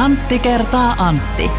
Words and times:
Antti 0.00 0.38
kertaa 0.38 0.94
Antti. 0.98 1.50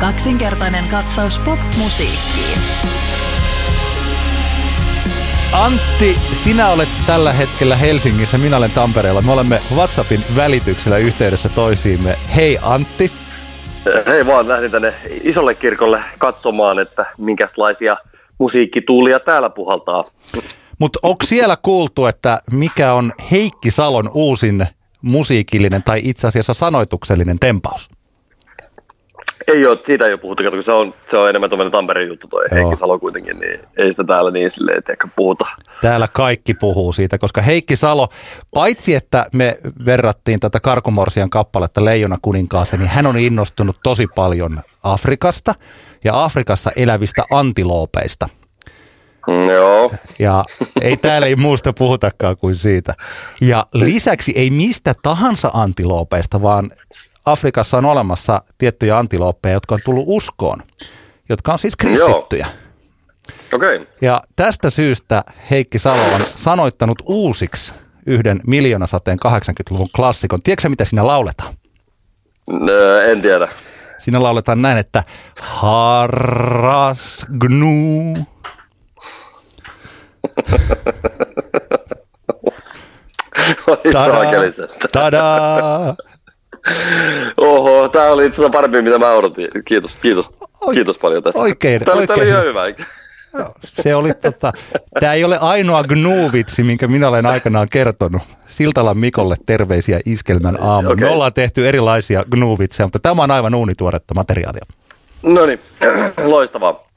Kaksinkertainen 0.00 0.88
katsaus 0.88 1.38
pop-musiikkiin. 1.38 2.58
Antti, 5.52 6.16
sinä 6.32 6.68
olet 6.68 6.88
tällä 7.06 7.32
hetkellä 7.32 7.76
Helsingissä, 7.76 8.38
minä 8.38 8.56
olen 8.56 8.70
Tampereella. 8.70 9.22
Me 9.22 9.32
olemme 9.32 9.60
WhatsAppin 9.74 10.20
välityksellä 10.36 10.98
yhteydessä 10.98 11.48
toisiimme. 11.48 12.16
Hei 12.36 12.58
Antti. 12.62 13.12
Hei 14.06 14.26
vaan, 14.26 14.48
lähdin 14.48 14.70
tänne 14.70 14.94
isolle 15.24 15.54
kirkolle 15.54 16.02
katsomaan, 16.18 16.78
että 16.78 17.06
minkälaisia 17.18 17.96
musiikkituulia 18.38 19.20
täällä 19.20 19.50
puhaltaa. 19.50 20.04
Mutta 20.78 20.98
onko 21.02 21.24
siellä 21.24 21.56
kuultu, 21.62 22.06
että 22.06 22.38
mikä 22.50 22.92
on 22.92 23.12
Heikki 23.30 23.70
Salon 23.70 24.10
uusin 24.14 24.66
musiikillinen 25.02 25.82
tai 25.82 26.00
itse 26.04 26.26
asiassa 26.28 26.54
sanoituksellinen 26.54 27.38
tempaus? 27.38 27.90
Ei 29.48 29.66
ole, 29.66 29.78
siitä 29.86 30.06
ei 30.06 30.12
ole 30.12 30.20
puhuttu, 30.20 30.42
kun 30.50 30.62
se 30.62 30.72
on, 30.72 30.94
se 31.10 31.16
on 31.16 31.28
enemmän 31.28 31.50
tuommoinen 31.50 31.72
Tampereen 31.72 32.08
juttu 32.08 32.28
toi 32.28 32.44
Joo. 32.50 32.56
Heikki 32.56 32.80
Salo 32.80 32.98
kuitenkin, 32.98 33.38
niin 33.38 33.60
ei 33.76 33.92
sitä 33.92 34.04
täällä 34.04 34.30
niin 34.30 34.50
silleen, 34.50 34.78
että 34.78 34.92
ehkä 34.92 35.08
puhuta. 35.16 35.44
Täällä 35.80 36.08
kaikki 36.12 36.54
puhuu 36.54 36.92
siitä, 36.92 37.18
koska 37.18 37.42
Heikki 37.42 37.76
Salo, 37.76 38.08
paitsi 38.54 38.94
että 38.94 39.26
me 39.32 39.58
verrattiin 39.86 40.40
tätä 40.40 40.60
Karkumorsian 40.60 41.30
kappaletta 41.30 41.84
Leijona 41.84 42.16
kuninkaaseen, 42.22 42.80
niin 42.80 42.90
hän 42.90 43.06
on 43.06 43.18
innostunut 43.18 43.76
tosi 43.82 44.06
paljon 44.06 44.62
Afrikasta 44.82 45.54
ja 46.04 46.24
Afrikassa 46.24 46.70
elävistä 46.76 47.22
antiloopeista. 47.30 48.28
Mm, 49.26 49.50
joo. 49.50 49.90
Ja 50.18 50.44
ei 50.80 50.96
täällä 50.96 51.26
ei 51.26 51.36
muusta 51.36 51.72
puhutakaan 51.72 52.36
kuin 52.36 52.54
siitä. 52.54 52.94
Ja 53.40 53.66
lisäksi 53.72 54.32
ei 54.36 54.50
mistä 54.50 54.94
tahansa 55.02 55.50
antiloopeista, 55.54 56.42
vaan 56.42 56.70
Afrikassa 57.24 57.78
on 57.78 57.84
olemassa 57.84 58.42
tiettyjä 58.58 58.98
antilooppeja, 58.98 59.52
jotka 59.52 59.74
on 59.74 59.80
tullut 59.84 60.04
uskoon, 60.06 60.62
jotka 61.28 61.52
on 61.52 61.58
siis 61.58 61.76
kristittyjä. 61.76 62.46
Okei. 63.52 63.76
Okay. 63.76 63.86
Ja 64.00 64.20
tästä 64.36 64.70
syystä 64.70 65.24
Heikki 65.50 65.78
Salo 65.78 66.14
on 66.14 66.24
sanoittanut 66.34 67.02
uusiksi 67.06 67.74
yhden 68.06 68.40
miljoonasateen 68.46 69.18
80-luvun 69.26 69.88
klassikon. 69.96 70.42
Tiedätkö 70.42 70.68
mitä 70.68 70.84
siinä 70.84 71.06
lauletaan? 71.06 71.54
En 73.06 73.22
tiedä. 73.22 73.48
Siinä 73.98 74.22
lauletaan 74.22 74.62
näin, 74.62 74.78
että 74.78 75.02
Harras 75.40 77.26
gnu. 77.38 78.26
Tada, 83.92 84.26
tada. 84.92 85.24
Oho, 87.36 87.88
tämä 87.88 88.10
oli 88.10 88.26
itse 88.26 88.34
asiassa 88.34 88.52
parempi, 88.52 88.82
mitä 88.82 88.98
mä 88.98 89.10
odotin. 89.10 89.48
Kiitos, 89.64 89.92
kiitos, 90.02 90.30
kiitos 90.74 90.98
paljon 90.98 91.22
tästä. 91.22 91.40
Oikein, 91.40 91.84
tämä, 91.84 91.96
oikein. 91.96 92.28
Tämä 92.28 92.38
oli 92.40 92.48
hyvä. 92.48 92.62
Se 93.64 93.94
oli 93.94 94.14
tota, 94.14 94.52
tämä 95.00 95.12
ei 95.12 95.24
ole 95.24 95.38
ainoa 95.40 95.82
gnu-vitsi, 95.82 96.64
minkä 96.64 96.88
minä 96.88 97.08
olen 97.08 97.26
aikanaan 97.26 97.68
kertonut. 97.70 98.22
Siltalan 98.46 98.98
Mikolle 98.98 99.36
terveisiä 99.46 100.00
iskelmän 100.06 100.62
aamu. 100.62 100.90
Okay. 100.90 101.00
Me 101.04 101.10
ollaan 101.10 101.32
tehty 101.32 101.68
erilaisia 101.68 102.24
gnu-vitsejä, 102.30 102.86
mutta 102.86 102.98
tämä 102.98 103.22
on 103.22 103.30
aivan 103.30 103.54
uunituoretta 103.54 104.14
materiaalia. 104.14 104.62
No 105.22 105.46
niin, 105.46 105.60
loistavaa. 106.24 106.91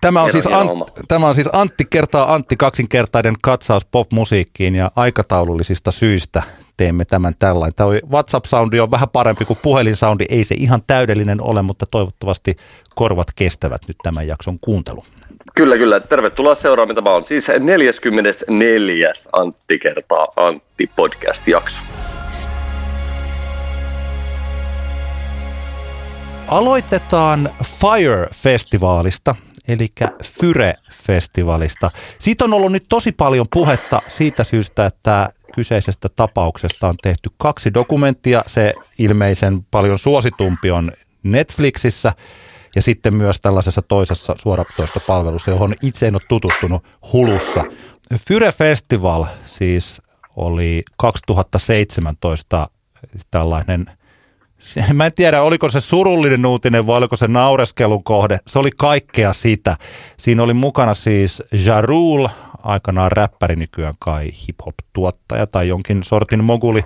Tämä 0.00 0.22
on, 0.22 0.30
siis 0.30 0.46
Ant, 0.46 0.70
tämä 1.08 1.26
on 1.26 1.34
siis 1.34 1.48
Antti 1.52 1.84
kertaa 1.90 2.34
Antti 2.34 2.56
kaksinkertainen 2.56 3.34
katsaus 3.42 3.84
popmusiikkiin 3.84 4.74
ja 4.74 4.90
aikataulullisista 4.96 5.90
syistä 5.90 6.42
teemme 6.76 7.04
tämän 7.04 7.34
tällainen. 7.38 7.74
Tämä 7.74 7.90
WhatsApp-soundi 8.10 8.80
on 8.80 8.90
vähän 8.90 9.08
parempi 9.08 9.44
kuin 9.44 9.58
puhelinsoundi. 9.62 10.24
Ei 10.28 10.44
se 10.44 10.54
ihan 10.58 10.82
täydellinen 10.86 11.40
ole, 11.40 11.62
mutta 11.62 11.86
toivottavasti 11.90 12.56
korvat 12.94 13.26
kestävät 13.36 13.80
nyt 13.88 13.96
tämän 14.02 14.26
jakson 14.26 14.58
kuuntelun. 14.60 15.04
Kyllä, 15.54 15.78
kyllä. 15.78 16.00
Tervetuloa 16.00 16.54
seuraamaan. 16.54 16.94
Tämä 16.94 17.16
on 17.16 17.24
siis 17.24 17.44
44. 17.58 19.12
Antti 19.32 19.78
kertaa 19.78 20.26
Antti 20.36 20.90
podcast-jakso. 20.96 21.76
Aloitetaan 26.48 27.50
Fire-festivaalista, 27.64 29.34
eli 29.68 29.86
Fyre-festivaalista. 30.24 31.90
Siitä 32.18 32.44
on 32.44 32.54
ollut 32.54 32.72
nyt 32.72 32.84
tosi 32.88 33.12
paljon 33.12 33.46
puhetta 33.52 34.02
siitä 34.08 34.44
syystä, 34.44 34.86
että 34.86 35.30
kyseisestä 35.54 36.08
tapauksesta 36.16 36.88
on 36.88 36.94
tehty 37.02 37.30
kaksi 37.36 37.74
dokumenttia. 37.74 38.42
Se 38.46 38.74
ilmeisen 38.98 39.62
paljon 39.70 39.98
suositumpi 39.98 40.70
on 40.70 40.92
Netflixissä 41.22 42.12
ja 42.76 42.82
sitten 42.82 43.14
myös 43.14 43.40
tällaisessa 43.40 43.82
toisessa 43.82 44.34
suoratoistopalvelussa, 44.42 45.50
johon 45.50 45.74
itse 45.82 46.08
en 46.08 46.14
ole 46.14 46.22
tutustunut 46.28 46.84
Hulussa. 47.12 47.64
Fyre 48.28 48.52
Festival 48.52 49.24
siis 49.44 50.02
oli 50.36 50.82
2017 50.96 52.70
tällainen– 53.30 53.90
Mä 54.92 55.06
en 55.06 55.12
tiedä, 55.12 55.42
oliko 55.42 55.68
se 55.68 55.80
surullinen 55.80 56.46
uutinen 56.46 56.86
vai 56.86 56.98
oliko 56.98 57.16
se 57.16 57.28
naureskelun 57.28 58.04
kohde. 58.04 58.38
Se 58.46 58.58
oli 58.58 58.70
kaikkea 58.76 59.32
sitä. 59.32 59.76
Siinä 60.16 60.42
oli 60.42 60.54
mukana 60.54 60.94
siis 60.94 61.42
Jarul, 61.66 62.28
aikanaan 62.62 63.12
räppäri 63.12 63.56
nykyään 63.56 63.94
kai 63.98 64.24
hip-hop-tuottaja 64.24 65.46
tai 65.46 65.68
jonkin 65.68 66.02
sortin 66.02 66.44
moguli. 66.44 66.80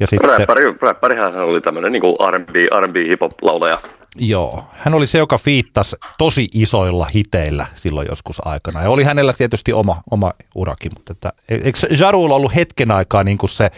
Ja 0.00 0.06
sitten, 0.06 0.30
räppäri, 0.38 0.64
räppärihän 0.82 1.34
oli 1.36 1.60
tämmöinen 1.60 1.92
niin 1.92 2.00
kuin 2.00 2.16
R&B, 2.30 2.54
R&B 2.80 2.96
hip-hop-laulaja. 2.96 3.82
Joo, 4.16 4.64
hän 4.72 4.94
oli 4.94 5.06
se, 5.06 5.18
joka 5.18 5.38
fiittasi 5.38 5.96
tosi 6.18 6.48
isoilla 6.54 7.06
hiteillä 7.14 7.66
silloin 7.74 8.06
joskus 8.10 8.46
aikana. 8.46 8.82
Ja 8.82 8.90
oli 8.90 9.04
hänellä 9.04 9.32
tietysti 9.32 9.72
oma, 9.72 10.02
oma 10.10 10.32
urakin, 10.54 10.92
mutta 10.94 11.12
että, 11.12 11.32
eikö 11.48 11.78
Jarul 12.00 12.30
ollut 12.30 12.54
hetken 12.54 12.90
aikaa 12.90 13.24
niin 13.24 13.38
kuin 13.38 13.50
se 13.50 13.70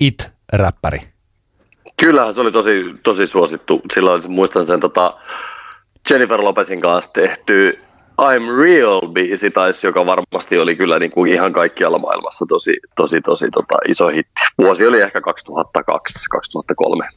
it-räppäri? 0.00 1.00
Kyllähän 2.00 2.34
se 2.34 2.40
oli 2.40 2.52
tosi, 2.52 2.84
tosi 3.02 3.26
suosittu. 3.26 3.80
Silloin 3.94 4.30
muistan 4.30 4.66
sen 4.66 4.80
tota 4.80 5.10
Jennifer 6.10 6.40
Lopezin 6.40 6.80
kanssa 6.80 7.10
tehty 7.12 7.78
I'm 8.20 8.62
Real 8.62 9.00
biisi 9.08 9.50
taisi, 9.50 9.86
joka 9.86 10.06
varmasti 10.06 10.58
oli 10.58 10.76
kyllä 10.76 10.98
niin 10.98 11.10
kuin 11.10 11.32
ihan 11.32 11.52
kaikkialla 11.52 11.98
maailmassa 11.98 12.44
tosi, 12.48 12.72
tosi, 12.96 13.20
tosi 13.20 13.50
tota, 13.50 13.76
iso 13.88 14.08
hitti. 14.08 14.40
Vuosi 14.58 14.86
oli 14.86 15.00
ehkä 15.00 15.20
2002-2003. 15.20 17.08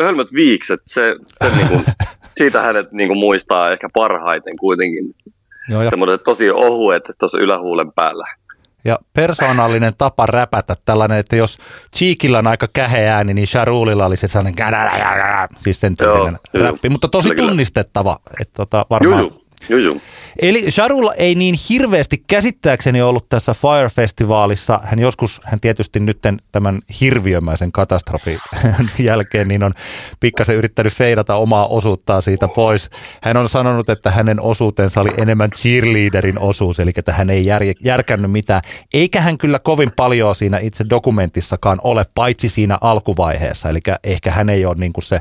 Hölmöt 0.00 0.32
viikset, 0.32 0.80
se, 0.84 1.16
se 1.26 1.56
niin 1.56 1.68
kuin, 1.68 1.84
siitä 2.38 2.62
hänet 2.62 2.92
niin 2.92 3.08
kuin 3.08 3.18
muistaa 3.18 3.72
ehkä 3.72 3.88
parhaiten 3.94 4.56
kuitenkin. 4.56 5.14
Joo, 5.68 5.82
ja... 5.82 5.90
Semmoiset 5.90 6.24
tosi 6.24 6.50
ohuet 6.50 7.02
tuossa 7.18 7.38
ylähuulen 7.38 7.92
päällä. 7.92 8.24
Ja 8.84 8.98
persoonallinen 9.12 9.92
tapa 9.98 10.26
räpätä 10.26 10.76
tällainen, 10.84 11.18
että 11.18 11.36
jos 11.36 11.58
Cheekillä 11.96 12.38
on 12.38 12.46
aika 12.46 12.66
käheä 12.72 13.16
ääni, 13.16 13.34
niin 13.34 13.46
Sharulilla 13.46 14.06
oli 14.06 14.16
se 14.16 14.28
sellainen 14.28 14.54
siis 15.58 15.80
sen 15.80 15.96
tyylinen 15.96 16.38
räppi, 16.54 16.88
mutta 16.88 17.08
tosi 17.08 17.34
tunnistettava. 17.36 18.18
Että 18.40 18.54
tota, 18.56 18.86
varmaan 18.90 19.30
Juju. 19.70 19.90
Juju. 19.90 20.00
Eli 20.42 20.70
Sharulla 20.70 21.14
ei 21.14 21.34
niin 21.34 21.54
hirveästi 21.70 22.24
käsittääkseni 22.26 23.02
ollut 23.02 23.28
tässä 23.28 23.54
Fire-festivaalissa. 23.54 24.80
Hän 24.82 24.98
joskus, 24.98 25.40
hän 25.44 25.60
tietysti 25.60 26.00
nyt 26.00 26.18
tämän 26.52 26.80
hirviömäisen 27.00 27.72
katastrofin 27.72 28.38
jälkeen, 28.98 29.48
niin 29.48 29.62
on 29.62 29.74
pikkasen 30.20 30.56
yrittänyt 30.56 30.92
feidata 30.92 31.34
omaa 31.34 31.66
osuuttaan 31.66 32.22
siitä 32.22 32.48
pois. 32.48 32.90
Hän 33.22 33.36
on 33.36 33.48
sanonut, 33.48 33.90
että 33.90 34.10
hänen 34.10 34.40
osuutensa 34.40 35.00
oli 35.00 35.10
enemmän 35.16 35.50
cheerleaderin 35.50 36.38
osuus, 36.38 36.80
eli 36.80 36.92
että 36.96 37.12
hän 37.12 37.30
ei 37.30 37.46
jär, 37.46 37.62
järkännyt 37.84 38.30
mitään. 38.30 38.60
Eikä 38.94 39.20
hän 39.20 39.38
kyllä 39.38 39.58
kovin 39.58 39.92
paljon 39.96 40.34
siinä 40.34 40.58
itse 40.58 40.84
dokumentissakaan 40.90 41.78
ole, 41.84 42.04
paitsi 42.14 42.48
siinä 42.48 42.78
alkuvaiheessa. 42.80 43.68
Eli 43.68 43.80
ehkä 44.04 44.30
hän 44.30 44.50
ei 44.50 44.66
ole 44.66 44.74
niin 44.78 44.92
kuin 44.92 45.04
se 45.04 45.18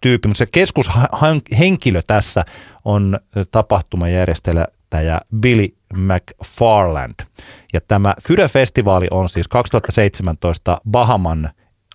tyyppi, 0.00 0.28
mutta 0.28 0.38
se 0.38 0.46
keskushenkilö 0.46 2.02
tässä 2.06 2.44
on 2.84 3.20
tapahtumajärjestäjä 3.52 5.20
Billy 5.40 5.68
McFarland. 5.94 7.14
Ja 7.72 7.80
tämä 7.80 8.14
Fyre-festivaali 8.28 9.06
on 9.10 9.28
siis 9.28 9.48
2017 9.48 10.80
Bahaman 10.90 11.50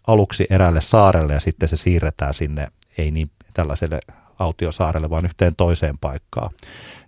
aluksi 0.07 0.47
eräälle 0.49 0.81
saarelle 0.81 1.33
ja 1.33 1.39
sitten 1.39 1.69
se 1.69 1.75
siirretään 1.77 2.33
sinne, 2.33 2.67
ei 2.97 3.11
niin 3.11 3.31
tällaiselle 3.53 3.99
autiosaarelle, 4.39 5.09
vaan 5.09 5.25
yhteen 5.25 5.55
toiseen 5.55 5.97
paikkaan. 5.97 6.51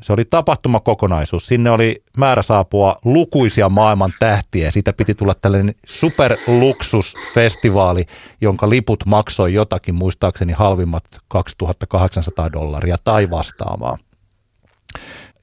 Se 0.02 0.14
oli 0.14 0.26
tapahtumakokonaisuus. 0.26 1.48
Sinne 1.48 1.72
oli 1.72 2.04
määrä 2.18 2.42
saapua 2.42 2.96
lukuisia 3.06 3.70
maailman 3.70 4.14
tähtiä. 4.20 4.72
Siitä 4.72 4.94
piti 4.94 5.16
tulla 5.16 5.36
tällainen 5.36 5.76
superluksusfestivaali, 5.86 8.06
jonka 8.42 8.70
liput 8.70 9.06
maksoi 9.06 9.54
jotakin, 9.54 9.96
muistaakseni 9.96 10.54
halvimmat 10.54 11.04
2800 11.28 12.52
dollaria 12.52 12.98
tai 13.04 13.30
vastaavaa. 13.30 13.98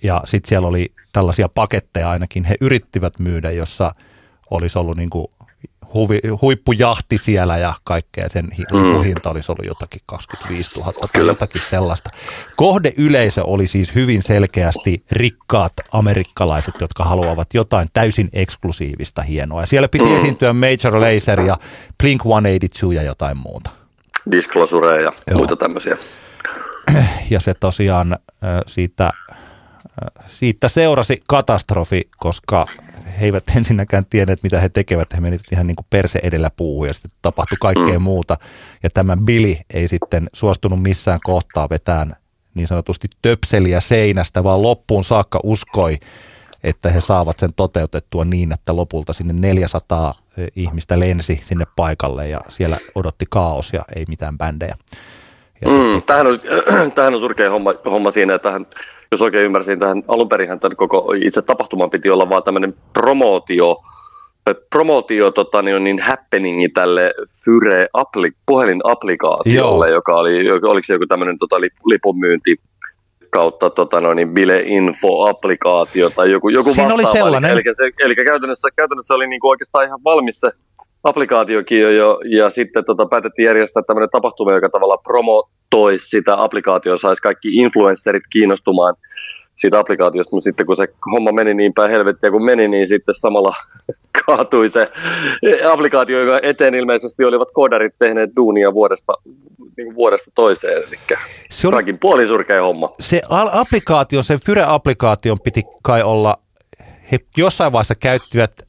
Ja 0.02 0.22
sitten 0.24 0.48
siellä 0.48 0.68
oli 0.68 0.92
tällaisia 1.12 1.48
paketteja 1.48 2.10
ainakin, 2.10 2.44
he 2.44 2.56
yrittivät 2.60 3.18
myydä, 3.18 3.50
jossa 3.50 3.94
olisi 4.50 4.78
ollut 4.78 4.96
niin 4.96 5.10
kuin 5.10 5.26
huvi, 5.94 6.20
huippujahti 6.42 7.18
siellä 7.18 7.56
ja 7.56 7.74
kaikkea. 7.84 8.28
Sen 8.28 8.48
lipuhinta 8.72 9.30
olisi 9.30 9.52
ollut 9.52 9.66
jotakin 9.66 10.00
25 10.06 10.78
000 10.78 10.92
tai 10.92 11.08
Kyllä. 11.12 11.32
jotakin 11.32 11.62
sellaista. 11.62 12.10
Kohdeyleisö 12.56 13.44
oli 13.44 13.66
siis 13.66 13.94
hyvin 13.94 14.22
selkeästi 14.22 15.04
rikkaat 15.12 15.72
amerikkalaiset, 15.92 16.74
jotka 16.80 17.04
haluavat 17.04 17.54
jotain 17.54 17.88
täysin 17.92 18.28
eksklusiivista 18.32 19.22
hienoa. 19.22 19.60
Ja 19.60 19.66
siellä 19.66 19.88
piti 19.88 20.14
esiintyä 20.14 20.52
Major 20.52 21.00
Lazer 21.00 21.40
ja 21.40 21.58
Blink-182 22.02 22.92
ja 22.92 23.02
jotain 23.02 23.36
muuta. 23.36 23.70
Disclosure 24.30 25.02
ja 25.02 25.12
Joo. 25.30 25.38
muita 25.38 25.56
tämmöisiä. 25.56 25.96
ja 27.30 27.40
se 27.40 27.54
tosiaan 27.54 28.16
siitä, 28.66 29.12
siitä 30.26 30.68
seurasi 30.68 31.22
katastrofi, 31.28 32.02
koska 32.16 32.66
he 33.20 33.24
eivät 33.26 33.44
ensinnäkään 33.56 34.06
tienneet, 34.10 34.42
mitä 34.42 34.60
he 34.60 34.68
tekevät. 34.68 35.14
He 35.14 35.20
menivät 35.20 35.52
ihan 35.52 35.66
niin 35.66 35.76
kuin 35.76 35.86
perse 35.90 36.20
edellä 36.22 36.50
puuhun 36.56 36.86
ja 36.86 36.94
sitten 36.94 37.10
tapahtui 37.22 37.58
kaikkea 37.60 37.98
Mm. 37.98 38.02
muuta. 38.02 38.36
Ja 38.82 38.90
tämä 38.90 39.16
Billy 39.16 39.56
ei 39.74 39.88
sitten 39.88 40.26
suostunut 40.32 40.82
missään 40.82 41.20
kohtaa 41.24 41.68
vetään 41.70 42.16
niin 42.54 42.68
sanotusti 42.68 43.08
töpseliä 43.22 43.80
seinästä, 43.80 44.44
vaan 44.44 44.62
loppuun 44.62 45.04
saakka 45.04 45.40
uskoi, 45.42 45.98
että 46.62 46.90
he 46.90 47.00
saavat 47.00 47.38
sen 47.38 47.54
toteutettua 47.56 48.24
niin, 48.24 48.52
että 48.52 48.76
lopulta 48.76 49.12
sinne 49.12 49.32
400 49.32 50.14
ihmistä 50.56 50.98
lensi 50.98 51.40
sinne 51.42 51.64
paikalle 51.76 52.28
ja 52.28 52.40
siellä 52.48 52.78
odotti 52.94 53.24
kaos 53.30 53.72
ja 53.72 53.82
ei 53.96 54.04
mitään 54.08 54.38
bändejä. 54.38 54.76
Ja 55.64 55.70
Mm, 55.70 56.02
tämähän, 56.02 56.26
on, 56.26 56.38
tämähän 56.94 57.14
on 57.14 57.20
surkea 57.20 57.50
homma, 57.50 57.74
homma 57.84 58.10
siinä, 58.10 58.34
että 58.34 58.48
tähän, 58.48 58.66
jos 59.12 59.22
oikein 59.22 59.44
ymmärsin, 59.44 59.78
tähän 59.78 60.02
alun 60.08 60.28
perinhän 60.28 60.60
tämän 60.60 60.76
koko 60.76 61.14
itse 61.24 61.42
tapahtuman 61.42 61.90
piti 61.90 62.10
olla 62.10 62.28
vaan 62.28 62.42
tämmöinen 62.42 62.74
promootio, 62.92 63.76
promootio 64.70 65.30
tota, 65.30 65.62
niin, 65.62 65.84
niin 65.84 66.00
happeningi 66.00 66.68
tälle 66.68 67.14
Fyre 67.44 67.88
appli, 67.92 68.30
puhelinapplikaatiolle, 68.46 69.86
Joo. 69.88 69.94
joka 69.94 70.16
oli, 70.16 70.50
oliko 70.50 70.84
se 70.84 70.92
joku 70.92 71.06
tämmöinen 71.06 71.38
tota, 71.38 71.60
lip, 71.60 71.72
lipunmyynti 71.86 72.56
kautta 73.30 73.70
tota, 73.70 74.00
no, 74.00 74.14
niin 74.14 74.34
Bile-info-applikaatio 74.34 76.10
tai 76.10 76.30
joku, 76.30 76.48
joku 76.48 76.72
Siinä 76.72 76.94
oli 76.94 77.06
sellainen. 77.06 77.50
Eli, 77.50 77.62
eli, 77.66 77.74
se, 77.74 77.90
eli 78.04 78.14
käytännössä, 78.14 78.68
käytännössä 78.76 79.14
oli 79.14 79.26
niinku 79.26 79.48
oikeastaan 79.48 79.86
ihan 79.86 80.00
valmis 80.04 80.40
se 80.40 80.50
applikaatiokin 81.04 81.80
jo, 81.80 81.90
jo 81.90 82.20
ja 82.24 82.50
sitten 82.50 82.84
tota, 82.84 83.06
päätettiin 83.06 83.46
järjestää 83.46 83.82
tämmöinen 83.82 84.10
tapahtuma, 84.12 84.52
joka 84.52 84.68
tavallaan 84.68 85.02
promotoisi 85.02 86.08
sitä 86.08 86.42
applikaatioa, 86.42 86.96
saisi 86.96 87.22
kaikki 87.22 87.48
influencerit 87.48 88.22
kiinnostumaan 88.32 88.94
siitä 89.54 89.78
applikaatiosta, 89.78 90.36
mutta 90.36 90.44
sitten 90.44 90.66
kun 90.66 90.76
se 90.76 90.88
homma 91.12 91.32
meni 91.32 91.54
niin 91.54 91.74
päin 91.74 91.90
helvettiä 91.90 92.30
kuin 92.30 92.44
meni, 92.44 92.68
niin 92.68 92.86
sitten 92.86 93.14
samalla 93.14 93.54
kaatui 94.26 94.68
se 94.68 94.92
applikaatio, 95.72 96.20
joka 96.20 96.40
eteen 96.42 96.74
ilmeisesti 96.74 97.24
olivat 97.24 97.48
koodarit 97.54 97.94
tehneet 97.98 98.30
duunia 98.36 98.74
vuodesta, 98.74 99.12
niin 99.76 99.94
vuodesta 99.94 100.30
toiseen, 100.34 100.76
eli 100.76 101.18
Se 101.50 101.68
oli 101.68 101.74
kaikin 101.74 101.98
puolin 102.00 102.28
surkea 102.28 102.62
homma. 102.62 102.92
se 103.00 103.22
applikaatio, 103.52 104.22
sen 104.22 104.38
Fyre-applikaation 104.38 105.36
piti 105.44 105.62
kai 105.82 106.02
olla, 106.02 106.36
he 107.12 107.18
jossain 107.36 107.72
vaiheessa 107.72 107.94
käyttivät 107.94 108.63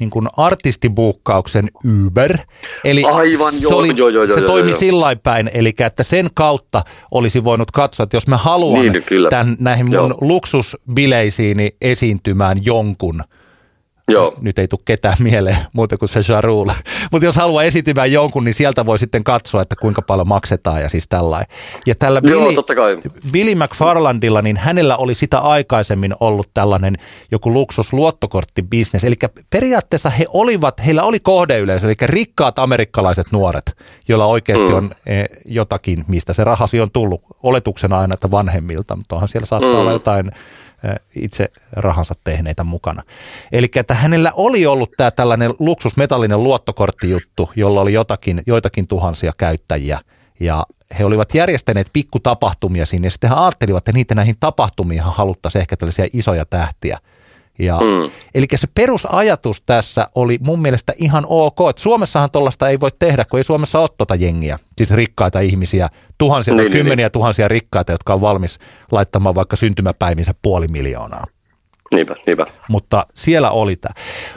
niin 0.00 0.10
kuin 0.10 0.26
artistibuukkauksen 0.36 1.68
Uber. 2.06 2.38
Eli 2.84 3.04
Aivan, 3.04 3.52
se, 3.52 3.62
joo, 3.62 3.78
oli, 3.78 3.92
joo, 3.96 4.08
joo, 4.08 4.26
se 4.26 4.32
joo, 4.40 4.46
toimi 4.46 4.70
joo. 4.70 4.78
sillä 4.78 5.16
päin, 5.22 5.50
eli 5.54 5.72
että 5.78 6.02
sen 6.02 6.28
kautta 6.34 6.82
olisi 7.10 7.44
voinut 7.44 7.70
katsoa, 7.70 8.04
että 8.04 8.16
jos 8.16 8.26
mä 8.26 8.36
haluan 8.36 8.86
Niin, 8.86 9.02
kyllä. 9.02 9.30
tämän, 9.30 9.56
näihin 9.60 9.86
mun 9.86 9.94
Joo. 9.94 10.18
luksusbileisiini 10.20 11.70
esiintymään 11.80 12.58
jonkun, 12.64 13.22
Joo. 14.08 14.34
nyt 14.40 14.58
ei 14.58 14.68
tule 14.68 14.80
ketään 14.84 15.16
mieleen 15.18 15.56
muuta 15.72 15.96
kuin 15.98 16.08
se 16.08 16.20
Jarul. 16.32 16.70
Mutta 17.12 17.26
jos 17.26 17.36
haluaa 17.36 17.62
esiintymään 17.62 18.12
jonkun, 18.12 18.44
niin 18.44 18.54
sieltä 18.54 18.86
voi 18.86 18.98
sitten 18.98 19.24
katsoa, 19.24 19.62
että 19.62 19.76
kuinka 19.80 20.02
paljon 20.02 20.28
maksetaan 20.28 20.82
ja 20.82 20.88
siis 20.88 21.08
tällainen. 21.08 21.48
Ja 21.86 21.94
tällä 21.94 22.20
Joo, 22.24 22.40
Billy. 22.48 23.00
Billy 23.32 23.54
McFarlandilla, 23.54 24.42
niin 24.42 24.56
hänellä 24.56 24.96
oli 24.96 25.14
sitä 25.14 25.38
aikaisemmin 25.38 26.14
ollut 26.20 26.48
tällainen 26.54 26.94
joku 27.30 27.52
luksusluottokorttibisnes. 27.52 29.04
Eli 29.04 29.14
periaatteessa 29.50 30.10
he 30.10 30.24
olivat, 30.28 30.86
heillä 30.86 31.02
oli 31.02 31.20
kohdeyleisö, 31.20 31.86
eli 31.86 31.94
rikkaat 32.02 32.58
amerikkalaiset 32.58 33.32
nuoret, 33.32 33.76
joilla 34.08 34.26
oikeasti 34.26 34.68
Mm. 34.68 34.74
on 34.74 34.90
eh, 35.06 35.24
jotakin, 35.44 36.04
mistä 36.08 36.32
se 36.32 36.44
rahasi 36.44 36.80
on 36.80 36.90
tullut. 36.90 37.22
Oletuksena 37.42 37.98
aina, 37.98 38.14
että 38.14 38.30
vanhemmilta, 38.30 38.96
mutta 38.96 39.14
onhan 39.16 39.28
siellä 39.28 39.46
saattaa 39.46 39.72
Mm. 39.72 39.78
olla 39.78 39.92
jotain 39.92 40.30
itse 41.16 41.48
rahansa 41.72 42.14
tehneitä 42.24 42.64
mukana. 42.64 43.02
Eli 43.52 43.70
että 43.76 43.94
hänellä 43.94 44.32
oli 44.36 44.66
ollut 44.66 44.92
tämä 44.96 45.10
tällainen 45.10 45.50
luksusmetallinen 45.58 46.42
luottokorttijuttu, 46.42 47.50
jolla 47.56 47.80
oli 47.80 47.92
jotakin, 47.92 48.42
joitakin 48.46 48.88
tuhansia 48.88 49.32
käyttäjiä 49.36 50.00
ja 50.40 50.66
he 50.98 51.04
olivat 51.04 51.34
järjestäneet 51.34 51.90
pikkutapahtumia 51.92 52.86
sinne 52.86 53.06
ja 53.06 53.10
sitten 53.10 53.30
he 53.30 53.36
ajattelivat, 53.36 53.78
että 53.78 53.92
niitä 53.92 54.14
näihin 54.14 54.36
tapahtumiin 54.40 55.02
haluttaisiin 55.02 55.60
ehkä 55.60 55.76
tällaisia 55.76 56.06
isoja 56.12 56.44
tähtiä. 56.44 56.98
Ja, 57.64 57.76
Mm. 57.80 58.10
Eli 58.34 58.46
se 58.54 58.66
perusajatus 58.74 59.62
tässä 59.66 60.06
oli 60.14 60.38
mun 60.40 60.62
mielestä 60.62 60.92
ihan 60.96 61.24
ok, 61.28 61.56
että 61.70 61.82
Suomessahan 61.82 62.30
tuollaista 62.30 62.68
ei 62.68 62.80
voi 62.80 62.90
tehdä, 62.98 63.24
kun 63.24 63.40
ei 63.40 63.44
Suomessa 63.44 63.80
ole 63.80 63.88
tuota 63.98 64.14
jengiä, 64.14 64.58
siis 64.76 64.90
rikkaita 64.90 65.40
ihmisiä, 65.40 65.88
tuhansia 66.18 66.54
Niin, 66.54 66.58
niin, 66.64 66.72
kymmeniä 66.72 67.10
tuhansia 67.10 67.48
rikkaita, 67.48 67.92
jotka 67.92 68.14
on 68.14 68.20
valmis 68.20 68.58
laittamaan 68.92 69.34
vaikka 69.34 69.56
syntymäpäivinsä 69.56 70.34
puoli 70.42 70.68
miljoonaa 70.68 71.24
Niinpä, 71.94 72.14
niinpä. 72.26 72.46
mutta 72.68 73.06
siellä 73.14 73.50
oli 73.50 73.76
tämä. 73.76 73.94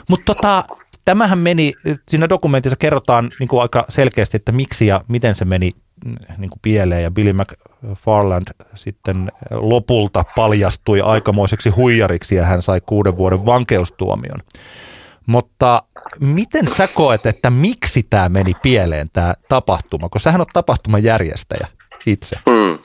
Mutta 0.08 0.34
tota, 0.34 0.64
tämähän 1.04 1.38
meni, 1.38 1.72
siinä 2.08 2.28
dokumentissa 2.28 2.76
kerrotaan 2.76 3.30
niin 3.40 3.48
kuin 3.48 3.62
aika 3.62 3.84
selkeästi, 3.88 4.36
että 4.36 4.52
miksi 4.52 4.86
ja 4.86 5.00
miten 5.08 5.34
se 5.34 5.44
meni 5.44 5.72
niin 6.38 6.50
kuin 6.50 6.60
pieleen 6.62 7.02
ja 7.02 7.10
Billy 7.10 7.32
McFarland 7.32 8.48
sitten 8.74 9.32
lopulta 9.50 10.24
paljastui 10.36 11.00
aikamoiseksi 11.00 11.70
huijariksi 11.70 12.34
ja 12.34 12.44
hän 12.44 12.62
sai 12.62 12.80
kuuden 12.86 13.16
vuoden 13.16 13.46
vankeustuomion. 13.46 14.40
Mutta 15.26 15.82
miten 16.20 16.68
sä 16.68 16.88
koet, 16.88 17.26
että 17.26 17.50
miksi 17.50 18.06
tämä 18.10 18.28
meni 18.28 18.52
pieleen 18.62 19.08
tämä 19.12 19.34
tapahtuma, 19.48 20.08
kun 20.08 20.20
sähän 20.20 20.40
on 20.40 20.46
tapahtuman 20.52 21.04
järjestäjä 21.04 21.66
itse. 22.06 22.36
Mm. 22.46 22.78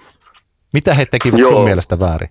Mitä 0.74 0.94
he 0.94 1.06
tekivät 1.06 1.40
Joo. 1.40 1.50
sun 1.50 1.64
mielestä 1.64 2.00
väärin? 2.00 2.30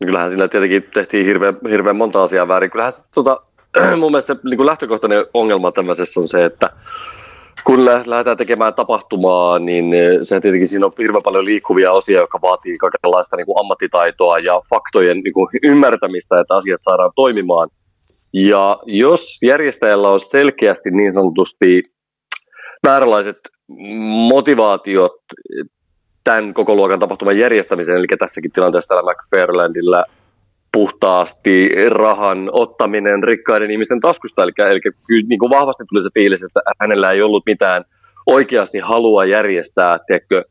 No 0.00 0.06
Kyllähän 0.06 0.30
siinä 0.30 0.48
tietenkin 0.48 0.82
tehtiin 0.94 1.26
hirveän, 1.26 1.58
hirveän 1.70 1.96
monta 1.96 2.22
asiaa 2.22 2.48
väärin. 2.48 2.70
Kyllähän 2.70 2.92
tota, 3.14 3.40
mun 4.00 4.12
mielestä 4.12 4.36
niin 4.44 4.56
kuin 4.56 4.66
lähtökohtainen 4.66 5.26
ongelma 5.34 5.72
tämmöisessä 5.72 6.20
on 6.20 6.28
se, 6.28 6.44
että 6.44 6.70
kun 7.64 7.84
lä- 7.84 8.02
lähdetään 8.06 8.36
tekemään 8.36 8.74
tapahtumaa, 8.74 9.58
niin 9.58 9.94
eh, 9.94 10.18
se 10.22 10.40
tietenkin 10.40 10.68
siinä 10.68 10.86
on 10.86 10.92
hirveän 10.98 11.22
paljon 11.22 11.44
liikkuvia 11.44 11.92
osia, 11.92 12.20
jotka 12.20 12.38
vaatii 12.42 12.78
kaikenlaista 12.78 13.36
niin 13.36 13.46
kuin 13.46 13.60
ammattitaitoa 13.60 14.38
ja 14.38 14.60
faktojen 14.70 15.20
niin 15.20 15.32
kuin 15.32 15.48
ymmärtämistä, 15.62 16.40
että 16.40 16.54
asiat 16.54 16.80
saadaan 16.82 17.12
toimimaan. 17.16 17.68
Ja 18.32 18.78
jos 18.86 19.38
järjestäjällä 19.42 20.08
on 20.08 20.20
selkeästi 20.20 20.90
niin 20.90 21.12
sanotusti 21.12 21.82
vääränlaiset 22.84 23.38
motivaatiot 24.28 25.12
tämän 26.24 26.54
koko 26.54 26.74
luokan 26.74 26.98
tapahtuman 26.98 27.38
järjestämiseen, 27.38 27.98
eli 27.98 28.06
tässäkin 28.18 28.52
tilanteessa 28.52 28.88
täällä 28.88 29.12
McFarlandilla 29.12 30.04
puhtaasti 30.72 31.68
rahan 31.88 32.48
ottaminen 32.52 33.22
rikkaiden 33.24 33.70
ihmisten 33.70 34.00
taskusta, 34.00 34.42
eli, 34.42 34.52
eli 34.70 34.80
kyllä 34.80 35.26
niin 35.28 35.38
kuin 35.38 35.50
vahvasti 35.50 35.84
tuli 35.88 36.02
se 36.02 36.08
fiilis, 36.14 36.42
että 36.42 36.60
hänellä 36.80 37.12
ei 37.12 37.22
ollut 37.22 37.42
mitään 37.46 37.84
oikeasti 38.26 38.78
halua 38.78 39.24
järjestää, 39.24 39.98
tiedätkö, 40.06 40.44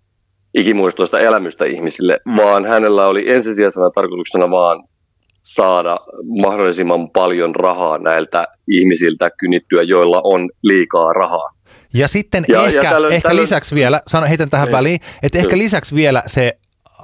ikimuistoista 0.58 1.20
elämystä 1.20 1.66
ihmisille, 1.66 2.20
vaan 2.38 2.66
hänellä 2.66 3.08
oli 3.08 3.30
ensisijaisena 3.32 3.90
tarkoituksena 3.90 4.50
vaan 4.52 4.84
saada 5.44 6.00
mahdollisimman 6.42 7.10
paljon 7.10 7.56
rahaa 7.56 7.98
näiltä 7.98 8.48
ihmisiltä 8.68 9.30
kynittyä, 9.40 9.84
joilla 9.84 10.22
on 10.24 10.50
liikaa 10.64 11.14
rahaa. 11.14 11.50
Ja 11.94 12.08
sitten 12.08 12.46
Ja- 12.48 12.62
ja 12.62 12.68
ehkä, 12.68 12.90
tällöin- 12.90 13.14
ehkä 13.14 13.28
tällöin- 13.30 13.42
lisäksi 13.44 13.76
vielä, 13.76 14.02
sano, 14.08 14.28
heitän 14.30 14.50
tähän 14.50 14.66
Niin. 14.68 14.78
väliin, 14.78 15.00
että 15.24 15.38
ehkä 15.38 15.58
lisäksi 15.58 15.96
vielä 15.96 16.24
se 16.26 16.54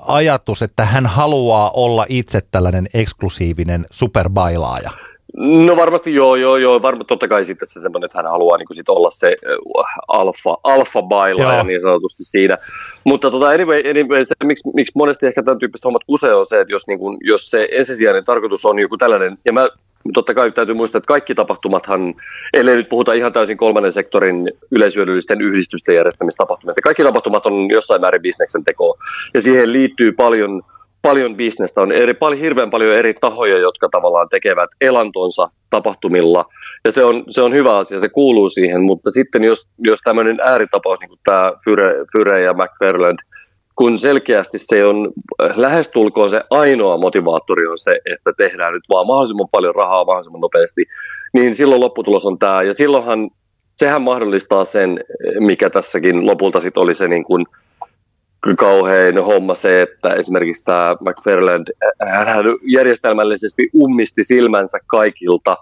ajatus, 0.08 0.62
että 0.62 0.86
hän 0.86 1.06
haluaa 1.06 1.72
olla 1.74 2.06
itse 2.10 2.40
tällainen 2.52 2.88
eksklusiivinen 2.94 3.86
superbailaaja. 3.92 4.92
No 5.38 5.76
varmasti 5.76 6.16
joo, 6.16 6.36
joo, 6.36 6.58
joo. 6.58 6.82
Varma, 6.82 7.04
totta 7.04 7.28
kai 7.28 7.46
sitten 7.46 7.68
se 7.68 7.82
semmoinen, 7.82 8.06
että 8.06 8.18
hän 8.18 8.32
haluaa 8.32 8.58
niin 8.58 8.68
sit 8.74 8.90
olla 8.90 9.10
se 9.10 9.36
uh, 9.78 9.86
alfa, 10.08 10.58
alfa 10.64 11.02
bailaaja 11.02 11.64
niin 11.64 11.82
sanotusti 11.82 12.24
siinä. 12.24 12.58
Mutta 13.06 13.32
tota, 13.32 13.50
anyway, 13.50 13.84
anyway 13.90 14.26
se, 14.26 14.36
miksi, 14.44 14.70
miksi 14.74 14.92
monesti 14.96 15.26
ehkä 15.26 15.44
tämän 15.44 15.60
tyyppiset 15.60 15.86
hommat 15.86 16.04
kusee 16.04 16.34
on 16.34 16.46
se, 16.46 16.62
että 16.62 16.74
jos, 16.74 16.88
niin 16.88 17.00
kun, 17.00 17.18
jos 17.22 17.50
se 17.50 17.68
ensisijainen 17.72 18.26
tarkoitus 18.26 18.66
on 18.66 18.80
joku 18.80 18.98
tällainen, 18.98 19.38
ja 19.46 19.54
mä 19.54 19.68
totta 20.14 20.34
kai 20.34 20.52
täytyy 20.52 20.76
muistaa, 20.76 21.00
että 21.00 21.08
kaikki 21.08 21.36
tapahtumathan, 21.36 22.14
ellei 22.54 22.76
nyt 22.76 22.90
puhuta 22.90 23.14
ihan 23.14 23.34
täysin 23.34 23.58
kolmannen 23.58 23.94
sektorin 23.94 24.52
yleisyödyllisten 24.72 25.42
yhdistysten 25.42 25.96
järjestämistä 25.96 26.38
tapahtumista, 26.38 26.82
kaikki 26.82 27.04
tapahtumat 27.04 27.46
on 27.46 27.70
jossain 27.70 28.02
määrin 28.02 28.22
bisneksen 28.22 28.64
tekoa, 28.64 28.98
ja 29.34 29.42
siihen 29.42 29.74
liittyy 29.74 30.12
paljon 30.12 30.62
paljon 31.02 31.36
bisnestä, 31.36 31.82
on 31.82 31.92
eri, 31.92 32.14
paljon, 32.14 32.42
hirveän 32.42 32.70
paljon 32.70 32.96
eri 32.96 33.14
tahoja, 33.14 33.58
jotka 33.58 33.90
tavallaan 33.90 34.30
tekevät 34.30 34.70
elantonsa 34.82 35.50
tapahtumilla, 35.70 36.46
ja 36.86 36.92
se 36.92 37.04
on, 37.04 37.24
se 37.30 37.42
on 37.42 37.54
hyvä 37.54 37.78
asia, 37.78 38.00
se 38.00 38.10
kuuluu 38.10 38.50
siihen, 38.50 38.82
mutta 38.82 39.12
sitten 39.12 39.44
jos, 39.44 39.68
jos 39.78 40.00
tämmöinen 40.04 40.40
ääritapaus, 40.46 41.00
niin 41.00 41.10
kuin 41.10 41.20
tämä 41.24 41.54
Fyre, 41.64 41.96
Fyre 42.12 42.42
ja 42.42 42.54
McFarland, 42.54 43.20
kun 43.78 44.00
selkeästi 44.00 44.58
se 44.60 44.86
on 44.86 45.12
lähestulkoon 45.56 46.30
se 46.30 46.42
ainoa 46.50 46.98
motivaattori 46.98 47.68
on 47.68 47.78
se, 47.78 48.00
että 48.14 48.34
tehdään 48.38 48.74
nyt 48.74 48.84
vaan 48.90 49.08
mahdollisimman 49.08 49.48
paljon 49.52 49.76
rahaa 49.76 50.06
mahdollisimman 50.06 50.42
nopeasti, 50.42 50.86
niin 51.34 51.56
silloin 51.56 51.82
lopputulos 51.82 52.26
on 52.26 52.40
tämä. 52.40 52.64
Ja 52.64 52.74
silloinhan 52.74 53.30
sehän 53.78 54.02
mahdollistaa 54.02 54.66
sen, 54.66 55.00
mikä 55.40 55.70
tässäkin 55.70 56.26
lopulta 56.26 56.62
sitten 56.62 56.84
oli 56.84 56.96
se 56.96 57.08
niin 57.08 57.24
kuin 57.24 57.46
kauhein 58.58 59.24
homma 59.24 59.56
se, 59.56 59.82
että 59.82 60.14
esimerkiksi 60.14 60.64
tämä 60.64 60.96
McFarland, 61.02 61.68
hän 62.08 62.46
järjestelmällisesti 62.64 63.70
ummisti 63.76 64.24
silmänsä 64.24 64.78
kaikilta 64.88 65.58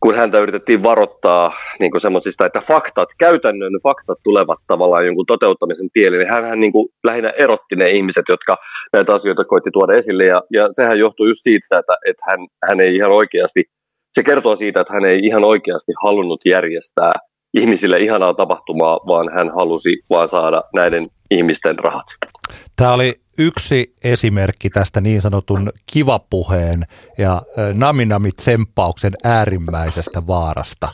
kun 0.00 0.14
häntä 0.14 0.38
yritettiin 0.38 0.82
varoittaa 0.82 1.52
niin 1.80 2.00
semmoisista, 2.00 2.46
että 2.46 2.60
faktat, 2.60 3.08
käytännön 3.18 3.72
faktat 3.82 4.18
tulevat 4.22 4.58
tavallaan 4.66 5.06
jonkun 5.06 5.26
toteuttamisen 5.26 5.88
tielle, 5.92 6.18
niin 6.18 6.28
hän 6.28 6.60
niin 6.60 6.72
kuin 6.72 6.88
lähinnä 7.04 7.30
erotti 7.30 7.76
ne 7.76 7.90
ihmiset, 7.90 8.24
jotka 8.28 8.56
näitä 8.92 9.14
asioita 9.14 9.44
koitti 9.44 9.70
tuoda 9.70 9.94
esille, 9.94 10.24
ja, 10.24 10.42
ja 10.52 10.68
sehän 10.72 10.98
johtuu 10.98 11.26
just 11.26 11.40
siitä, 11.42 11.78
että, 11.78 11.96
että 12.06 12.22
hän, 12.30 12.40
hän 12.68 12.80
ei 12.80 12.96
ihan 12.96 13.10
oikeasti, 13.10 13.64
se 14.12 14.22
kertoo 14.22 14.56
siitä, 14.56 14.80
että 14.80 14.92
hän 14.92 15.04
ei 15.04 15.20
ihan 15.22 15.44
oikeasti 15.44 15.92
halunnut 16.04 16.40
järjestää 16.44 17.12
ihmisille 17.54 17.98
ihanaa 17.98 18.34
tapahtumaa, 18.34 19.00
vaan 19.06 19.32
hän 19.34 19.50
halusi 19.54 19.96
vaan 20.10 20.28
saada 20.28 20.62
näiden 20.74 21.04
ihmisten 21.30 21.78
rahat. 21.78 22.06
Tämä 22.76 22.92
oli 22.92 23.14
yksi 23.38 23.94
esimerkki 24.04 24.70
tästä 24.70 25.00
niin 25.00 25.20
sanotun 25.20 25.72
kivapuheen 25.92 26.86
ja 27.18 27.42
naminami-tsemppauksen 27.74 29.12
äärimmäisestä 29.24 30.26
vaarasta. 30.26 30.88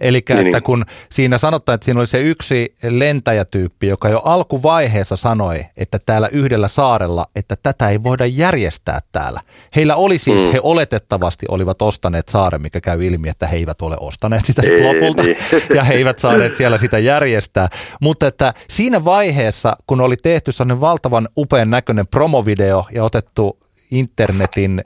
Eli 0.00 0.22
niin, 0.28 0.46
että 0.46 0.60
kun 0.60 0.84
siinä 1.10 1.38
sanotaan, 1.38 1.74
että 1.74 1.84
siinä 1.84 2.00
oli 2.00 2.06
se 2.06 2.20
yksi 2.20 2.76
lentäjätyyppi, 2.82 3.86
joka 3.86 4.08
jo 4.08 4.18
alkuvaiheessa 4.18 5.16
sanoi, 5.16 5.66
että 5.76 5.98
täällä 6.06 6.28
yhdellä 6.32 6.68
saarella, 6.68 7.26
että 7.36 7.56
tätä 7.62 7.88
ei 7.88 8.02
voida 8.02 8.26
järjestää 8.26 9.00
täällä. 9.12 9.40
Heillä 9.76 9.96
oli 9.96 10.18
siis, 10.18 10.46
mm. 10.46 10.52
he 10.52 10.60
oletettavasti 10.62 11.46
olivat 11.48 11.82
ostaneet 11.82 12.28
saaren, 12.28 12.62
mikä 12.62 12.80
käy 12.80 13.04
ilmi, 13.04 13.28
että 13.28 13.46
he 13.46 13.56
eivät 13.56 13.82
ole 13.82 13.96
ostaneet 14.00 14.44
sitä 14.44 14.62
ei, 14.62 14.82
lopulta 14.82 15.22
niin. 15.22 15.36
ja 15.76 15.84
he 15.84 15.94
eivät 15.94 16.18
saaneet 16.18 16.56
siellä 16.56 16.78
sitä 16.78 16.98
järjestää. 16.98 17.68
Mutta 18.00 18.26
että 18.26 18.54
siinä 18.68 19.04
vaiheessa, 19.04 19.76
kun 19.86 20.00
oli 20.00 20.16
tehty 20.22 20.52
sellainen 20.52 20.80
valtavan 20.80 21.28
upean 21.36 21.70
näköinen 21.70 22.06
promovideo 22.06 22.86
ja 22.92 23.04
otettu 23.04 23.58
internetin 23.90 24.82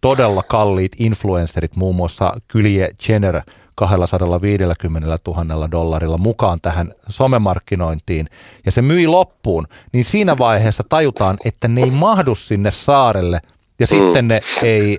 todella 0.00 0.42
kalliit 0.42 0.92
influencerit, 0.98 1.76
muun 1.76 1.96
muassa 1.96 2.32
Kylie 2.48 2.88
Jenner– 3.08 3.40
250 3.76 5.18
000 5.26 5.70
dollarilla 5.70 6.18
mukaan 6.18 6.60
tähän 6.60 6.92
somemarkkinointiin 7.08 8.26
ja 8.66 8.72
se 8.72 8.82
myi 8.82 9.06
loppuun, 9.06 9.66
niin 9.92 10.04
siinä 10.04 10.38
vaiheessa 10.38 10.82
tajutaan, 10.88 11.36
että 11.44 11.68
ne 11.68 11.82
ei 11.82 11.90
mahdu 11.90 12.34
sinne 12.34 12.70
saarelle 12.70 13.40
ja 13.80 13.86
sitten 13.86 14.28
ne 14.28 14.40
ei 14.62 14.98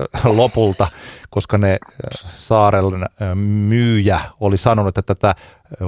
äh, 0.00 0.26
lopulta, 0.26 0.88
koska 1.30 1.58
ne 1.58 1.72
äh, 1.72 2.30
saaren 2.30 2.84
äh, 3.02 3.34
myyjä 3.34 4.20
oli 4.40 4.58
sanonut, 4.58 4.98
että 4.98 5.14
tätä 5.14 5.34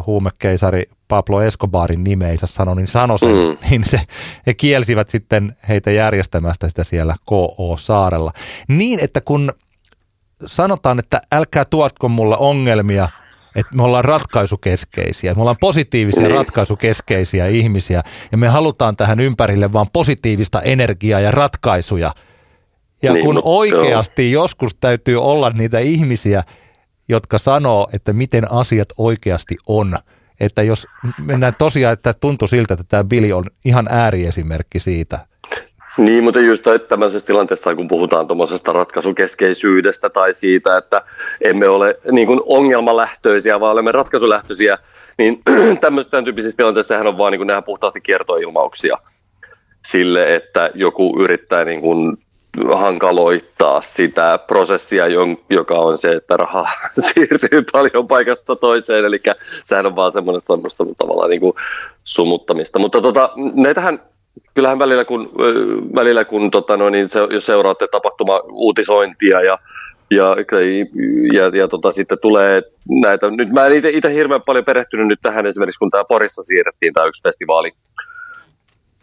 huumekeisari 0.07 0.85
Pablo 1.09 1.43
Escobarin 1.43 2.05
nimeä 2.05 2.29
ei 2.29 2.37
saa 2.37 2.47
sanoa, 2.47 2.75
niin 2.75 2.87
sanoi 2.87 3.19
sen, 3.19 3.31
mm. 3.31 3.69
niin 3.71 3.85
se, 3.85 4.01
he 4.47 4.55
kielsivät 4.55 5.09
sitten 5.09 5.57
heitä 5.69 5.91
järjestämästä 5.91 6.69
sitä 6.69 6.85
siellä 6.85 7.17
KO-saarella. 7.25 8.33
Niin, 8.69 9.01
että 9.01 9.21
kun 9.21 9.53
sanotaan, 10.47 10.99
että 10.99 11.21
älkää 11.33 11.65
tuotko 11.65 12.09
mulla 12.09 12.37
ongelmia, 12.37 13.09
että 13.57 13.77
me 13.77 13.83
ollaan 13.83 14.05
ratkaisukeskeisiä, 14.05 15.35
me 15.35 15.41
ollaan 15.41 15.57
positiivisia 15.61 16.23
niin. 16.23 16.31
ratkaisukeskeisiä 16.31 17.47
ihmisiä 17.47 18.03
ja 18.33 18.39
me 18.39 18.49
halutaan 18.49 18.97
tähän 18.97 19.21
ympärille 19.21 19.73
vaan 19.73 19.87
positiivista 19.93 20.63
energiaa 20.63 21.21
ja 21.21 21.31
ratkaisuja. 21.31 22.15
Ja 23.03 23.13
niin, 23.13 23.25
kun 23.25 23.41
oikeasti 23.45 24.33
joo. 24.33 24.43
joskus 24.43 24.75
täytyy 24.75 25.23
olla 25.23 25.51
niitä 25.51 25.79
ihmisiä, 25.79 26.43
jotka 27.09 27.39
sanoo, 27.39 27.89
että 27.93 28.13
miten 28.13 28.53
asiat 28.53 28.89
oikeasti 28.99 29.57
on. 29.67 29.99
Että 30.41 30.63
jos 30.63 30.87
mennään 31.19 31.55
tosiaan, 31.59 31.93
että 31.93 32.15
tuntuu 32.15 32.49
siltä, 32.49 32.75
että 32.75 32.85
tämä 32.89 33.05
Billy 33.05 33.33
on 33.33 33.45
ihan 33.65 33.89
ääriesimerkki 33.91 34.79
siitä, 34.79 35.27
niin, 35.99 36.25
mutta 36.25 36.41
just 36.41 36.65
tämmöisessä 36.89 37.27
tilanteessa, 37.27 37.75
kun 37.75 37.89
puhutaan 37.89 38.27
tuommoisesta 38.27 38.73
ratkaisukeskeisyydestä 38.73 40.11
tai 40.11 40.35
siitä, 40.35 40.77
että 40.77 41.03
emme 41.45 41.69
ole 41.69 41.99
niin 42.13 42.27
kuin 42.27 42.41
ongelmalähtöisiä, 42.47 43.61
vaan 43.61 43.73
olemme 43.73 43.93
ratkaisulähtöisiä, 43.93 44.79
niin 45.19 45.43
tämmöisessä 45.81 46.11
tämän 46.11 46.25
tyyppisessä 46.25 46.57
tilanteessa 46.57 46.99
on 46.99 47.19
vaan 47.19 47.33
niin 47.33 47.47
kuin 47.47 47.65
puhtaasti 47.65 48.01
kiertoilmauksia 48.01 48.99
sille, 49.87 50.35
että 50.35 50.71
joku 50.75 51.17
yrittää 51.21 51.65
niin 51.65 51.81
kuin 51.81 52.19
hankaloittaa 52.75 53.83
sitä 53.83 54.39
prosessia, 54.47 55.05
joka 55.51 55.75
on 55.75 55.99
se, 55.99 56.13
että 56.13 56.37
raha 56.37 56.69
siirtyy 57.13 57.65
paljon 57.73 58.07
paikasta 58.07 58.57
toiseen, 58.57 59.05
eli 59.05 59.21
sehän 59.65 59.87
on 59.87 59.97
vaan 59.97 60.13
semmoinen 60.13 60.43
tavallaan 60.99 61.31
niin 61.31 61.41
kuin 61.41 61.55
sumuttamista. 62.05 62.79
Mutta 62.79 63.01
tota, 63.01 63.31
näitähän 63.55 64.01
kyllähän 64.55 64.79
välillä 64.79 65.05
kun, 65.05 65.33
välillä 65.95 66.25
kun 66.25 66.51
tota, 66.51 66.77
no, 66.77 66.91
niin 66.91 67.09
se, 67.09 67.19
jos 67.31 67.47
seuraatte 67.47 67.87
tapahtuma-uutisointia 67.93 69.41
ja 69.41 69.59
ja, 70.11 70.37
ja, 71.33 71.59
ja 71.59 71.69
tota, 71.69 71.93
sitten 71.93 72.19
tulee 72.23 72.63
näitä, 73.03 73.31
nyt 73.31 73.53
mä 73.53 73.67
en 73.67 73.73
itse 73.95 74.15
hirveän 74.15 74.43
paljon 74.43 74.65
perehtynyt 74.65 75.07
nyt 75.07 75.19
tähän 75.23 75.47
esimerkiksi, 75.47 75.79
kun 75.79 75.91
tämä 75.91 76.05
Porissa 76.05 76.43
siirrettiin 76.43 76.95
tämä 76.95 77.07
yksi 77.07 77.23
festivaali 77.23 77.73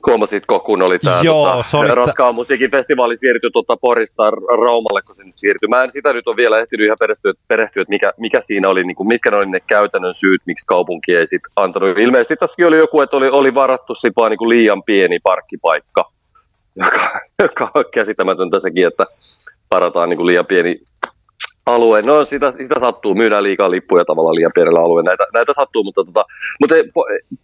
Huomasitko, 0.07 0.59
kun 0.59 0.81
oli 0.81 0.99
tämä 0.99 1.21
tota, 1.23 1.77
oli 1.77 1.95
raskaan 1.95 2.33
t- 2.33 2.35
musiikin 2.35 2.71
festivaali 2.71 3.17
siirtyi 3.17 3.51
tuota 3.51 3.77
Porista 3.77 4.31
Raumalle, 4.31 5.01
kun 5.01 5.15
se 5.15 5.23
nyt 5.23 5.37
siirtyi. 5.37 5.69
Mä 5.69 5.83
en 5.83 5.91
sitä 5.91 6.13
nyt 6.13 6.27
ole 6.27 6.35
vielä 6.35 6.59
ehtinyt 6.59 6.85
ihan 6.85 6.97
perehtyä, 6.99 7.33
perehtyä 7.47 7.81
että 7.81 7.89
mikä, 7.89 8.13
mikä 8.17 8.41
siinä 8.41 8.69
oli, 8.69 8.83
niin 8.83 8.95
kuin, 8.95 9.07
mitkä 9.07 9.31
ne 9.31 9.37
oli 9.37 9.45
ne 9.45 9.59
käytännön 9.59 10.15
syyt, 10.15 10.41
miksi 10.45 10.65
kaupunki 10.65 11.15
ei 11.15 11.27
sitten 11.27 11.51
antanut. 11.55 11.97
Ilmeisesti 11.97 12.35
tässäkin 12.35 12.67
oli 12.67 12.77
joku, 12.77 13.01
että 13.01 13.17
oli, 13.17 13.29
oli 13.29 13.53
varattu 13.53 13.93
vaan 14.15 14.31
niin 14.31 14.37
kuin 14.37 14.49
liian 14.49 14.83
pieni 14.83 15.19
parkkipaikka, 15.19 16.11
joka, 16.75 17.19
joka 17.43 17.71
on 17.73 17.85
käsittämätöntä 17.93 18.59
sekin, 18.59 18.87
että 18.87 19.05
varataan 19.71 20.09
niin 20.09 20.17
kuin 20.17 20.27
liian 20.27 20.45
pieni 20.45 20.79
alue. 21.65 22.01
No 22.01 22.25
sitä, 22.25 22.51
sitä 22.51 22.79
sattuu, 22.79 23.15
myydään 23.15 23.43
liikaa 23.43 23.71
lippuja 23.71 24.05
tavallaan 24.05 24.35
liian 24.35 24.51
pienellä 24.55 24.79
alueella. 24.79 25.09
Näitä, 25.09 25.25
näitä 25.33 25.53
sattuu, 25.53 25.83
mutta, 25.83 26.03
tota, 26.03 26.25
mutta 26.61 26.75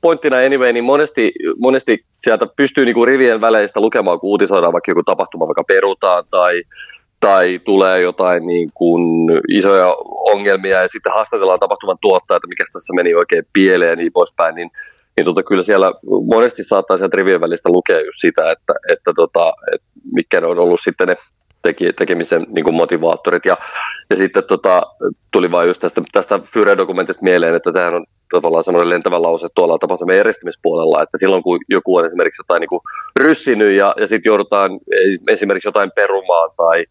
pointtina 0.01 0.37
anyway, 0.37 0.73
niin 0.73 0.83
monesti, 0.83 1.31
monesti 1.57 2.05
sieltä 2.11 2.47
pystyy 2.55 2.85
niinku 2.85 3.05
rivien 3.05 3.41
väleistä 3.41 3.81
lukemaan, 3.81 4.19
kun 4.19 4.29
uutisoidaan 4.29 4.73
vaikka 4.73 4.91
joku 4.91 5.03
tapahtuma 5.03 5.47
vaikka 5.47 5.63
perutaan 5.63 6.23
tai, 6.31 6.63
tai 7.19 7.59
tulee 7.65 8.01
jotain 8.01 8.47
niin 8.47 8.71
kuin 8.73 9.03
isoja 9.49 9.95
ongelmia 10.33 10.81
ja 10.81 10.87
sitten 10.87 11.13
haastatellaan 11.13 11.59
tapahtuman 11.59 11.97
tuottaja, 12.01 12.37
että 12.37 12.47
mikä 12.47 12.63
tässä 12.73 12.93
meni 12.93 13.13
oikein 13.13 13.43
pieleen 13.53 13.89
ja 13.89 13.95
niin 13.95 14.13
poispäin, 14.13 14.55
niin 14.55 14.71
niin 15.17 15.25
tota, 15.25 15.43
kyllä 15.43 15.63
siellä 15.63 15.91
monesti 16.35 16.63
saattaa 16.63 16.97
sieltä 16.97 17.17
rivien 17.17 17.41
välistä 17.41 17.69
lukea 17.69 18.01
just 18.01 18.21
sitä, 18.21 18.51
että, 18.51 18.73
että, 18.91 19.11
tota, 19.15 19.53
että 19.73 19.87
mitkä 20.13 20.41
ne 20.41 20.47
on 20.47 20.59
ollut 20.59 20.79
sitten 20.83 21.07
ne 21.07 21.17
teki, 21.61 21.93
tekemisen 21.93 22.45
niin 22.49 22.65
kuin 22.65 22.75
motivaattorit. 22.75 23.45
Ja, 23.45 23.57
ja 24.09 24.17
sitten 24.17 24.43
tota, 24.43 24.81
tuli 25.31 25.51
vain 25.51 25.67
just 25.67 25.81
tästä, 25.81 26.01
tästä 26.11 26.39
Fyre-dokumentista 26.53 27.23
mieleen, 27.23 27.55
että 27.55 27.71
sehän 27.71 27.93
on 27.93 28.05
tavallaan 28.31 28.63
semmoinen 28.63 28.89
lentävä 28.89 29.21
lause 29.21 29.47
tuolla 29.55 29.77
tapahtumien 29.77 30.17
järjestämispuolella, 30.17 31.03
että 31.03 31.17
silloin 31.17 31.43
kun 31.43 31.59
joku 31.69 31.95
on 31.95 32.05
esimerkiksi 32.05 32.39
jotain 32.39 32.61
niin 32.61 32.69
kuin 32.69 32.81
ryssinyt 33.19 33.77
ja, 33.77 33.93
ja 33.97 34.07
sitten 34.07 34.29
joudutaan 34.29 34.71
esimerkiksi 35.29 35.67
jotain 35.67 35.91
perumaan 35.95 36.49
tai, 36.57 36.85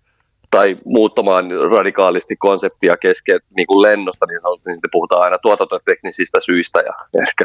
tai 0.51 0.77
muuttamaan 0.85 1.47
radikaalisti 1.71 2.37
konseptia 2.37 2.97
kesken 2.97 3.41
niin 3.57 3.67
kuin 3.67 3.83
lennosta, 3.83 4.27
niin 4.27 4.41
sanotusti 4.41 4.71
niin 4.71 4.77
sitten 4.77 4.91
puhutaan 4.93 5.23
aina 5.23 5.39
tuotantoteknisistä 5.39 6.41
syistä. 6.41 6.81
Ja 6.81 7.23
ehkä, 7.23 7.45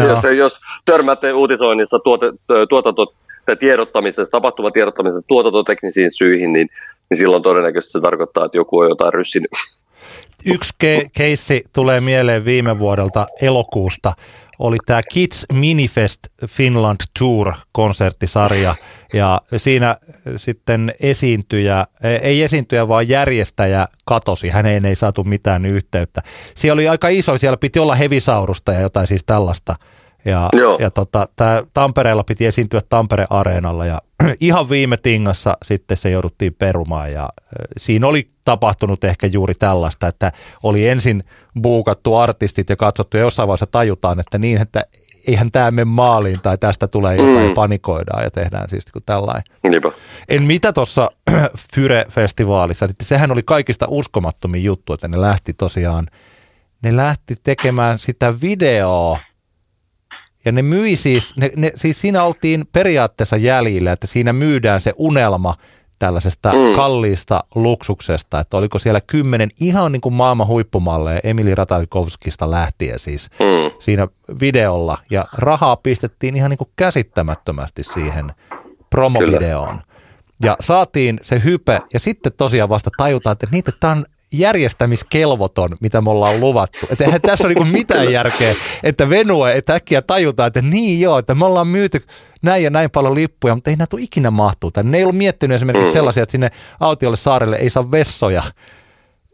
jos, 0.08 0.36
jos 0.36 0.60
törmäätte 0.84 1.32
uutisoinnissa 1.32 1.98
tuote, 1.98 2.26
tuotanto 2.68 3.14
tiedottamisessa, 3.60 4.30
tapahtumatiedottamisessa 4.30 5.26
tuotantoteknisiin 5.28 6.10
syihin, 6.10 6.52
niin, 6.52 6.68
niin 7.10 7.18
silloin 7.18 7.42
todennäköisesti 7.42 7.92
se 7.92 8.00
tarkoittaa, 8.00 8.44
että 8.44 8.56
joku 8.56 8.78
on 8.78 8.88
jotain 8.88 9.12
ryssinyt. 9.12 9.50
Yksi 10.46 10.72
ke- 10.84 11.08
keissi 11.16 11.64
tulee 11.72 12.00
mieleen 12.00 12.44
viime 12.44 12.78
vuodelta 12.78 13.26
elokuusta. 13.42 14.12
Oli 14.58 14.76
tämä 14.86 15.00
Kids 15.12 15.46
Minifest 15.52 16.20
Finland 16.46 16.96
Tour-konserttisarja 17.18 18.74
ja 19.12 19.40
siinä 19.56 19.96
sitten 20.36 20.92
esiintyjä, 21.02 21.84
ei 22.22 22.42
esiintyjä 22.42 22.88
vaan 22.88 23.08
järjestäjä 23.08 23.88
katosi, 24.04 24.48
häneen 24.48 24.84
ei 24.84 24.94
saatu 24.94 25.24
mitään 25.24 25.66
yhteyttä. 25.66 26.20
Siellä 26.54 26.74
oli 26.80 26.88
aika 26.88 27.08
iso, 27.08 27.38
siellä 27.38 27.56
piti 27.56 27.78
olla 27.78 27.94
hevisaurusta 27.94 28.72
ja 28.72 28.80
jotain 28.80 29.06
siis 29.06 29.24
tällaista– 29.24 29.74
Ja, 30.24 30.48
Joo. 30.52 30.78
ja 30.80 30.90
tota, 30.90 31.28
tää 31.36 31.62
Tampereella 31.74 32.24
piti 32.24 32.46
esiintyä 32.46 32.80
Tampere-areenalla 32.88 33.86
ja 33.86 33.98
ihan 34.40 34.70
viime 34.70 34.96
tingassa 34.96 35.56
sitten 35.64 35.96
se 35.96 36.10
jouduttiin 36.10 36.54
perumaan 36.54 37.12
ja 37.12 37.28
siinä 37.76 38.06
oli 38.06 38.30
tapahtunut 38.44 39.04
ehkä 39.04 39.26
juuri 39.26 39.54
tällaista, 39.54 40.06
että 40.06 40.32
oli 40.62 40.88
ensin 40.88 41.24
buukattu 41.62 42.16
artistit 42.16 42.70
ja 42.70 42.76
katsottu 42.76 43.16
ja 43.16 43.22
jossain 43.22 43.46
vaiheessa 43.46 43.66
tajutaan, 43.66 44.20
että 44.20 44.38
niin, 44.38 44.60
että 44.62 44.82
eihän 45.26 45.50
tämä 45.52 45.70
mene 45.70 45.84
maaliin 45.84 46.40
tai 46.40 46.58
tästä 46.58 46.88
tulee 46.88 47.16
jotain, 47.16 47.48
Mm. 47.48 47.54
panikoidaan 47.54 48.24
ja 48.24 48.30
tehdään 48.30 48.68
siis 48.68 48.84
kuin 48.92 49.02
tällainen. 49.06 49.42
Niinpä. 49.62 49.88
En 50.28 50.42
mitä 50.42 50.72
tuossa 50.72 51.10
Fyre-festivaalissa, 51.74 52.84
että 52.90 53.04
sehän 53.04 53.30
oli 53.32 53.42
kaikista 53.42 53.86
uskomattomin 53.88 54.64
juttu, 54.64 54.92
että 54.92 55.08
ne 55.08 55.20
lähti 55.20 55.52
tosiaan, 55.52 56.06
ne 56.82 56.96
lähti 56.96 57.34
tekemään 57.42 57.98
sitä 57.98 58.34
videoa 58.42 59.18
ja 60.44 60.52
ne 60.52 60.62
myi 60.62 60.96
siis, 60.96 61.36
ne, 61.36 61.50
ne, 61.56 61.72
siis 61.74 62.00
siinä 62.00 62.24
oltiin 62.24 62.64
periaatteessa 62.72 63.36
jäljillä, 63.36 63.92
että 63.92 64.06
siinä 64.06 64.32
myydään 64.32 64.80
se 64.80 64.92
unelma 64.96 65.54
tällaisesta 65.98 66.52
mm. 66.52 66.76
Kalliista 66.76 67.44
luksuksesta, 67.54 68.40
että 68.40 68.56
oliko 68.56 68.78
siellä 68.78 69.00
kymmenen 69.00 69.50
ihan 69.60 69.92
niin 69.92 70.00
kuin 70.00 70.12
maailman 70.14 70.46
huippumalleja 70.46 71.20
Emili 71.24 71.54
Ratajkovskista 71.54 72.50
lähtien 72.50 72.98
siis 72.98 73.30
Mm. 73.30 73.70
siinä 73.78 74.08
videolla 74.40 74.98
ja 75.10 75.24
rahaa 75.38 75.76
pistettiin 75.76 76.36
ihan 76.36 76.50
niin 76.50 76.58
kuin 76.58 76.70
käsittämättömästi 76.76 77.82
siihen 77.84 78.32
promovideoon. 78.90 79.80
Ja 80.42 80.56
saatiin 80.60 81.20
se 81.22 81.42
hype 81.44 81.80
ja 81.94 82.00
sitten 82.00 82.32
tosiaan 82.36 82.68
vasta 82.68 82.90
tajutaan, 82.96 83.32
että 83.32 83.46
niitä 83.50 83.72
tämä 83.80 83.92
on 83.92 84.04
järjestämiskelvoton, 84.32 85.68
mitä 85.80 86.00
me 86.00 86.10
ollaan 86.10 86.40
luvattu. 86.40 86.86
Että 86.90 87.04
eihän 87.04 87.20
tässä 87.20 87.46
ole 87.48 87.54
niin 87.54 87.66
mitään 87.68 88.12
järkeä, 88.12 88.54
että 88.82 89.10
venue, 89.10 89.52
että 89.56 89.74
äkkiä 89.74 90.02
tajutaan, 90.02 90.46
että 90.46 90.62
niin 90.62 91.00
joo, 91.00 91.18
että 91.18 91.34
me 91.34 91.44
ollaan 91.44 91.66
myyty 91.68 92.02
näin 92.42 92.64
ja 92.64 92.70
näin 92.70 92.90
paljon 92.90 93.14
lippuja, 93.14 93.54
mutta 93.54 93.70
ei 93.70 93.76
näitä 93.76 93.90
tule 93.90 94.02
ikinä 94.02 94.30
mahtuu. 94.30 94.70
tänne. 94.70 94.90
Ne 94.90 94.98
ei 94.98 95.04
ollut 95.04 95.16
miettinyt 95.16 95.54
esimerkiksi 95.54 95.88
Mm. 95.88 95.92
sellaisia, 95.92 96.22
että 96.22 96.30
sinne 96.32 96.50
autiolle 96.80 97.16
saarelle 97.16 97.56
ei 97.56 97.70
saa 97.70 97.90
vessoja. 97.90 98.42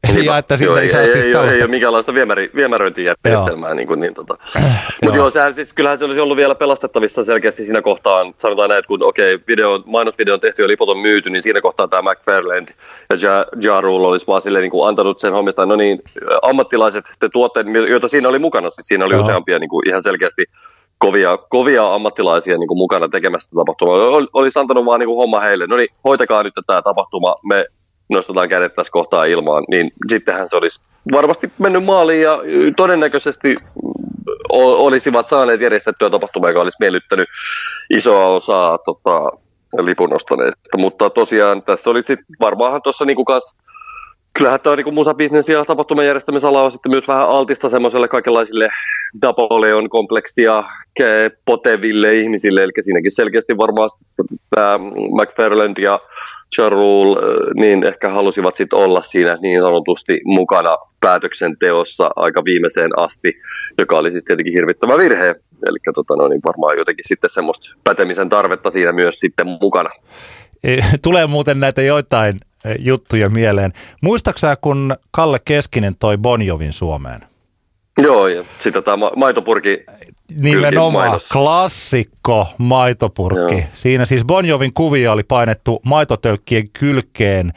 Niinpä. 0.07 0.33
ja 0.33 0.39
että 0.39 0.57
sinne 0.57 0.73
joo, 0.73 0.81
ei 0.81 0.89
saa 0.89 1.01
ei, 1.01 1.09
siis 1.09 1.27
ei, 1.27 1.33
tällaista. 1.33 1.57
ei 1.57 1.63
ole 1.63 1.71
minkäänlaista 1.71 2.15
viemäri, 2.15 2.51
viemäröintijärjestelmää. 2.55 3.75
Niin 3.75 3.89
kuin, 3.89 4.01
niin, 4.01 4.15
tota. 4.15 4.39
Mutta 5.03 5.17
joo, 5.19 5.31
sehän 5.31 5.55
siis, 5.55 5.73
kyllähän 5.73 5.99
se 5.99 6.05
olisi 6.05 6.21
ollut 6.21 6.37
vielä 6.37 6.55
pelastettavissa 6.55 7.25
selkeästi 7.25 7.65
siinä 7.65 7.83
kohtaan. 7.83 8.35
Sanotaan 8.39 8.69
näin, 8.69 8.79
että 8.79 8.89
kun 8.89 9.03
okei, 9.03 9.39
video, 9.49 9.83
mainosvideo 9.87 10.35
on 10.35 10.41
tehty 10.41 10.63
ja 10.63 10.69
liput 10.69 10.89
on 10.89 10.99
myyty, 10.99 11.31
niin 11.31 11.43
siinä 11.43 11.61
kohtaa 11.61 11.89
tämä 11.89 12.11
McFarland 12.11 12.69
ja 13.23 13.29
ja, 13.29 13.47
ja 13.61 13.81
Rule 13.81 14.09
olisi 14.09 14.27
vaan 14.27 14.43
silleen, 14.43 14.63
niin 14.63 14.71
kuin 14.71 14.89
antanut 14.89 15.21
sen 15.21 15.33
hommista, 15.33 15.67
no 15.67 15.77
niin, 15.77 16.03
ammattilaiset, 16.43 17.05
te 17.21 17.29
tuotteet, 17.33 17.67
joita 17.89 18.09
siinä 18.09 18.29
oli 18.29 18.39
mukana, 18.39 18.71
siis 18.71 18.87
siinä 18.87 19.05
oli 19.05 19.15
Joo. 19.15 19.23
useampia 19.23 19.59
niin 19.59 19.71
kuin 19.71 19.89
ihan 19.89 20.03
selkeästi 20.03 20.45
kovia, 20.99 21.37
kovia 21.37 21.95
ammattilaisia 21.95 22.59
niin 22.59 22.69
kuin 22.69 22.79
mukana 22.79 23.09
tekemästä 23.09 23.51
tapahtumaa. 23.57 23.95
Ol- 24.09 24.27
Olisi 24.33 24.59
antanut 24.59 24.85
vaan 24.85 25.01
niin 25.01 25.07
kuin 25.09 25.17
homma 25.17 25.41
heille, 25.41 25.67
no 25.67 25.77
niin, 25.77 25.89
hoitakaa 26.05 26.43
nyt 26.43 26.55
tämä 26.67 26.83
tapahtuma, 26.83 27.35
me 27.43 27.67
nostetaan 28.09 28.49
kädet 28.49 28.75
tässä 28.75 28.93
kohtaa 28.93 29.25
ilmaan, 29.25 29.65
niin 29.69 29.91
sittenhän 30.09 30.49
se 30.49 30.57
olisi 30.57 30.81
varmasti 31.13 31.53
mennyt 31.59 31.85
maaliin 31.85 32.23
ja 32.23 32.39
todennäköisesti 32.77 33.57
olisivat 34.49 35.29
saaneet 35.29 35.61
järjestettyä 35.61 36.11
tapahtumaa, 36.11 36.51
joka 36.51 36.61
olisi 36.61 36.77
miellyttänyt 36.81 37.29
isoa 37.91 38.27
osaa 38.27 38.79
tota, 38.79 39.31
lipun 39.79 40.15
ostaneista. 40.15 40.79
Mutta 40.79 41.11
tosiaan 41.11 41.63
tässä 41.63 41.91
oli 41.91 42.03
sitten 42.03 42.37
varmaanhan 42.41 42.83
tuossa 42.83 43.05
niinku 43.05 43.25
kas, 43.25 43.55
kyllähän 44.33 44.61
tämä 44.61 44.77
niinku 44.77 44.93
musabisnes 44.93 45.49
ja 45.49 45.65
tapahtuman 45.65 46.07
järjestämisala 46.07 46.63
on 46.63 46.71
sitten 46.71 46.93
myös 46.93 47.09
vähän 47.09 47.29
altista 47.29 47.69
semmoiselle 47.69 48.09
kaikenlaisille 48.09 48.69
Napoleon 49.23 49.89
kompleksia 49.89 50.65
poteville 51.45 52.15
ihmisille, 52.15 52.63
eli 52.63 52.73
siinäkin 52.81 53.11
selkeästi 53.11 53.57
varmaan 53.57 53.91
tämä 54.55 54.79
McFarland 55.23 55.79
ja 55.79 56.01
Charul, 56.55 57.17
niin 57.55 57.87
ehkä 57.87 58.11
halusivat 58.11 58.55
sitten 58.55 58.79
olla 58.79 59.03
siinä 59.03 59.39
niin 59.43 59.61
sanotusti 59.61 60.21
mukana 60.25 60.77
päätöksenteossa 61.01 62.11
aika 62.17 62.45
viimeiseen 62.45 62.91
asti, 62.97 63.33
joka 63.79 63.99
oli 63.99 64.13
siis 64.13 64.25
tietenkin 64.25 64.53
hirvittävä 64.53 64.97
virhe. 64.97 65.35
Eli 65.67 65.79
tota, 65.95 66.17
no, 66.17 66.29
niin 66.29 66.41
varmaan 66.45 66.79
jotenkin 66.79 67.05
sitten 67.09 67.31
semmoista 67.31 67.75
pätemisen 67.85 68.29
tarvetta 68.29 68.71
siinä 68.71 68.93
myös 68.93 69.21
sitten 69.21 69.47
mukana. 69.61 69.91
Eh, 70.65 70.93
Tulee 71.03 71.27
muuten 71.27 71.61
näitä 71.61 71.83
joitain 71.83 72.37
eh, 72.65 72.77
juttuja 72.79 73.29
mieleen. 73.29 73.73
Muistaaksä, 74.03 74.57
kun 74.61 74.97
Kalle 75.11 75.39
Keskinen 75.45 75.95
toi 75.99 76.19
Bonjovin 76.19 76.73
Suomeen? 76.73 77.21
Joo, 78.03 78.29
ja 78.29 78.45
sitten 78.61 78.85
tämä 78.85 78.97
ma- 78.97 79.13
maitopurki, 79.17 79.85
Nimenomaan 80.41 81.21
klassikko 81.33 82.47
maitopurkki. 82.59 83.55
Joo. 83.55 83.65
Siinä 83.73 84.05
siis 84.05 84.25
Bonjovin 84.25 84.75
kuvia 84.75 85.13
oli 85.13 85.23
painettu 85.23 85.81
maitotölkkien 85.85 86.71
kylkeen 86.71 87.53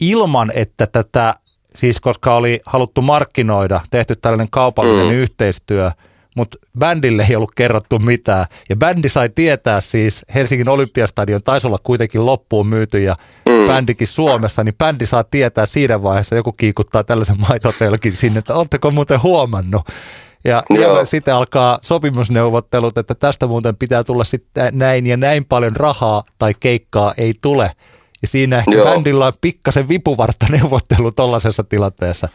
ilman, 0.00 0.52
että 0.54 0.86
tätä, 0.86 1.34
siis 1.74 2.00
koska 2.00 2.34
oli 2.34 2.60
haluttu 2.66 3.02
markkinoida, 3.02 3.80
tehty 3.90 4.16
tällainen 4.16 4.50
kaupallinen 4.50 5.06
Mm. 5.06 5.12
yhteistyö, 5.12 5.90
mutta 6.36 6.58
bändille 6.78 7.26
ei 7.30 7.36
ollut 7.36 7.54
kerrottu 7.56 7.98
mitään. 7.98 8.46
Ja 8.68 8.76
bändi 8.76 9.08
sai 9.08 9.28
tietää 9.28 9.80
siis, 9.80 10.24
Helsingin 10.34 10.68
Olympiastadion 10.68 11.42
taisi 11.42 11.66
olla 11.66 11.78
kuitenkin 11.82 12.26
loppuun 12.26 12.66
myyty 12.66 13.02
ja 13.02 13.16
Mm. 13.48 13.66
bändikin 13.66 14.06
Suomessa, 14.06 14.64
niin 14.64 14.74
bändi 14.78 15.06
saa 15.06 15.24
tietää 15.24 15.66
siinä 15.66 16.02
vaiheessa, 16.02 16.34
joku 16.34 16.52
kiikuttaa 16.52 17.04
tällaisen 17.04 17.40
maitotölkin 17.48 18.12
sinne, 18.12 18.38
että 18.38 18.54
oletteko 18.54 18.90
muuten 18.90 19.22
huomannut? 19.22 19.82
Ja, 20.44 20.62
sitten 21.04 21.34
alkaa 21.34 21.78
sopimusneuvottelut, 21.82 22.98
että 22.98 23.14
tästä 23.14 23.46
muuten 23.46 23.76
pitää 23.76 24.04
tulla 24.04 24.24
sitten 24.24 24.78
näin 24.78 25.06
ja 25.06 25.16
näin 25.16 25.44
paljon 25.44 25.76
rahaa 25.76 26.24
tai 26.38 26.54
keikkaa 26.60 27.14
ei 27.16 27.34
tule. 27.42 27.72
Ja 28.22 28.28
siinä 28.28 28.58
ehkä 28.58 28.70
Joo. 28.76 28.84
bändillä 28.84 29.26
on 29.26 29.32
pikkasen 29.40 29.88
vipuvartta 29.88 30.46
neuvottelu 30.60 31.12
tollaisessa 31.12 31.64
tilanteessa. 31.64 32.28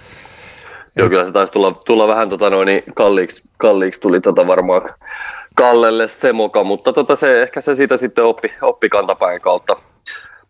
Joo 0.98 1.10
kyllä 1.10 1.26
se 1.26 1.32
taisi 1.32 1.54
tulla, 1.54 1.82
tulla 1.86 2.08
vähän 2.08 2.30
tota 2.30 2.50
noin, 2.50 2.66
niin 2.66 2.84
kalliiksi, 2.96 3.42
kalliiksi 3.58 4.02
tuli 4.02 4.22
tota 4.22 4.48
varmaan 4.48 4.82
Kallelle 5.56 6.08
se 6.08 6.34
moka, 6.34 6.64
mutta 6.64 6.94
tota 6.94 7.16
se, 7.16 7.42
ehkä 7.42 7.62
se 7.62 7.76
siitä 7.76 7.98
sitten 7.98 8.24
oppi, 8.24 8.54
oppi 8.62 8.90
kantapäin 8.90 9.42
kautta. 9.42 9.76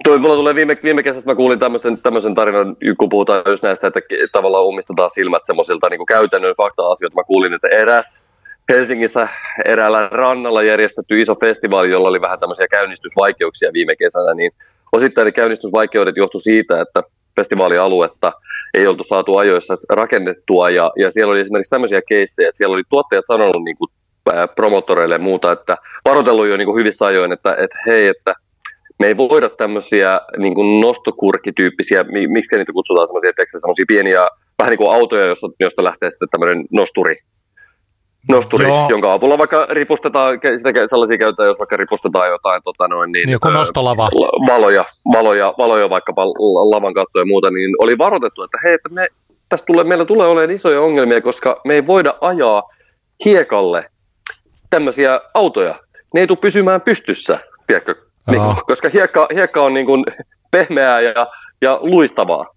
Toi, 0.04 0.20
mulla 0.20 0.36
tulee 0.36 0.56
viime, 0.56 0.78
viime 0.84 1.04
kesästä, 1.04 1.30
mä 1.30 1.36
kuulin 1.36 1.60
tämmöisen, 1.60 2.02
tämmöisen 2.02 2.36
tarinan, 2.36 2.78
kun 2.98 3.10
puhutaan 3.10 3.44
just 3.46 3.64
näistä, 3.64 3.88
että 3.88 4.00
tavallaan 4.32 4.66
ummistetaan 4.66 5.10
silmät 5.10 5.46
semmoisilta 5.46 5.90
niin 5.90 6.06
käytännön 6.06 6.56
fakta-asioita. 6.58 7.16
Mä 7.16 7.24
kuulin, 7.24 7.54
että 7.54 7.68
eräs 7.68 8.26
Helsingissä 8.70 9.28
eräällä 9.66 10.10
rannalla 10.12 10.64
järjestetty 10.64 11.22
iso 11.22 11.36
festivaali, 11.44 11.90
jolla 11.90 12.10
oli 12.10 12.22
vähän 12.22 12.40
tämmöisiä 12.40 12.68
käynnistysvaikeuksia 12.68 13.74
viime 13.74 13.96
kesänä, 13.96 14.34
niin 14.34 14.52
osittain 14.92 15.26
ne 15.26 15.32
käynnistysvaikeudet 15.32 16.18
johtu 16.18 16.40
siitä, 16.40 16.82
että 16.82 17.04
festivaalialuetta 17.36 18.34
ei 18.74 18.88
oltu 18.88 19.04
saatu 19.04 19.38
ajoissa 19.38 19.78
rakennettua, 19.90 20.70
ja, 20.70 20.92
ja 21.02 21.12
siellä 21.12 21.32
oli 21.32 21.40
esimerkiksi 21.40 21.70
tämmöisiä 21.70 22.02
keissejä, 22.10 22.50
että 22.50 22.58
siellä 22.58 22.74
oli 22.74 22.84
tuottajat 22.90 23.26
sanonut 23.28 23.64
niin 23.64 23.78
kuin, 23.78 23.90
ää, 24.34 24.48
promottoreille 24.48 25.16
ja 25.16 25.20
muuta, 25.20 25.52
että 25.52 25.78
varoitellut 26.06 26.48
jo 26.48 26.58
niin 26.58 26.66
kuin 26.66 26.80
hyvissä 26.80 27.06
ajoin, 27.06 27.32
että, 27.32 27.56
että 27.60 27.78
hei, 27.88 28.08
että 28.08 28.34
me 29.00 29.08
ei 29.08 29.18
voida 29.18 29.50
tämmöisiä 29.50 30.22
niin 30.38 30.56
kuin 30.56 30.80
nostokurkityyppisiä, 30.80 32.04
mi- 32.04 32.28
miksi 32.28 32.58
niitä 32.58 32.74
kutsutaan 32.74 33.08
semmoisia, 33.08 33.32
semmoisia 33.48 33.86
pieniä, 33.88 34.28
vähän 34.60 34.72
niin 34.72 34.78
kuin 34.78 34.94
autoja, 34.94 35.26
josta, 35.26 35.48
josta 35.60 35.84
lähtee 35.84 36.10
sitten 36.10 36.28
tämmöinen 36.32 36.66
nosturi, 36.72 37.16
nosturi 38.30 38.68
Joo. 38.68 38.88
jonka 38.90 39.14
avulla 39.14 39.38
vaikka 39.38 39.68
ripustetaan, 39.70 40.40
sitä 40.58 40.88
sellaisia 40.88 41.18
käytetään, 41.18 41.48
jos 41.48 41.60
vaikka 41.60 41.78
ripustetaan 41.78 42.30
jotain 42.30 42.62
tota 42.64 42.88
noin, 42.88 43.12
niin, 43.12 43.26
Niin 43.26 43.32
joku 43.32 43.48
ö, 43.48 43.52
nostolava. 43.52 44.04
la- 44.04 44.54
valoja, 44.56 44.86
valoja, 45.14 45.54
valoja 45.58 45.90
vaikkapa 45.90 46.28
la- 46.28 46.76
lavan 46.76 46.94
kattoja 46.94 47.22
ja 47.22 47.26
muuta, 47.26 47.52
niin 47.52 47.76
oli 47.84 47.98
varoitettu, 47.98 48.44
että 48.44 48.58
hei, 48.64 48.74
että 48.74 48.90
me, 48.90 49.08
tästä 49.50 49.66
tulee, 49.66 49.84
meillä 49.84 50.06
tulee 50.06 50.28
olemaan 50.28 50.52
isoja 50.52 50.82
ongelmia, 50.82 51.22
koska 51.22 51.62
me 51.66 51.74
ei 51.74 51.88
voida 51.88 52.14
ajaa 52.22 52.64
hiekalle 53.26 53.86
tämmöisiä 54.70 55.22
autoja. 55.34 55.76
Ne 56.14 56.22
ei 56.22 56.28
tule 56.28 56.38
pysymään 56.42 56.82
pystyssä, 56.82 57.40
tiedätkö? 57.68 57.96
Niin, 58.32 58.42
koska 58.68 58.90
hiekka, 58.90 59.28
hiekka 59.34 59.62
on 59.62 59.74
niin 59.74 59.86
kuin 59.86 60.06
pehmeää 60.52 61.02
ja, 61.02 61.28
ja 61.62 61.80
luistavaa. 61.82 62.55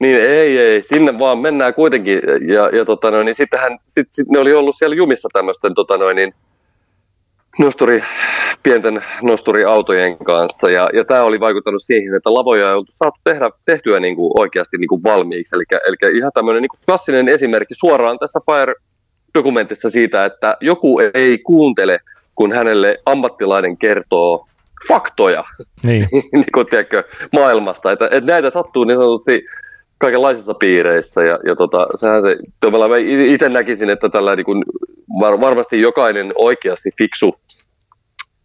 Niin 0.00 0.16
ei, 0.16 0.58
ei, 0.58 0.82
sinne 0.82 1.18
vaan 1.18 1.38
mennään 1.38 1.74
kuitenkin. 1.74 2.20
Ja, 2.54 2.68
ja 2.78 2.84
tota 2.84 3.10
noin, 3.10 3.24
niin 3.24 3.36
sittenhän, 3.36 3.78
sit, 3.86 4.08
sit 4.10 4.28
ne 4.28 4.38
oli 4.38 4.54
ollut 4.54 4.76
siellä 4.78 4.96
jumissa 4.96 5.28
tämmöisten 5.32 5.74
tota 5.74 5.98
noin, 5.98 6.16
niin, 6.16 6.34
nosturi, 7.58 8.02
pienten 8.62 9.04
nosturiautojen 9.22 10.18
kanssa. 10.18 10.70
Ja, 10.70 10.88
ja 10.92 11.04
tämä 11.04 11.22
oli 11.22 11.40
vaikuttanut 11.40 11.82
siihen, 11.82 12.14
että 12.14 12.34
lavoja 12.34 12.68
ei 12.68 12.74
oltu 12.74 12.92
saatu 12.94 13.20
tehdä, 13.24 13.50
tehtyä 13.64 14.00
niin 14.00 14.16
kuin 14.16 14.32
oikeasti 14.38 14.78
niin 14.78 14.88
kuin 14.88 15.02
valmiiksi. 15.02 15.56
Eli, 15.56 15.64
eli 15.86 16.18
ihan 16.18 16.32
tämmöinen 16.34 16.62
niin 16.62 16.70
kuin 16.70 16.80
klassinen 16.86 17.28
esimerkki 17.28 17.74
suoraan 17.74 18.18
tästä 18.18 18.40
Fire-dokumentista 18.50 19.90
siitä, 19.90 20.24
että 20.24 20.56
joku 20.60 21.00
ei 21.14 21.38
kuuntele, 21.38 22.00
kun 22.34 22.52
hänelle 22.52 22.98
ammattilainen 23.06 23.76
kertoo 23.76 24.46
faktoja 24.88 25.44
Niin. 25.84 26.06
niin 26.32 26.44
kuin, 26.54 26.66
tiedätkö, 26.66 27.04
maailmasta. 27.32 27.92
Että, 27.92 28.04
että 28.04 28.32
näitä 28.32 28.50
sattuu 28.50 28.84
niin 28.84 28.98
sanotusti 28.98 29.42
kaikenlaisissa 30.00 30.54
piireissä. 30.54 31.22
Ja, 31.22 31.38
ja 31.46 31.56
tota, 31.56 31.86
sehän 31.94 32.22
se, 32.22 32.36
mä 32.70 32.96
itse 33.26 33.48
näkisin, 33.48 33.90
että 33.90 34.08
tällä 34.08 34.36
niin 34.36 34.44
kuin 34.44 34.64
var, 35.20 35.40
varmasti 35.40 35.80
jokainen 35.80 36.32
oikeasti 36.34 36.90
fiksu 36.98 37.34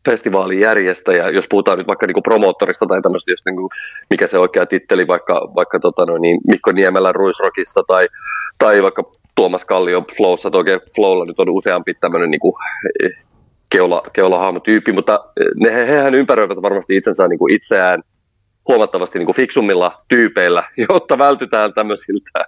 festivaalijärjestäjä, 0.09 1.29
jos 1.29 1.45
puhutaan 1.49 1.77
nyt 1.77 1.87
vaikka 1.87 2.07
niin 2.07 2.13
kuin 2.13 2.23
promoottorista 2.23 2.85
tai 2.85 3.01
tämmöistä, 3.01 3.31
jos 3.31 3.45
niin 3.45 3.55
kuin, 3.55 3.69
mikä 4.09 4.27
se 4.27 4.37
oikea 4.37 4.65
titteli, 4.65 5.07
vaikka, 5.07 5.51
vaikka 5.55 5.79
tota 5.79 6.05
no, 6.05 6.17
niin 6.17 6.41
Mikko 6.47 6.71
Niemelä 6.71 7.11
Ruisrockissa 7.11 7.83
tai, 7.87 8.07
tai 8.57 8.83
vaikka 8.83 9.03
Tuomas 9.35 9.65
Kallio 9.65 10.03
Flowssa, 10.17 10.51
toki 10.51 10.71
Flowlla 10.95 11.25
nyt 11.25 11.39
on 11.39 11.49
useampi 11.49 11.93
tämmöinen 11.93 12.31
niin 12.31 12.39
kuin, 12.39 12.53
keula, 13.69 14.03
keulahahmotyyppi, 14.13 14.91
mutta 14.91 15.19
ne, 15.55 15.73
hehän 15.73 16.15
ympäröivät 16.15 16.61
varmasti 16.61 16.95
itsensä 16.95 17.27
niin 17.27 17.39
kuin 17.39 17.55
itseään 17.55 18.03
huomattavasti 18.67 19.19
niin 19.19 19.25
kuin 19.25 19.35
fiksummilla 19.35 20.01
tyypeillä, 20.07 20.63
jotta 20.89 21.17
vältytään 21.17 21.73
tämmöisiltä, 21.73 22.45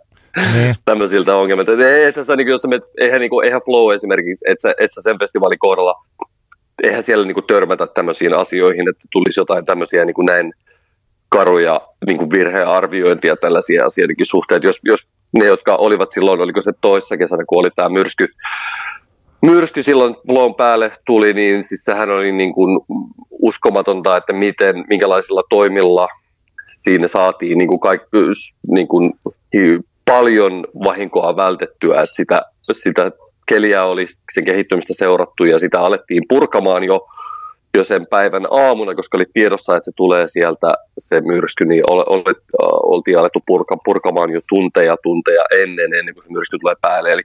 niin. 0.53 0.75
tämmöisiltä 0.85 1.35
ongelmilta. 1.35 1.71
Eihän, 1.71 2.25
sä, 2.25 2.35
niin 2.35 2.45
kuin, 2.45 2.51
jos 2.51 2.61
sä 2.61 2.67
eihän, 3.01 3.19
niin 3.19 3.29
kuin, 3.29 3.45
eihän 3.45 3.61
Flow 3.65 3.95
esimerkiksi, 3.95 4.45
että 4.49 4.61
sä, 4.61 4.75
et 4.79 4.91
sä 4.93 5.01
sen 5.01 5.19
festivaalin 5.19 5.59
kohdalla 5.59 5.95
eihän 6.83 7.03
siellä 7.03 7.25
niin 7.25 7.33
kuin 7.33 7.47
törmätä 7.47 7.87
tämmöisiin 7.87 8.37
asioihin, 8.37 8.89
että 8.89 9.07
tulisi 9.11 9.39
jotain 9.39 9.65
tämmöisiä 9.65 10.05
niin 10.05 10.13
kuin 10.13 10.25
näin 10.25 10.53
karuja 11.29 11.81
niin 12.05 12.17
kuin 12.17 12.31
virhearviointia 12.31 13.35
tällaisia 13.35 13.85
asioiden 13.85 14.15
suhteet. 14.23 14.63
Jos, 14.63 14.79
jos 14.83 15.07
ne, 15.39 15.45
jotka 15.45 15.75
olivat 15.75 16.09
silloin, 16.09 16.41
oliko 16.41 16.61
se 16.61 16.71
toissa 16.81 17.17
kesänä, 17.17 17.43
kun 17.47 17.59
oli 17.59 17.69
tämä 17.75 17.89
myrsky, 17.89 18.27
myrsky 19.47 19.83
silloin 19.83 20.15
Flown 20.27 20.55
päälle 20.55 20.91
tuli, 21.05 21.33
niin 21.33 21.63
siis 21.63 21.83
sehän 21.83 22.09
oli 22.09 22.31
niin 22.31 22.53
kuin 22.53 22.79
uskomatonta, 23.41 24.17
että 24.17 24.33
miten, 24.33 24.85
minkälaisilla 24.89 25.43
toimilla 25.49 26.07
siinä 26.67 27.07
saatiin 27.07 27.57
niin 27.57 27.67
kuin 27.67 27.79
kaikki, 27.79 28.07
niin 28.67 28.87
kuin 28.87 29.13
paljon 30.05 30.67
vahinkoa 30.85 31.35
vältettyä, 31.35 32.01
että 32.01 32.15
sitä, 32.15 32.41
sitä 32.73 33.11
keliä 33.47 33.85
oli 33.85 34.05
sen 34.33 34.45
kehittymistä 34.45 34.93
seurattu 34.93 35.45
ja 35.45 35.59
sitä 35.59 35.79
alettiin 35.79 36.23
purkamaan 36.29 36.83
jo, 36.83 37.07
jo 37.77 37.83
sen 37.83 38.07
päivän 38.07 38.47
aamuna, 38.51 38.95
koska 38.95 39.17
oli 39.17 39.25
tiedossa, 39.33 39.75
että 39.75 39.85
se 39.85 39.91
tulee 39.95 40.27
sieltä 40.27 40.73
se 40.97 41.21
myrsky, 41.21 41.65
niin 41.65 41.83
ol, 41.89 42.03
ol, 42.07 42.23
oltiin 42.83 43.19
alettu 43.19 43.39
purka, 43.45 43.77
purkamaan 43.85 44.29
jo 44.29 44.41
tunteja 44.49 44.97
tunteja 45.03 45.43
ennen, 45.61 45.93
ennen 45.93 46.13
kuin 46.13 46.23
se 46.23 46.31
myrsky 46.31 46.57
tulee 46.59 46.75
päälle. 46.81 47.11
Eli 47.11 47.21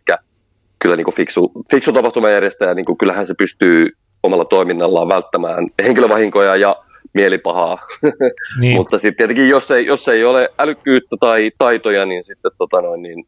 kyllä 0.82 0.96
niin 0.96 1.04
kuin 1.04 1.14
fiksu, 1.14 1.52
fiksu 1.70 1.92
tapahtumajärjestäjä, 1.92 2.74
niin 2.74 2.84
kuin, 2.84 2.98
kyllähän 2.98 3.26
se 3.26 3.34
pystyy 3.38 3.88
omalla 4.22 4.44
toiminnallaan 4.44 5.08
välttämään 5.08 5.68
henkilövahinkoja 5.82 6.56
ja 6.56 6.76
mielipahaa. 7.14 7.78
Niin. 8.60 8.76
Mutta 8.76 8.98
sitten 8.98 9.16
tietenkin, 9.16 9.48
jos 9.48 9.70
ei, 9.70 9.86
jos 9.86 10.08
ei 10.08 10.24
ole 10.24 10.48
älykkyyttä 10.58 11.16
tai 11.20 11.50
taitoja, 11.58 12.06
niin 12.06 12.24
sitten 12.24 12.50
tota 12.58 12.82
noin, 12.82 13.02
niin 13.02 13.26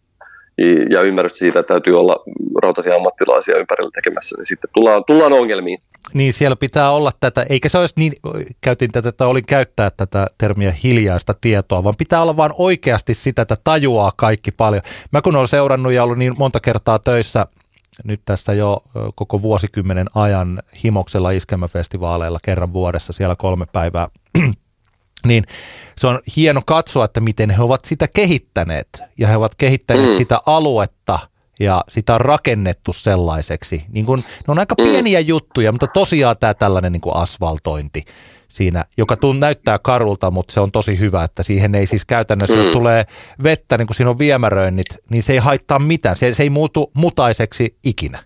ja 0.90 1.02
ymmärrystä 1.02 1.38
siitä, 1.38 1.60
että 1.60 1.74
täytyy 1.74 1.98
olla 2.00 2.16
rautaisia 2.62 2.94
ammattilaisia 2.94 3.58
ympärillä 3.58 3.90
tekemässä, 3.94 4.36
niin 4.36 4.46
sitten 4.46 4.70
tullaan, 4.74 5.04
tullaan 5.06 5.32
ongelmiin. 5.32 5.78
Niin, 6.14 6.32
siellä 6.32 6.56
pitää 6.56 6.90
olla 6.90 7.10
tätä, 7.20 7.46
eikä 7.48 7.68
se 7.68 7.78
olisi 7.78 7.94
niin, 7.96 8.12
käytin 8.60 8.92
tätä, 8.92 9.08
että 9.08 9.26
olin 9.26 9.46
käyttää 9.48 9.90
tätä 9.90 10.26
termiä 10.38 10.74
hiljaista 10.84 11.34
tietoa, 11.40 11.84
vaan 11.84 11.96
pitää 11.98 12.22
olla 12.22 12.36
vain 12.36 12.52
oikeasti 12.58 13.14
sitä, 13.14 13.42
että 13.42 13.56
tajuaa 13.64 14.12
kaikki 14.16 14.50
paljon. 14.50 14.82
Mä 15.12 15.22
kun 15.22 15.36
olen 15.36 15.48
seurannut 15.48 15.92
ja 15.92 16.04
ollut 16.04 16.18
niin 16.18 16.34
monta 16.38 16.60
kertaa 16.60 16.98
töissä 16.98 17.46
nyt 18.04 18.20
tässä 18.24 18.52
jo 18.52 18.82
koko 19.14 19.42
vuosikymmenen 19.42 20.06
ajan 20.14 20.62
himoksella 20.84 21.30
iskelmäfestivaaleilla 21.30 22.38
kerran 22.44 22.72
vuodessa, 22.72 23.12
siellä 23.12 23.36
kolme 23.36 23.64
päivää 23.72 24.08
niin 25.24 25.44
se 25.98 26.06
on 26.06 26.20
hieno 26.36 26.62
katsoa, 26.66 27.04
että 27.04 27.20
miten 27.20 27.50
he 27.50 27.62
ovat 27.62 27.84
sitä 27.84 28.08
kehittäneet. 28.14 28.88
Ja 29.18 29.28
he 29.28 29.36
ovat 29.36 29.54
kehittäneet 29.54 30.10
mm. 30.10 30.16
sitä 30.16 30.40
aluetta 30.46 31.18
ja 31.60 31.84
sitä 31.88 32.14
on 32.14 32.20
rakennettu 32.20 32.92
sellaiseksi. 32.92 33.84
Niin 33.88 34.06
kun, 34.06 34.18
ne 34.18 34.24
on 34.48 34.58
aika 34.58 34.74
mm. 34.78 34.84
pieniä 34.84 35.20
mm. 35.20 35.26
juttuja, 35.26 35.72
mutta 35.72 35.86
tosiaan 35.86 36.36
tämä 36.40 36.54
tällainen 36.54 36.92
niin 36.92 37.00
kuin 37.00 37.16
asfaltointi 37.16 38.04
siinä, 38.48 38.84
joka 38.96 39.16
tunt, 39.16 39.40
näyttää 39.40 39.78
karulta, 39.78 40.30
mutta 40.30 40.52
se 40.52 40.60
on 40.60 40.72
tosi 40.72 40.98
hyvä, 40.98 41.24
että 41.24 41.42
siihen 41.42 41.74
ei 41.74 41.86
siis 41.86 42.04
käytännössä, 42.04 42.56
mm. 42.56 42.62
jos 42.62 42.72
tulee 42.72 43.04
vettä, 43.42 43.78
niin 43.78 43.86
kun 43.86 43.94
siinä 43.94 44.10
on 44.10 44.18
viemäröinnit, 44.18 44.86
niin 45.10 45.22
se 45.22 45.32
ei 45.32 45.38
haittaa 45.38 45.78
mitään. 45.78 46.16
Se, 46.16 46.34
se 46.34 46.42
ei 46.42 46.50
muutu 46.50 46.90
mutaiseksi 46.94 47.76
ikinä. 47.84 48.24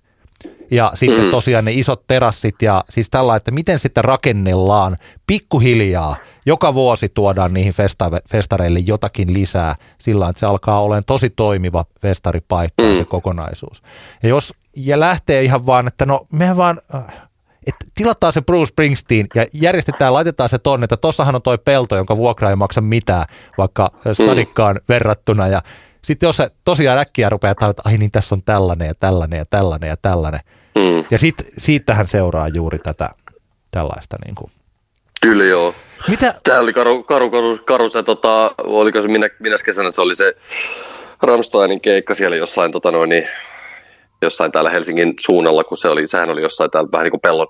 Ja 0.71 0.93
sitten 0.95 1.25
mm. 1.25 1.31
tosiaan 1.31 1.65
ne 1.65 1.73
isot 1.73 2.07
terassit 2.07 2.63
ja 2.63 2.85
siis 2.91 3.11
tällä, 3.11 3.37
että 3.37 3.51
miten 3.51 3.79
sitten 3.79 4.05
rakennellaan 4.05 4.97
pikkuhiljaa. 5.27 6.17
Joka 6.49 6.75
vuosi 6.75 7.09
tuodaan 7.09 7.55
niihin 7.55 7.73
festa- 7.73 8.21
festareille 8.31 8.79
jotakin 8.79 9.35
lisää 9.35 9.75
sillä 9.99 10.29
että 10.29 10.41
se 10.41 10.47
alkaa 10.47 10.83
olemaan 10.83 11.03
tosi 11.07 11.31
toimiva 11.31 11.85
festaripaikka 12.01 12.83
mm. 12.83 12.97
se 12.97 13.05
kokonaisuus. 13.05 13.83
Ja 14.23 14.29
jos 14.29 14.55
ja 14.77 15.01
lähtee 15.01 15.43
ihan 15.43 15.67
vaan, 15.67 15.87
että 15.87 16.07
no 16.07 16.27
me 16.33 16.57
vaan, 16.57 16.81
äh, 16.95 17.03
että 17.67 17.87
tilataan 17.95 18.33
se 18.33 18.41
Bruce 18.41 18.69
Springsteen 18.69 19.27
ja 19.35 19.47
järjestetään, 19.53 20.13
laitetaan 20.13 20.49
se 20.49 20.59
tonne, 20.59 20.85
että 20.85 20.97
tossahan 20.97 21.35
on 21.35 21.43
toi 21.43 21.59
pelto, 21.59 21.97
jonka 21.97 22.17
vuokra 22.17 22.51
ei 22.51 22.57
maksa 22.57 22.81
mitään, 22.81 23.25
vaikka 23.59 23.91
stadikkaan 24.13 24.75
mm. 24.75 24.83
verrattuna 24.89 25.49
ja 25.49 25.63
sitten 26.05 26.27
jos 26.27 26.37
se 26.37 26.51
tosiaan 26.65 26.99
äkkiä 26.99 27.29
rupeaa 27.29 27.51
että 27.53 27.83
ai 27.85 27.99
niin 27.99 28.11
tässä 28.11 28.35
on 28.35 28.43
tällainen 28.43 28.89
ja 28.89 28.95
tällainen 28.95 29.39
ja 29.39 29.45
tällainen 29.45 29.89
ja 29.89 29.97
tällainen. 29.97 30.41
Mm. 30.75 31.05
Ja 31.11 31.19
sit, 31.19 31.35
siitähän 31.59 32.09
seuraa 32.09 32.49
juuri 32.49 32.79
tätä 32.79 33.11
tällaista 33.71 34.17
niin 34.25 34.35
kuin. 34.35 34.53
Kyllä 35.21 35.45
joo. 35.45 35.75
Mitä? 36.09 36.35
Tämä 36.43 36.61
oli 36.61 36.73
karu, 36.73 37.03
karu, 37.03 37.31
karu, 37.31 37.59
karu 37.65 37.89
se, 37.89 38.03
tota, 38.03 38.55
oliko 38.59 39.03
se 39.03 39.09
minä, 39.09 39.29
minä 39.39 39.57
kesänä, 39.65 39.93
se 39.93 40.01
oli 40.01 40.15
se 40.15 40.35
Ramsteinin 41.23 41.81
keikka 41.81 42.15
siellä 42.15 42.37
jossain, 42.37 42.73
tota 42.73 42.91
noin, 42.91 43.09
niin, 43.09 43.29
jossain 44.23 44.53
täällä 44.53 44.71
Helsingin 44.71 45.15
suunnalla, 45.21 45.65
kun 45.65 45.79
se 45.79 45.89
oli, 45.89 46.09
sehän 46.09 46.31
oli 46.31 46.43
jossain 46.43 46.71
täällä 46.71 46.89
vähän 46.93 47.05
niin 47.05 47.11
kuin 47.11 47.21
pellon, 47.21 47.47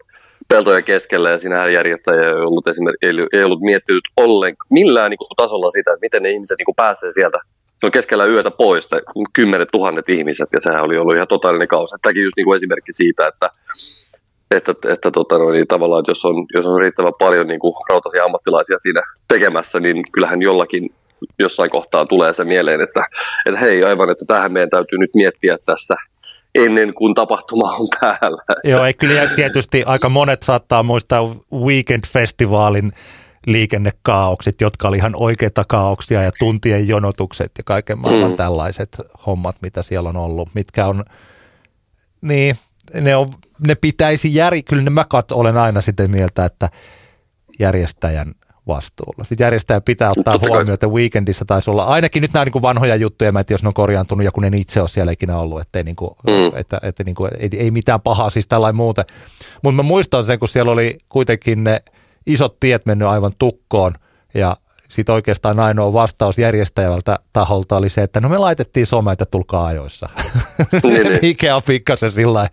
peltojen 0.49 0.85
keskellä 0.85 1.31
ja 1.31 1.39
siinähän 1.39 1.73
järjestäjä 1.73 2.23
ei 2.23 2.33
ollut, 2.33 2.69
esimerkiksi, 2.69 3.07
ei, 3.07 3.27
ei 3.33 3.45
ollut 3.45 3.61
miettinyt 3.61 4.05
ollenkaan 4.17 4.67
millään 4.71 5.11
niin 5.11 5.19
kuin, 5.19 5.29
tasolla 5.37 5.71
sitä, 5.71 5.91
että 5.91 6.07
miten 6.07 6.23
ne 6.23 6.31
ihmiset 6.31 6.59
niin 6.59 6.67
kuin, 6.67 6.77
pääsee 6.77 7.13
sieltä 7.13 7.39
on 7.83 7.91
keskellä 7.91 8.27
yötä 8.27 8.51
pois 8.51 8.91
kymmenet 9.33 9.69
tuhannet 9.73 10.09
ihmiset 10.09 10.49
ja 10.53 10.61
sehän 10.61 10.85
oli 10.85 10.99
ollut 10.99 11.15
ihan 11.15 11.29
totaalinen 11.29 11.69
kaos. 11.69 11.95
Tämäkin 12.03 12.23
just 12.23 12.37
niin 12.37 12.45
kuin 12.45 12.57
esimerkki 12.57 12.93
siitä, 12.93 13.27
että, 13.27 13.51
että, 14.51 14.73
että 14.93 15.11
tota, 15.11 15.39
no, 15.39 15.51
niin 15.51 15.67
tavallaan, 15.67 16.01
että 16.01 16.11
jos 16.11 16.25
on, 16.25 16.47
jos 16.55 16.67
on 16.67 16.81
riittävän 16.81 17.13
paljon 17.19 17.47
niin 17.47 17.61
kuin 17.61 17.75
rautaisia 17.91 18.25
ammattilaisia 18.25 18.79
siinä 18.79 19.01
tekemässä, 19.29 19.81
niin 19.81 20.05
kyllähän 20.13 20.43
jollakin 20.43 20.91
jossain 21.39 21.71
kohtaa 21.71 22.07
tulee 22.07 22.33
se 22.33 22.45
mieleen, 22.45 22.81
että, 22.81 23.07
että 23.47 23.61
hei 23.61 23.85
aivan, 23.85 24.11
että 24.11 24.25
tähän 24.29 24.53
meidän 24.53 24.71
täytyy 24.71 24.99
nyt 24.99 25.11
miettiä 25.15 25.59
tässä 25.67 25.95
ennen 26.55 26.95
kuin 26.95 27.15
tapahtuma 27.15 27.77
on 27.77 27.89
päällä. 28.01 28.43
Joo, 28.65 28.85
ei 28.85 28.95
kyllä 28.95 29.27
tietysti 29.27 29.83
aika 29.87 30.09
monet 30.09 30.43
saattaa 30.43 30.83
muistaa 30.83 31.23
Weekend-festivaalin 31.55 32.93
liikennekaaukset, 33.47 34.61
jotka 34.61 34.89
oli 34.89 34.97
ihan 34.97 35.13
oikeita 35.17 35.65
kaauksia 35.69 36.23
ja 36.23 36.31
tuntien 36.39 36.89
jonotukset 36.89 37.53
ja 37.59 37.65
kaiken 37.65 37.99
maailman 37.99 38.31
mm. 38.31 38.37
tällaiset 38.37 39.01
hommat, 39.27 39.57
mitä 39.63 39.83
siellä 39.83 40.09
on 40.09 40.17
ollut, 40.17 40.49
mitkä 40.55 40.87
on, 40.87 41.05
niin 42.21 42.57
ne, 43.01 43.17
on, 43.17 43.27
ne 43.67 43.75
pitäisi, 43.75 44.35
jär, 44.35 44.53
kyllä 44.69 44.83
ne 44.83 44.91
mä 44.91 45.05
kat, 45.05 45.33
olen 45.33 45.57
aina 45.57 45.81
sitä 45.81 46.09
mieltä, 46.09 46.45
että 46.45 46.69
järjestäjän 47.59 48.35
vastuulla. 48.67 49.25
Sitten 49.25 49.45
järjestäjä 49.45 49.81
pitää 49.81 50.13
ottaa 50.17 50.39
huomioon, 50.39 50.75
että 50.75 50.89
weekendissä 50.89 51.45
taisi 51.45 51.71
olla, 51.71 51.85
ainakin 51.85 52.23
nyt 52.23 52.33
nämä 52.33 52.41
on 52.43 52.49
niin 52.55 52.63
vanhoja 52.63 52.97
juttuja, 52.97 53.33
mä 53.33 53.41
en 53.41 53.47
tiedä, 53.47 53.55
jos 53.55 53.63
ne 53.63 53.69
on 53.69 53.75
korjaantunut 53.75 54.25
ja 54.25 54.31
kun 54.31 54.45
en 54.45 54.55
itse 54.55 54.81
ole 54.81 54.89
siellä 54.89 55.13
ikinä 55.13 55.39
ollut, 55.39 55.61
ettei, 55.61 55.85
niin 55.85 55.97
kuin, 55.97 56.11
mm. 56.27 56.59
että, 56.59 56.79
että 56.83 57.05
niin 57.05 57.15
kuin, 57.15 57.31
ei, 57.39 57.49
ei 57.53 57.71
mitään 57.71 58.01
pahaa, 58.01 58.31
siis 58.31 58.49
tällainen 58.49 58.77
muuten. 58.77 59.05
Mutta 59.63 59.77
mä 59.77 59.83
muistan 59.83 60.27
sen, 60.27 60.39
kun 60.39 60.49
siellä 60.49 60.73
oli 60.73 60.99
kuitenkin 61.09 61.65
ne 61.65 61.83
isot 62.27 62.61
tiet 62.61 62.87
mennyt 62.87 63.09
aivan 63.09 63.33
tukkoon 63.39 63.95
ja 64.35 64.57
sitten 64.89 65.15
oikeastaan 65.15 65.61
ainoa 65.61 65.93
vastaus 65.93 66.39
järjestäjältä 66.39 67.19
taholta 67.33 67.77
oli 67.77 67.89
se, 67.89 68.03
että 68.03 68.21
no 68.21 68.29
me 68.29 68.39
laitettiin 68.39 68.87
some, 68.87 69.13
että 69.13 69.27
tulkaa 69.27 69.67
ajoissa. 69.67 70.09
Niin, 70.83 71.03
niin. 71.03 71.19
Mikä 71.23 71.57
on 71.57 71.63
pikkasen 71.63 72.11
sillä 72.11 72.49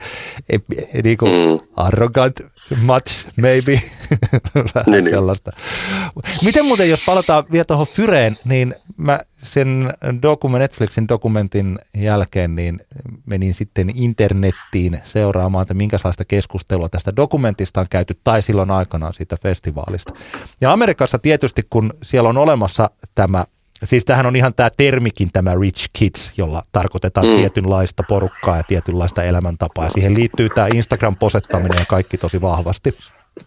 niin 1.03 1.17
kuin 1.17 1.31
mm. 1.31 1.67
arrogant 1.77 2.41
much 2.81 3.27
maybe. 3.41 3.81
Vähän 4.75 5.03
niin, 5.03 5.13
sellaista. 5.13 5.51
Niin. 5.55 6.39
Miten 6.43 6.65
muuten, 6.65 6.89
jos 6.89 7.01
palataan 7.05 7.43
vielä 7.51 7.65
tuohon 7.65 7.87
Fyreen, 7.87 8.37
niin 8.45 8.75
mä 8.97 9.19
sen 9.45 9.93
dokument, 10.21 10.61
Netflixin 10.61 11.07
dokumentin 11.07 11.79
jälkeen 11.97 12.55
niin 12.55 12.79
menin 13.25 13.53
sitten 13.53 13.91
internettiin 13.95 14.99
seuraamaan, 15.03 15.61
että 15.61 15.73
minkälaista 15.73 16.25
keskustelua 16.25 16.89
tästä 16.89 17.15
dokumentista 17.15 17.81
on 17.81 17.87
käyty 17.89 18.19
tai 18.23 18.41
silloin 18.41 18.71
aikanaan 18.71 19.13
siitä 19.13 19.37
festivaalista. 19.43 20.13
Ja 20.61 20.71
Amerikassa 20.71 21.19
tietysti, 21.19 21.61
kun 21.69 21.93
siellä 22.03 22.29
on 22.29 22.37
olemassa 22.37 22.89
tämä 23.15 23.45
Siis 23.83 24.05
tähän 24.05 24.25
on 24.25 24.35
ihan 24.35 24.53
tämä 24.53 24.69
termikin, 24.77 25.29
tämä 25.33 25.55
rich 25.61 25.89
kids, 25.93 26.33
jolla 26.37 26.63
tarkoitetaan 26.71 27.27
mm. 27.27 27.33
tietynlaista 27.33 28.03
porukkaa 28.09 28.57
ja 28.57 28.63
tietynlaista 28.63 29.23
elämäntapaa. 29.23 29.85
Ja 29.85 29.91
siihen 29.91 30.13
liittyy 30.13 30.49
tämä 30.49 30.67
Instagram-posettaminen 30.67 31.79
ja 31.79 31.85
kaikki 31.85 32.17
tosi 32.17 32.41
vahvasti. 32.41 32.97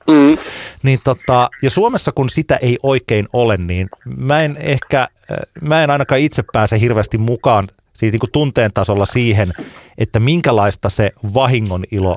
Mm. 0.07 0.39
Niin 0.83 0.99
tota, 1.05 1.51
ja 1.63 1.71
Suomessa 1.71 2.13
kun 2.13 2.31
sitä 2.31 2.57
ei 2.57 2.79
oikein 2.83 3.29
ole, 3.33 3.57
niin 3.57 3.89
mä 4.17 4.43
en 4.43 4.57
ehkä, 4.61 5.09
mä 5.61 5.85
en 5.85 5.91
ainakaan 5.91 6.21
itse 6.21 6.45
pääse 6.53 6.81
hirveästi 6.81 7.19
mukaan 7.19 7.69
siis 7.93 8.13
niin 8.13 8.21
kuin 8.21 8.33
tunteen 8.33 8.73
tasolla 8.73 9.07
siihen, 9.07 9.53
että 9.99 10.21
minkälaista 10.21 10.91
se 10.91 11.13
vahingon 11.35 11.85
ilo 11.91 12.17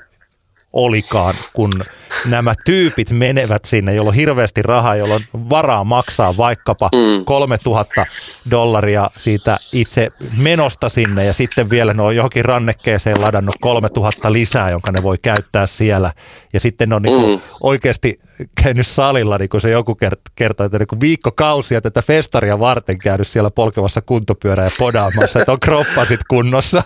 olikaan, 0.73 1.35
kun 1.53 1.83
nämä 2.25 2.53
tyypit 2.65 3.09
menevät 3.09 3.65
sinne, 3.65 3.93
jolla 3.93 4.09
on 4.09 4.15
hirveästi 4.15 4.61
rahaa, 4.61 4.95
jolla 4.95 5.15
on 5.15 5.49
varaa 5.49 5.83
maksaa 5.83 6.37
vaikkapa 6.37 6.89
mm. 6.93 7.25
3000 7.25 8.05
dollaria 8.51 9.09
siitä 9.17 9.57
itse 9.73 10.11
menosta 10.37 10.89
sinne 10.89 11.25
ja 11.25 11.33
sitten 11.33 11.69
vielä 11.69 11.93
ne 11.93 12.01
on 12.01 12.15
johonkin 12.15 12.45
rannekkeeseen 12.45 13.21
ladannut 13.21 13.55
3000 13.61 14.33
lisää, 14.33 14.69
jonka 14.69 14.91
ne 14.91 15.03
voi 15.03 15.17
käyttää 15.21 15.65
siellä. 15.65 16.11
Ja 16.53 16.59
sitten 16.59 16.89
ne 16.89 16.95
on 16.95 17.01
niin 17.01 17.21
kuin 17.21 17.35
mm. 17.35 17.41
oikeasti 17.61 18.19
käynyt 18.63 18.87
salilla, 18.87 19.37
niin 19.37 19.49
kuin 19.49 19.61
se 19.61 19.69
joku 19.69 19.97
kertoo, 20.35 20.65
että 20.65 20.77
niin 20.77 21.01
viikkokausia 21.01 21.81
tätä 21.81 22.01
festaria 22.01 22.59
varten 22.59 22.99
käynyt 22.99 23.27
siellä 23.27 23.49
polkevassa 23.55 24.01
kuntopyörää 24.01 24.65
ja 24.65 24.71
podaamassa, 24.79 25.39
että 25.39 25.51
on 25.51 25.59
kroppasit 25.59 26.19
kunnossa, 26.27 26.83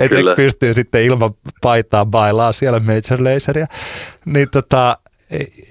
että 0.00 0.34
pystyy 0.36 0.74
sitten 0.74 1.02
ilman 1.02 1.30
paitaa 1.62 2.06
bailaa 2.06 2.52
siellä 2.52 2.80
Major 2.80 3.24
Laseria. 3.24 3.66
Niin 4.24 4.50
tota, 4.50 4.96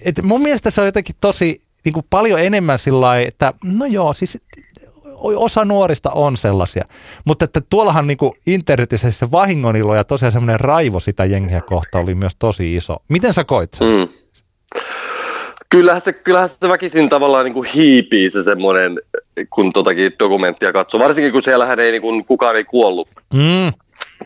et 0.06 0.24
mun 0.24 0.42
mielestä 0.42 0.70
se 0.70 0.82
on 0.82 0.88
jotenkin 0.88 1.16
tosi 1.22 1.62
niin 1.86 1.94
kuin 1.94 2.06
paljon 2.10 2.40
enemmän 2.40 2.80
sillä 2.80 3.20
että 3.20 3.54
no 3.64 3.86
joo, 3.86 4.14
siis 4.14 4.42
osa 5.22 5.66
nuorista 5.66 6.12
on 6.12 6.38
sellaisia. 6.38 6.86
Mutta 7.26 7.46
että 7.46 7.62
tuollahan 7.70 8.08
niin 8.08 8.18
kuin 8.18 8.32
internetissä 8.48 9.12
se 9.12 9.32
vahingonilo 9.32 9.96
ja 9.96 10.04
tosiaan 10.04 10.32
semmoinen 10.32 10.60
raivo 10.60 11.00
sitä 11.00 11.26
jengiä 11.26 11.62
kohta 11.62 12.00
oli 12.00 12.16
myös 12.16 12.36
tosi 12.40 12.76
iso. 12.76 12.98
Miten 13.08 13.34
sä 13.34 13.44
koit 13.44 13.74
sen? 13.74 13.88
Mm. 13.88 14.08
Kyllähän 15.70 16.02
se, 16.02 16.14
kyllähän 16.14 16.50
se 16.50 16.68
väkisin 16.68 17.10
tavallaan 17.10 17.46
niin 17.46 17.54
kuin 17.54 17.70
hiipii 17.70 18.30
se 18.30 18.44
semmoinen, 18.44 19.00
kun 19.50 19.74
totakin 19.74 20.12
dokumenttia 20.20 20.74
katsoo. 20.74 21.00
Varsinkin 21.00 21.32
kun 21.32 21.44
siellähän 21.44 21.80
ei 21.80 21.92
niin 21.92 22.02
kuin, 22.02 22.26
kukaan 22.26 22.56
ei 22.56 22.64
kuollut. 22.64 23.08
Mm 23.34 23.72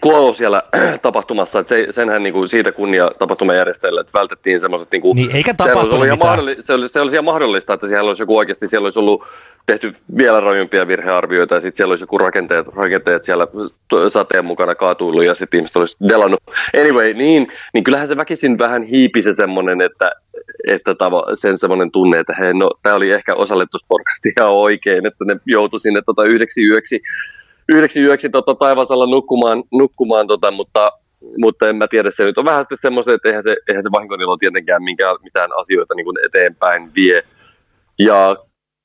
kuollut 0.01 0.37
siellä 0.37 0.63
tapahtumassa, 1.01 1.59
että 1.59 1.75
se, 1.75 1.87
senhän 1.91 2.23
niin 2.23 2.33
kuin 2.33 2.49
siitä 2.49 2.71
kunnia 2.71 3.11
tapahtumajärjestäjille, 3.19 4.01
että 4.01 4.19
vältettiin 4.19 4.61
semmoiset... 4.61 4.87
Niin, 4.91 5.01
kuin, 5.01 5.15
niin 5.15 5.35
eikä 5.35 5.53
tapahtunut 5.53 6.07
se 6.07 6.41
oli, 6.41 6.57
se, 6.59 6.73
oli, 6.73 6.89
se 6.89 6.99
olisi 6.99 7.15
ihan 7.15 7.25
mahdollista, 7.25 7.73
että 7.73 7.87
siellä 7.87 8.07
olisi 8.07 8.23
joku 8.23 8.37
oikeasti, 8.37 8.67
siellä 8.67 8.85
olisi 8.85 8.99
ollut 8.99 9.23
tehty 9.65 9.95
vielä 10.17 10.39
rajumpia 10.39 10.87
virhearvioita 10.87 11.55
ja 11.55 11.61
sitten 11.61 11.77
siellä 11.77 11.91
olisi 11.91 12.03
joku 12.03 12.17
rakenteet, 12.17 12.67
rakenteet 12.67 13.23
siellä 13.23 13.47
sateen 14.09 14.45
mukana 14.45 14.75
kaatuillut 14.75 15.25
ja 15.25 15.35
sitten 15.35 15.57
ihmiset 15.57 15.77
olisi 15.77 15.97
delannut. 16.09 16.39
Anyway, 16.79 17.13
niin, 17.13 17.47
niin 17.73 17.83
kyllähän 17.83 18.07
se 18.07 18.17
väkisin 18.17 18.59
vähän 18.59 18.83
hiipi 18.83 19.21
se 19.21 19.33
semmoinen, 19.33 19.81
että, 19.81 20.11
että 20.67 20.95
tavo, 20.95 21.25
sen 21.35 21.59
semmoinen 21.59 21.91
tunne, 21.91 22.19
että 22.19 22.33
hei, 22.39 22.53
no, 22.53 22.71
tämä 22.83 22.95
oli 22.95 23.11
ehkä 23.11 23.35
osalle 23.35 23.65
tuossa 23.71 24.31
ihan 24.39 24.53
oikein, 24.53 25.05
että 25.05 25.25
ne 25.25 25.35
joutui 25.45 25.79
sinne 25.79 26.01
tota 26.05 26.23
yhdeksi 26.23 26.63
yöksi 26.63 27.01
yhdeksi 27.69 28.01
yöksi 28.01 28.29
tota, 28.29 28.55
taivasalla 28.55 29.05
nukkumaan, 29.05 29.63
nukkumaan 29.71 30.27
tota, 30.27 30.51
mutta, 30.51 30.91
mutta 31.37 31.69
en 31.69 31.75
mä 31.75 31.87
tiedä, 31.87 32.11
se 32.11 32.23
nyt 32.23 32.37
on 32.37 32.45
vähän 32.45 32.61
sitten 32.61 32.77
semmoista, 32.81 33.13
että 33.13 33.29
eihän 33.29 33.43
se, 33.43 33.55
eihän 33.67 33.83
se 33.83 33.89
vahinkonilo 33.91 34.37
tietenkään 34.37 34.83
minkään, 34.83 35.15
mitään 35.23 35.49
asioita 35.59 35.95
niin 35.95 36.25
eteenpäin 36.25 36.91
vie. 36.95 37.21
Ja 37.99 38.35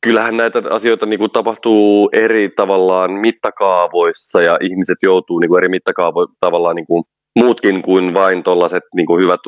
kyllähän 0.01 0.37
näitä 0.37 0.63
asioita 0.71 1.07
niin 1.07 1.19
kuin 1.19 1.31
tapahtuu 1.31 2.11
eri 2.13 2.51
tavallaan 2.57 3.13
mittakaavoissa 3.13 4.43
ja 4.43 4.59
ihmiset 4.61 4.99
joutuu 5.03 5.39
niin 5.39 5.49
kuin 5.49 5.59
eri 5.59 5.69
mittakaavoissa 5.69 6.37
tavallaan 6.41 6.77
niin 6.77 6.87
kuin 6.87 7.05
muutkin 7.37 7.83
kuin 7.83 8.15
vain 8.15 8.43
tuollaiset 8.43 8.83
niin 8.95 9.07
hyvät, 9.21 9.41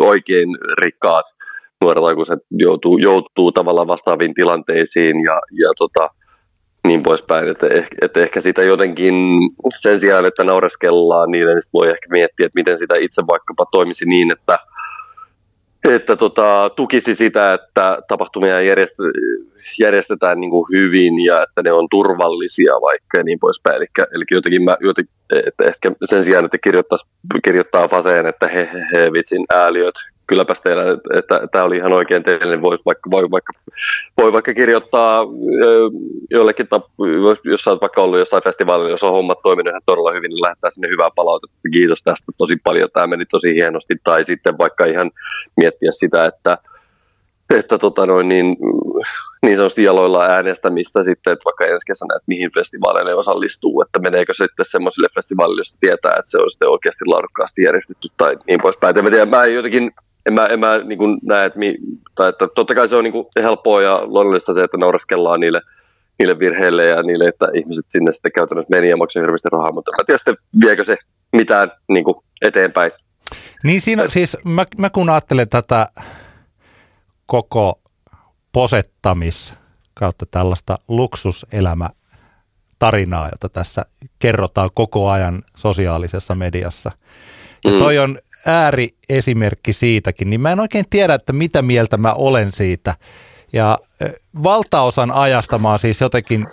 oikein 0.00 0.48
rikkaat 0.84 1.24
nuoret 1.80 2.04
aikuiset 2.04 2.38
joutuu, 2.50 2.98
joutuu 2.98 3.52
tavallaan 3.52 3.86
vastaaviin 3.86 4.34
tilanteisiin 4.34 5.22
ja, 5.24 5.40
ja 5.62 5.70
tota, 5.78 6.10
niin 6.88 7.02
poispäin, 7.02 7.48
että, 7.48 7.66
ehkä, 7.66 7.96
että 8.02 8.22
ehkä 8.22 8.40
sitä 8.40 8.62
jotenkin 8.62 9.14
sen 9.76 10.00
sijaan, 10.00 10.26
että 10.26 10.44
naureskellaan 10.44 11.30
niille, 11.30 11.54
niin 11.54 11.62
voi 11.72 11.88
ehkä 11.90 12.06
miettiä, 12.10 12.46
että 12.46 12.58
miten 12.58 12.78
sitä 12.78 12.94
itse 12.96 13.22
vaikkapa 13.22 13.66
toimisi 13.72 14.04
niin, 14.04 14.32
että, 14.32 14.58
että 15.88 16.16
tota, 16.16 16.70
tukisi 16.76 17.14
sitä, 17.14 17.54
että 17.54 17.98
tapahtumia 18.08 18.60
järjestetään 19.80 20.40
niin 20.40 20.50
kuin 20.50 20.66
hyvin 20.72 21.24
ja 21.24 21.42
että 21.42 21.62
ne 21.62 21.72
on 21.72 21.86
turvallisia 21.90 22.72
vaikka 22.72 23.18
ja 23.18 23.24
niin 23.24 23.38
poispäin. 23.38 23.76
Eli, 23.76 23.86
eli 24.14 24.24
jotenkin 24.30 24.62
mä, 24.62 24.76
jotenkin, 24.80 25.14
että 25.46 25.64
ehkä 25.64 25.92
sen 26.04 26.24
sijaan, 26.24 26.44
että 26.44 26.58
kirjoittaa 27.44 27.88
faseen, 27.88 28.26
että 28.26 28.48
he, 28.48 28.68
he, 28.72 28.78
he 28.96 29.12
vitsin 29.12 29.44
ääliöt, 29.54 29.94
kylläpäs 30.26 30.60
teillä, 30.60 30.82
että 31.14 31.40
tämä 31.52 31.64
oli 31.64 31.76
ihan 31.76 31.92
oikein 31.92 32.22
teille, 32.22 32.46
niin 32.46 32.62
voisi 32.62 32.82
vaikka, 32.86 33.10
voi, 33.10 33.30
vaikka, 33.30 33.52
voi 34.16 34.32
vaikka 34.32 34.54
kirjoittaa 34.54 35.24
jollekin, 36.30 36.68
jos 37.44 37.66
oot 37.66 37.80
vaikka 37.80 38.02
ollut 38.02 38.18
jossain 38.18 38.42
festivaalilla, 38.42 38.90
jos 38.90 39.04
on 39.04 39.12
hommat 39.12 39.38
toiminut 39.42 39.70
ihan 39.70 39.82
todella 39.86 40.12
hyvin, 40.12 40.28
niin 40.28 40.42
lähettää 40.42 40.70
sinne 40.70 40.88
hyvää 40.88 41.10
palautetta. 41.16 41.56
Kiitos 41.72 42.02
tästä 42.02 42.32
tosi 42.38 42.56
paljon, 42.64 42.88
tämä 42.92 43.06
meni 43.06 43.24
tosi 43.26 43.54
hienosti. 43.54 43.94
Tai 44.04 44.24
sitten 44.24 44.58
vaikka 44.58 44.84
ihan 44.84 45.10
miettiä 45.56 45.92
sitä, 45.92 46.26
että 46.26 46.58
että 47.54 47.78
tota 47.78 48.06
noin, 48.06 48.28
niin, 48.28 48.56
niin 49.42 49.56
sanotusti 49.56 49.82
jaloilla 49.82 50.24
äänestämistä 50.24 51.04
sitten, 51.04 51.32
että 51.32 51.44
vaikka 51.44 51.66
ensi 51.66 51.86
kesänä, 51.86 52.16
että 52.16 52.24
mihin 52.26 52.50
festivaaleille 52.58 53.14
osallistuu, 53.14 53.82
että 53.82 53.98
meneekö 53.98 54.34
sitten 54.34 54.64
semmoisille 54.68 55.08
festivaaleille, 55.14 55.60
joista 55.60 55.76
tietää, 55.80 56.16
että 56.18 56.30
se 56.30 56.38
on 56.38 56.50
sitten 56.50 56.68
oikeasti 56.68 57.04
laadukkaasti 57.06 57.62
järjestetty 57.62 58.08
tai 58.16 58.36
niin 58.46 58.60
poispäin. 58.62 58.98
En 58.98 59.04
tiedä, 59.04 59.26
mä 59.26 59.46
jotenkin 59.46 59.90
en 60.26 60.34
mä, 60.34 60.46
en 60.46 60.60
mä 60.60 60.78
niin 60.78 60.98
kuin 60.98 61.18
näe, 61.22 61.46
että, 61.46 61.58
mi, 61.58 61.76
tai 62.14 62.28
että 62.28 62.48
totta 62.54 62.74
kai 62.74 62.88
se 62.88 62.96
on 62.96 63.04
niin 63.04 63.12
kuin 63.12 63.26
helppoa 63.42 63.82
ja 63.82 64.02
luonnollista 64.06 64.54
se, 64.54 64.60
että 64.60 64.76
nauraskellaan 64.76 65.40
niille, 65.40 65.60
niille 66.18 66.38
virheille 66.38 66.84
ja 66.84 67.02
niille, 67.02 67.28
että 67.28 67.48
ihmiset 67.54 67.84
sinne 67.88 68.12
sitten 68.12 68.32
käytännössä 68.32 68.70
meni 68.70 68.88
ja 68.88 68.96
maksoi 68.96 69.22
hirveästi 69.22 69.48
rahaa, 69.52 69.72
mutta 69.72 69.92
mä 69.92 70.04
tiedän 70.06 70.18
sitten, 70.18 70.60
viekö 70.60 70.84
se 70.84 70.96
mitään 71.32 71.72
niin 71.88 72.04
kuin 72.04 72.16
eteenpäin. 72.42 72.92
Niin 73.64 73.80
siinä 73.80 74.08
siis, 74.08 74.36
mä, 74.44 74.66
mä 74.78 74.90
kun 74.90 75.10
ajattelen 75.10 75.48
tätä 75.48 75.86
koko 77.26 77.80
posettamis 78.52 79.54
kautta 79.94 80.26
tällaista 80.30 80.78
luksuselämä 80.88 81.90
tarinaa, 82.78 83.28
jota 83.32 83.48
tässä 83.48 83.84
kerrotaan 84.18 84.70
koko 84.74 85.10
ajan 85.10 85.42
sosiaalisessa 85.56 86.34
mediassa. 86.34 86.90
Ja 87.64 87.72
mm. 87.72 87.78
toi 87.78 87.98
on 87.98 88.18
ääriesimerkki 88.46 89.72
siitäkin, 89.72 90.30
niin 90.30 90.40
mä 90.40 90.52
en 90.52 90.60
oikein 90.60 90.84
tiedä, 90.90 91.14
että 91.14 91.32
mitä 91.32 91.62
mieltä 91.62 91.96
mä 91.96 92.12
olen 92.12 92.52
siitä. 92.52 92.94
Ja 93.52 93.78
valtaosan 94.42 95.10
ajasta 95.10 95.58
mä 95.58 95.70
oon 95.70 95.78
siis 95.78 96.00
jotenkin, 96.00 96.46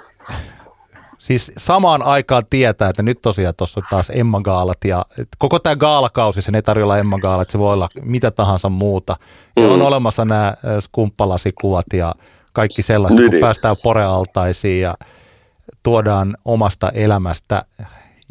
siis 1.18 1.52
samaan 1.58 2.04
aikaan 2.04 2.44
tietää, 2.50 2.90
että 2.90 3.04
nyt 3.04 3.22
tosiaan 3.22 3.56
tuossa 3.58 3.80
on 3.80 3.84
taas 3.90 4.12
Emma 4.16 4.42
Gaalat 4.42 4.78
ja 4.86 5.06
koko 5.38 5.60
tämä 5.60 5.76
gaalakausi, 5.76 6.42
sen 6.42 6.56
ei 6.56 6.62
tarvitse 6.62 6.84
olla 6.84 6.98
Emma 6.98 7.20
Gaalat, 7.20 7.50
se 7.50 7.60
voi 7.60 7.74
olla 7.74 7.88
mitä 8.02 8.32
tahansa 8.32 8.70
muuta. 8.70 9.16
Ja 9.58 9.68
on 9.68 9.80
mm. 9.80 9.86
olemassa 9.86 10.26
nämä 10.26 10.54
skumppalasikuvat 10.80 11.86
ja 11.94 12.16
kaikki 12.54 12.82
sellaiset, 12.82 13.20
kun 13.20 13.30
niin. 13.30 13.42
päästään 13.42 13.76
porealtaisiin 13.84 14.82
ja 14.82 14.96
tuodaan 15.84 16.38
omasta 16.46 16.90
elämästä 16.90 17.66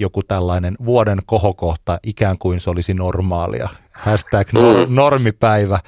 joku 0.02 0.22
tällainen 0.22 0.74
vuoden 0.84 1.18
kohokohta 1.26 1.98
ikään 2.02 2.38
kuin 2.38 2.60
se 2.60 2.70
olisi 2.70 2.94
normaalia. 2.94 3.68
Hashtag 3.92 4.52
mm. 4.52 4.94
normipäivä. 4.94 5.78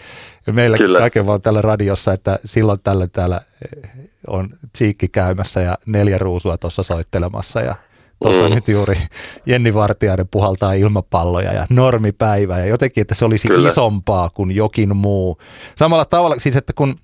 Kyllä. 0.79 0.98
kaiken 0.98 1.27
vaan 1.27 1.42
tällä 1.42 1.62
radiossa, 1.62 2.12
että 2.12 2.38
silloin 2.44 2.81
tällä 2.83 3.07
täällä 3.07 3.40
eh, 3.77 3.90
on 4.27 4.48
Tsiikki 4.72 5.09
käymässä 5.09 5.61
ja 5.61 5.79
neljä 5.87 6.18
ruusua 6.18 6.59
tuossa 6.59 6.83
soittelemassa 6.83 7.61
ja 7.61 7.74
Tuossa 8.22 8.48
mm. 8.48 8.55
nyt 8.55 8.68
juuri 8.68 8.96
Jenni 9.46 9.74
Vartijainen 9.74 10.29
puhaltaa 10.29 10.72
ilmapalloja 10.72 11.53
ja 11.53 11.66
normipäivä 11.70 12.59
ja 12.59 12.66
jotenkin, 12.66 13.00
että 13.00 13.14
se 13.14 13.24
olisi 13.24 13.48
Kyllä. 13.48 13.68
isompaa 13.68 14.31
kuin 14.31 14.50
jokin 14.50 14.96
muu. 14.96 15.38
Samalla 15.77 16.05
tavalla 16.05 16.37
siis, 16.38 16.57
että 16.57 16.72
kun 16.72 16.96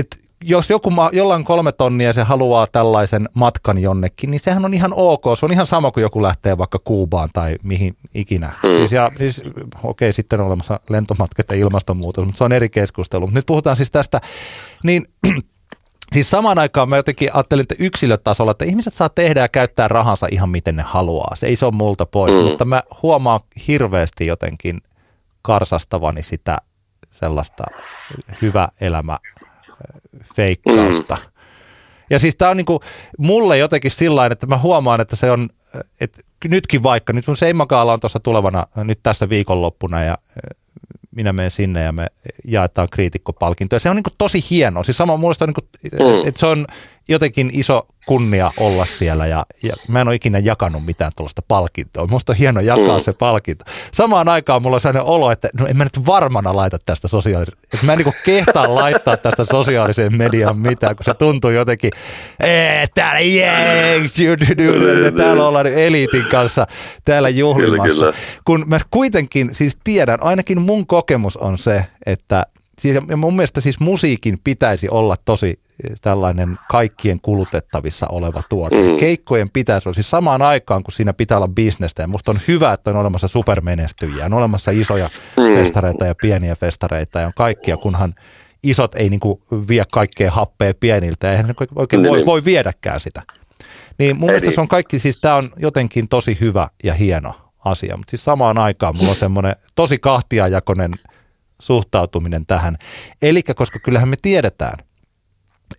että 0.00 0.16
jos 0.44 0.70
joku, 0.70 0.92
jollain 1.12 1.44
kolme 1.44 1.72
tonnia 1.72 2.12
se 2.12 2.22
haluaa 2.22 2.66
tällaisen 2.66 3.28
matkan 3.34 3.78
jonnekin, 3.78 4.30
niin 4.30 4.40
sehän 4.40 4.64
on 4.64 4.74
ihan 4.74 4.92
ok. 4.96 5.24
Se 5.38 5.46
on 5.46 5.52
ihan 5.52 5.66
sama 5.66 5.90
kuin 5.90 6.02
joku 6.02 6.22
lähtee 6.22 6.58
vaikka 6.58 6.78
Kuubaan 6.84 7.28
tai 7.32 7.56
mihin 7.62 7.96
ikinä. 8.14 8.52
Mm. 8.62 8.68
Siis, 8.68 8.92
ja, 8.92 9.12
siis, 9.18 9.42
okei, 9.82 10.12
sitten 10.12 10.40
on 10.40 10.46
olemassa 10.46 10.80
lentomatkat 10.90 11.46
ja 11.48 11.56
ilmastonmuutos, 11.56 12.24
mutta 12.24 12.38
se 12.38 12.44
on 12.44 12.52
eri 12.52 12.68
keskustelu. 12.68 13.26
Mutta 13.26 13.38
nyt 13.38 13.46
puhutaan 13.46 13.76
siis 13.76 13.90
tästä, 13.90 14.20
niin 14.84 15.02
Siis 16.12 16.30
samaan 16.30 16.58
aikaan 16.58 16.88
mä 16.88 16.96
jotenkin 16.96 17.34
ajattelin, 17.34 17.62
että 17.62 17.74
yksilötasolla, 17.78 18.50
että 18.50 18.64
ihmiset 18.64 18.94
saa 18.94 19.08
tehdä 19.08 19.40
ja 19.40 19.48
käyttää 19.48 19.88
rahansa 19.88 20.26
ihan 20.30 20.48
miten 20.48 20.76
ne 20.76 20.82
haluaa. 20.82 21.34
Se 21.34 21.46
ei 21.46 21.56
se 21.56 21.66
ole 21.66 21.74
multa 21.74 22.06
pois, 22.06 22.36
mm. 22.36 22.42
mutta 22.42 22.64
mä 22.64 22.82
huomaan 23.02 23.40
hirveästi 23.66 24.26
jotenkin 24.26 24.80
karsastavani 25.42 26.22
sitä 26.22 26.58
sellaista 27.10 27.64
hyvä 28.42 28.68
elämä 28.80 29.18
feikkausta. 30.36 31.14
Mm. 31.14 31.30
Ja 32.10 32.18
siis 32.18 32.36
tämä 32.36 32.50
on 32.50 32.56
niinku 32.56 32.80
mulle 33.18 33.58
jotenkin 33.58 33.90
sillä 33.90 34.26
että 34.26 34.46
mä 34.46 34.58
huomaan, 34.58 35.00
että 35.00 35.16
se 35.16 35.30
on, 35.30 35.48
että 36.00 36.22
nytkin 36.44 36.82
vaikka, 36.82 37.12
nyt 37.12 37.26
mun 37.26 37.36
Seimakaala 37.36 37.92
on 37.92 38.00
tuossa 38.00 38.20
tulevana 38.20 38.66
nyt 38.76 39.00
tässä 39.02 39.28
viikonloppuna 39.28 40.04
ja 40.04 40.18
minä 41.10 41.32
menen 41.32 41.50
sinne 41.50 41.82
ja 41.82 41.92
me 41.92 42.06
jaetaan 42.44 42.88
kriitikkopalkintoja. 42.92 43.80
Se 43.80 43.90
on 43.90 43.96
niin 43.96 44.04
tosi 44.18 44.44
hienoa. 44.50 44.82
Siis 44.82 44.96
sama 44.96 45.16
muista, 45.16 45.46
niin 45.46 45.54
kuin, 45.54 45.68
mm. 45.92 46.28
että 46.28 46.40
se 46.40 46.46
on 46.46 46.66
jotenkin 47.08 47.50
iso 47.52 47.86
kunnia 48.06 48.50
olla 48.56 48.86
siellä 48.86 49.26
ja, 49.26 49.46
ja 49.62 49.74
mä 49.88 50.00
en 50.00 50.08
ole 50.08 50.14
ikinä 50.14 50.38
jakanut 50.38 50.86
mitään 50.86 51.12
tuollaista 51.16 51.42
palkintoa. 51.48 52.06
Musta 52.06 52.32
on 52.32 52.36
hieno 52.36 52.60
jakaa 52.60 52.98
mm. 52.98 53.02
se 53.02 53.12
palkinto. 53.12 53.64
Samaan 53.92 54.28
aikaan 54.28 54.62
mulla 54.62 54.76
on 54.76 54.80
sellainen 54.80 55.12
olo, 55.12 55.30
että 55.30 55.48
no 55.58 55.66
en 55.66 55.76
mä 55.76 55.84
nyt 55.84 56.06
varmana 56.06 56.56
laita 56.56 56.78
tästä 56.78 57.08
sosiaaliseen, 57.08 57.58
että 57.74 57.86
mä 57.86 57.92
en 57.92 57.98
niin 57.98 58.14
kehtaa 58.24 58.74
laittaa 58.74 59.16
tästä 59.16 59.44
sosiaaliseen 59.44 60.16
mediaan 60.16 60.58
mitään, 60.58 60.96
kun 60.96 61.04
se 61.04 61.14
tuntuu 61.14 61.50
jotenkin, 61.50 61.90
täällä 62.94 63.20
yeah, 63.20 64.10
täällä 65.16 65.48
ollaan 65.48 65.66
eliitin 65.66 66.26
kanssa 66.30 66.66
täällä 67.04 67.28
juhlimassa. 67.28 67.84
Kyllä, 67.84 68.12
kyllä. 68.12 68.40
Kun 68.44 68.64
mä 68.66 68.78
kuitenkin 68.90 69.54
siis 69.54 69.78
tiedän, 69.84 70.22
ainakin 70.22 70.60
mun 70.60 70.86
kokemus 70.86 71.36
on 71.36 71.58
se, 71.58 71.84
että 72.06 72.46
siis, 72.78 72.98
ja 73.08 73.16
mun 73.16 73.36
mielestä 73.36 73.60
siis 73.60 73.80
musiikin 73.80 74.38
pitäisi 74.44 74.88
olla 74.88 75.16
tosi 75.24 75.60
tällainen 76.02 76.58
kaikkien 76.68 77.20
kulutettavissa 77.20 78.06
oleva 78.06 78.42
tuote. 78.48 78.88
Mm. 78.88 78.96
Keikkojen 78.96 79.50
pitäisi 79.50 79.88
olla 79.88 79.94
siis 79.94 80.10
samaan 80.10 80.42
aikaan, 80.42 80.82
kun 80.82 80.92
siinä 80.92 81.12
pitää 81.12 81.36
olla 81.36 81.48
bisnestä. 81.48 82.02
Ja 82.02 82.08
musta 82.08 82.30
on 82.30 82.40
hyvä, 82.48 82.72
että 82.72 82.90
on 82.90 82.96
olemassa 82.96 83.28
supermenestyjiä, 83.28 84.24
on 84.24 84.34
olemassa 84.34 84.70
isoja 84.70 85.10
mm. 85.36 85.54
festareita 85.54 86.06
ja 86.06 86.14
pieniä 86.22 86.56
festareita 86.56 87.20
ja 87.20 87.26
on 87.26 87.32
kaikkia, 87.36 87.76
kunhan 87.76 88.14
isot 88.62 88.94
ei 88.94 89.08
niin 89.08 89.20
kuin 89.20 89.42
vie 89.68 89.84
kaikkea 89.92 90.30
happea 90.30 90.74
pieniltä. 90.80 91.30
Eihän 91.30 91.46
ne 91.46 91.54
oikein 91.74 92.02
niin, 92.02 92.10
voi, 92.10 92.18
niin. 92.18 92.26
voi 92.26 92.44
viedäkään 92.44 93.00
sitä. 93.00 93.22
Niin 93.98 94.16
mun 94.16 94.26
mielestä 94.26 94.50
se 94.50 94.60
on 94.60 94.68
kaikki, 94.68 94.98
siis 94.98 95.18
tämä 95.20 95.34
on 95.34 95.50
jotenkin 95.56 96.08
tosi 96.08 96.36
hyvä 96.40 96.68
ja 96.84 96.94
hieno 96.94 97.34
asia, 97.64 97.96
mutta 97.96 98.10
siis 98.10 98.24
samaan 98.24 98.58
aikaan 98.58 98.96
mulla 98.96 99.10
on 99.10 99.16
semmoinen 99.16 99.56
tosi 99.74 99.98
kahtiajakoinen 99.98 100.92
suhtautuminen 101.60 102.46
tähän. 102.46 102.76
Eli 103.22 103.42
koska 103.42 103.78
kyllähän 103.78 104.08
me 104.08 104.16
tiedetään, 104.22 104.87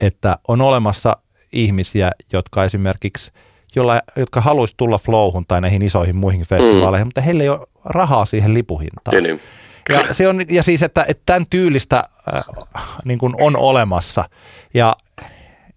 että 0.02 0.38
on 0.48 0.62
olemassa 0.62 1.18
ihmisiä, 1.52 2.12
jotka 2.34 2.64
esimerkiksi 2.64 3.32
jolla, 3.76 4.02
jotka 4.16 4.42
haluaisi 4.42 4.74
tulla 4.78 4.98
flowhun 4.98 5.46
tai 5.48 5.62
näihin 5.62 5.82
isoihin 5.82 6.16
muihin 6.16 6.46
festivaaleihin, 6.46 7.06
mm. 7.06 7.08
mutta 7.08 7.22
heillä 7.22 7.44
ei 7.44 7.50
ole 7.50 7.68
rahaa 7.86 8.26
siihen 8.26 8.54
lipuhintaan. 8.54 9.24
Niin. 9.24 9.42
Ja, 9.90 10.14
se 10.14 10.28
on, 10.28 10.42
ja 10.50 10.64
siis, 10.64 10.84
että, 10.84 11.06
että 11.08 11.24
tämän 11.26 11.46
tyylistä 11.50 12.04
äh, 12.36 12.44
niin 13.06 13.20
kuin 13.20 13.34
on 13.42 13.58
olemassa. 13.58 14.30
Ja, 14.74 14.96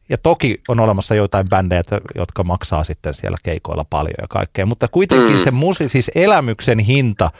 ja 0.08 0.18
toki 0.18 0.60
on 0.68 0.80
olemassa 0.80 1.14
joitain 1.14 1.48
bändejä, 1.48 1.82
jotka 2.14 2.44
maksaa 2.44 2.84
sitten 2.84 3.14
siellä 3.14 3.36
keikoilla 3.42 3.84
paljon 3.90 4.14
ja 4.20 4.28
kaikkea, 4.28 4.66
mutta 4.66 4.88
kuitenkin 4.88 5.36
mm. 5.36 5.42
se 5.42 5.50
musi, 5.50 5.88
siis 5.88 6.10
elämyksen 6.14 6.78
hinta 6.78 7.30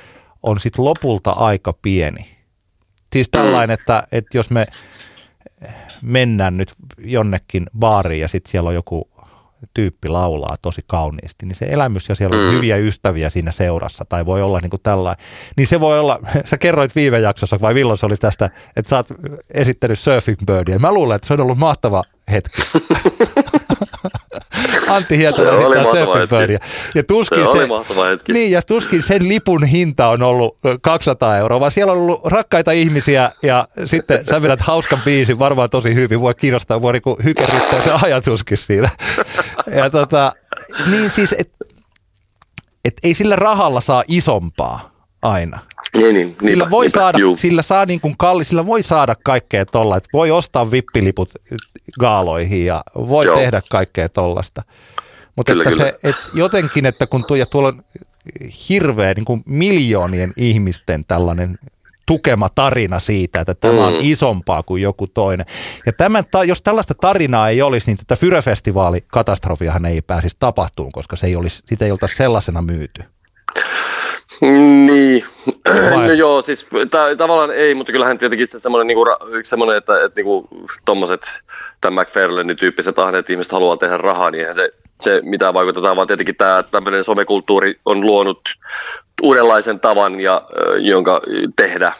on 0.43 0.61
sitten 0.61 0.85
lopulta 0.85 1.31
aika 1.31 1.73
pieni. 1.73 2.37
Siis 3.13 3.29
tällainen, 3.31 3.75
että, 3.75 4.03
että 4.13 4.39
jos 4.39 4.51
me 4.51 4.67
mennään 6.03 6.57
nyt 6.57 6.75
jonnekin 6.99 7.67
baariin 7.79 8.21
ja 8.21 8.29
sitten 8.29 8.51
siellä 8.51 8.69
on 8.69 8.75
joku 8.75 9.11
tyyppi 9.75 10.09
laulaa 10.09 10.57
tosi 10.63 10.83
kauniisti, 10.87 11.47
niin 11.47 11.55
se 11.55 11.67
elämys 11.69 12.09
ja 12.09 12.15
siellä 12.15 12.37
on 12.37 12.45
mm. 12.45 12.51
hyviä 12.51 12.77
ystäviä 12.77 13.31
siinä 13.31 13.53
seurassa, 13.53 14.05
tai 14.05 14.27
voi 14.27 14.43
olla 14.43 14.61
niin 14.61 14.71
kuin 14.71 14.83
tällainen, 14.83 15.25
niin 15.57 15.67
se 15.67 15.81
voi 15.81 16.01
olla, 16.01 16.19
sä 16.45 16.59
kerroit 16.59 16.95
viime 16.95 17.21
jaksossa, 17.21 17.61
vai 17.61 17.75
milloin 17.75 17.99
se 17.99 18.07
oli 18.07 18.17
tästä, 18.17 18.51
että 18.77 18.91
sä 18.91 18.97
oot 18.97 19.07
esittänyt 19.55 19.99
Surfing 19.99 20.39
Birdia, 20.47 20.79
mä 20.79 20.93
luulen, 20.93 21.17
että 21.17 21.27
se 21.27 21.35
on 21.35 21.41
ollut 21.41 21.59
mahtava 21.59 22.03
hetki. 22.31 22.63
Antti 24.89 25.19
Hietala 25.19 25.53
esittää 25.53 25.85
Surfing 25.85 26.31
Birdia. 26.31 26.59
Ja 26.95 27.05
tuskin, 27.05 27.47
se, 27.47 27.67
se 27.95 28.33
niin, 28.33 28.51
ja 28.51 28.63
tuskin 28.63 29.03
sen 29.03 29.29
lipun 29.29 29.65
hinta 29.65 30.09
on 30.09 30.23
ollut 30.23 30.59
200 30.83 31.37
euroa, 31.37 31.61
vaan 31.61 31.73
siellä 31.73 31.93
on 31.93 31.99
ollut 31.99 32.25
rakkaita 32.25 32.73
ihmisiä, 32.73 33.33
ja 33.43 33.69
sitten 33.85 34.27
sä 34.27 34.43
vedät 34.43 34.61
hauskan 34.61 35.03
biisin, 35.03 35.39
varmaan 35.39 35.71
tosi 35.71 35.95
hyvin, 35.95 36.21
voi 36.21 36.35
kiinnostaa, 36.35 36.83
voi 36.83 36.93
niin 36.93 37.25
hykerryttää 37.25 37.83
se 37.83 37.91
ajatuskin 38.03 38.59
siinä. 38.59 38.89
ja 39.79 39.91
tota, 39.91 40.33
niin 40.87 41.11
siis, 41.11 41.35
että 41.39 41.65
et 42.85 42.95
ei 43.03 43.15
sillä 43.15 43.37
rahalla 43.37 43.81
saa 43.81 44.03
isompaa 44.09 44.91
aina. 45.23 45.59
Niin, 45.97 46.15
niin, 46.15 46.37
sillä, 46.43 46.71
voi 46.71 46.85
niinpä, 46.85 46.99
saada, 46.99 47.19
sillä, 47.37 47.63
saa 47.63 47.87
niin 47.87 48.01
kuin 48.01 48.15
kalli, 48.19 48.45
sillä 48.45 48.67
voi 48.67 48.83
saada 48.83 49.15
kaikkea 49.25 49.67
tolla, 49.67 49.97
että 49.97 50.09
voi 50.13 50.31
ostaa 50.31 50.71
vippiliput 50.71 51.31
gaaloihin 52.01 52.67
ja 52.67 52.83
voi 52.95 53.27
Joo. 53.27 53.37
tehdä 53.37 53.63
kaikkea 53.71 54.09
tollasta. 54.09 54.63
Mutta 55.37 55.53
että 55.53 55.71
kyllä. 55.71 55.85
se, 55.85 55.99
et 56.03 56.17
jotenkin, 56.35 56.87
että 56.87 57.07
kun 57.07 57.25
tuo, 57.25 57.37
ja 57.37 57.47
tuolla 57.47 57.69
on 57.69 57.85
hirveä 58.69 59.15
niin 59.15 59.25
kuin 59.25 59.43
miljoonien 59.47 60.33
ihmisten 60.37 61.05
tällainen 61.09 61.59
tukema 62.07 62.49
tarina 62.55 62.99
siitä, 62.99 63.41
että 63.41 63.55
tämä 63.55 63.73
mm. 63.75 63.81
on 63.81 63.95
isompaa 64.01 64.63
kuin 64.63 64.83
joku 64.83 65.07
toinen. 65.07 65.47
Ja 65.87 65.93
tämän, 65.93 66.25
jos 66.47 66.63
tällaista 66.63 66.95
tarinaa 66.95 67.49
ei 67.49 67.63
olisi, 67.63 67.91
niin 67.91 67.99
tätä 68.07 68.17
Fyre-festivaali 68.17 69.05
katastrofiahan 69.13 69.87
ei 69.87 70.03
pääsisi 70.03 70.37
tapahtumaan, 70.39 70.93
koska 70.93 71.17
se 71.17 71.27
ei 71.27 71.37
olisi, 71.37 71.63
sitä 71.67 71.85
ei 71.85 71.91
oltaisi 71.91 72.17
sellaisena 72.17 72.63
myyty. 72.63 73.03
Niin, 74.87 75.25
Vai? 75.95 76.07
no 76.07 76.13
joo, 76.13 76.43
siis 76.43 76.67
ta- 76.91 77.17
tavallaan 77.17 77.51
ei, 77.51 77.75
mutta 77.75 77.93
kyllähän 77.93 78.19
tietenkin 78.19 78.49
se 78.49 78.59
semmoinen, 78.59 78.87
niinku, 78.87 79.05
yksi 79.31 79.51
semmoinen, 79.51 79.77
että, 79.77 80.05
että 80.05 80.19
niinku, 80.19 80.49
tommoset, 80.85 81.21
tämän 81.81 82.03
McFarlanein 82.03 82.57
tyyppiset 82.57 82.99
ahneet 82.99 83.31
ihmiset 83.31 83.53
haluaa 83.53 83.77
tehdä 83.77 83.97
rahaa, 83.97 84.31
niin 84.31 84.41
eihän 84.41 84.55
se, 84.55 84.71
se 85.01 85.21
mitä 85.25 85.55
vaikutetaan, 85.55 85.97
vaan 85.97 86.07
tietenkin 86.07 86.37
tämä 86.37 86.65
tämmöinen 86.71 87.05
somekulttuuri 87.05 87.75
on 87.85 88.01
luonut 88.01 88.41
uudenlaisen 89.23 89.81
tavan, 89.81 90.21
ja, 90.21 90.43
jonka 90.79 91.21
tehdä 91.57 91.93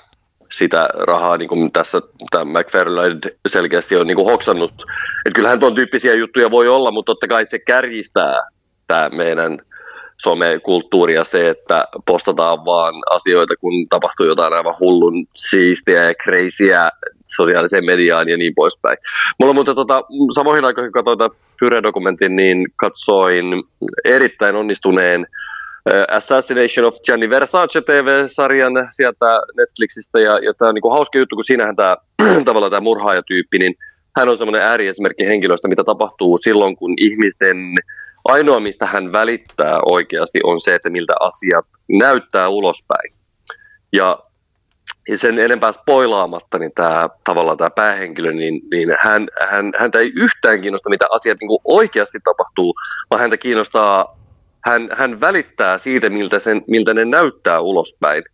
sitä 0.53 0.89
rahaa, 0.95 1.37
niin 1.37 1.49
kuin 1.49 1.73
tässä 1.73 2.03
tämä 2.31 2.61
McFarlane 2.61 3.19
selkeästi 3.47 3.97
on 3.97 4.07
niin 4.07 4.17
kuin 4.17 4.31
hoksannut. 4.31 4.73
Että 5.27 5.35
kyllähän 5.35 5.61
tuon 5.61 5.75
tyyppisiä 5.75 6.15
juttuja 6.15 6.51
voi 6.51 6.69
olla, 6.69 6.91
mutta 6.91 7.11
totta 7.11 7.29
kai 7.29 7.47
se 7.47 7.59
kärjistää 7.59 8.35
tämä 8.87 9.09
meidän 9.09 9.59
somekulttuuri 10.23 11.15
ja 11.15 11.25
se, 11.25 11.49
että 11.49 11.85
postataan 12.07 12.65
vaan 12.65 12.95
asioita, 13.11 13.55
kun 13.61 13.73
tapahtuu 13.89 14.27
jotain 14.27 14.53
aivan 14.53 14.75
hullun 14.81 15.27
siistiä 15.35 16.05
ja 16.05 16.15
kreisiä 16.15 16.89
sosiaaliseen 17.37 17.85
mediaan 17.85 18.29
ja 18.29 18.37
niin 18.37 18.55
poispäin. 18.55 18.97
Mulla 19.41 19.55
muuten 19.55 19.75
tota, 19.75 20.03
samoihin 20.35 20.65
aikoihin, 20.65 20.93
kun 20.93 21.05
katsoin 21.05 21.31
Fyre-dokumentin, 21.61 22.37
niin 22.37 22.67
katsoin 22.77 23.45
erittäin 24.05 24.57
onnistuneen 24.57 25.27
Assassination 26.11 26.87
of 26.87 26.97
Gianni 27.05 27.31
Versace 27.31 27.81
TV-sarjan 27.81 28.89
sieltä 28.91 29.41
Netflixistä, 29.57 30.21
ja, 30.21 30.39
ja 30.39 30.55
tämä 30.55 30.69
on 30.69 30.75
niin 30.75 30.93
hauska 30.93 31.19
juttu, 31.19 31.37
kun 31.37 31.45
siinähän 31.45 31.77
tämä 31.77 31.97
tavallaan 32.45 32.71
tämä 32.71 32.81
murhaajatyyppi, 32.81 33.59
niin 33.59 33.75
hän 34.17 34.29
on 34.29 34.39
semmoinen 34.39 34.63
ääriesimerkki 34.63 35.27
henkilöstä, 35.27 35.69
mitä 35.69 35.85
tapahtuu 35.85 36.39
silloin, 36.39 36.77
kun 36.77 36.95
ihmisten 36.97 37.57
Ainoa, 38.25 38.61
mistä 38.61 38.87
hän 38.87 39.13
välittää 39.13 39.81
oikeasti, 39.91 40.41
on 40.45 40.61
se, 40.61 40.75
että 40.75 40.91
miltä 40.91 41.13
asiat 41.21 41.67
näyttää 41.89 42.49
ulospäin. 42.49 43.15
Ja 43.93 44.19
sen 45.17 45.39
enempää 45.39 45.73
spoilaamatta, 45.73 46.59
niin 46.59 46.73
tämä, 46.75 47.09
tavallaan 47.25 47.59
tämä 47.59 47.71
päähenkilö, 47.71 48.33
niin, 48.33 48.61
niin 48.71 48.97
hän, 49.01 49.29
hän, 49.49 49.73
häntä 49.79 49.99
ei 49.99 50.13
yhtään 50.17 50.61
kiinnosta, 50.61 50.91
mitä 50.91 51.07
asiat 51.11 51.39
niin 51.41 51.61
oikeasti 51.65 52.19
tapahtuu, 52.25 52.75
vaan 53.11 53.21
häntä 53.21 53.37
kiinnostaa, 53.37 54.19
hän, 54.65 54.89
hän 54.93 55.21
välittää 55.21 55.79
siitä, 55.79 56.11
miltä, 56.11 56.39
sen, 56.39 56.65
miltä 56.67 56.95
ne 56.95 57.05
näyttää 57.05 57.61
ulospäin. 57.61 58.25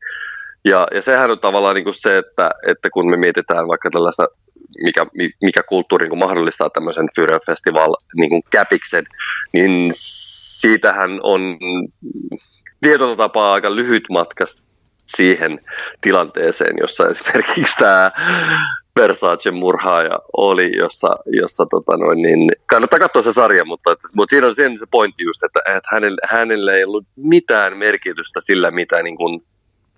Ja, 0.65 0.89
ja 0.95 1.03
sehän 1.03 1.31
on 1.31 1.39
tavallaan 1.39 1.75
niin 1.75 1.85
kuin 1.85 1.95
se, 1.95 2.19
että, 2.19 2.51
että 2.67 2.91
kun 2.91 3.11
me 3.11 3.17
mietitään 3.17 3.69
vaikka 3.69 3.91
tällaista 3.91 4.27
mikä, 4.83 5.07
mikä 5.43 5.63
kulttuuri 5.63 6.09
niin 6.09 6.19
mahdollistaa 6.19 6.71
tämmöisen 6.71 7.09
Fyre 7.17 7.39
Festival 7.47 7.95
niin 8.15 8.43
käpiksen, 8.51 9.05
niin 9.53 9.91
siitähän 10.61 11.21
on 11.23 11.59
tietyllä 12.81 13.17
tapaa 13.17 13.53
aika 13.53 13.77
lyhyt 13.77 14.05
matka 14.11 14.45
siihen 15.17 15.61
tilanteeseen, 16.01 16.77
jossa 16.81 17.09
esimerkiksi 17.09 17.77
tämä 17.79 18.11
Versace 19.01 19.51
murhaaja 19.51 20.19
oli, 20.37 20.77
jossa, 20.77 21.09
jossa 21.27 21.67
tota 21.71 21.97
noin, 21.97 22.23
niin, 22.23 22.51
kannattaa 22.67 22.99
katsoa 22.99 23.23
se 23.23 23.33
sarja, 23.33 23.65
mutta, 23.65 23.97
mutta 24.17 24.31
siinä 24.31 24.47
on 24.47 24.55
sen 24.55 24.79
se 24.79 24.87
pointti 24.91 25.23
just, 25.25 25.45
että, 25.45 25.61
että 25.77 25.89
hänelle, 25.93 26.21
hänelle 26.25 26.77
ei 26.77 26.85
ollut 26.85 27.05
mitään 27.17 27.77
merkitystä 27.77 28.41
sillä, 28.41 28.71
mitä, 28.71 29.03
niin 29.03 29.17
kuin, 29.17 29.43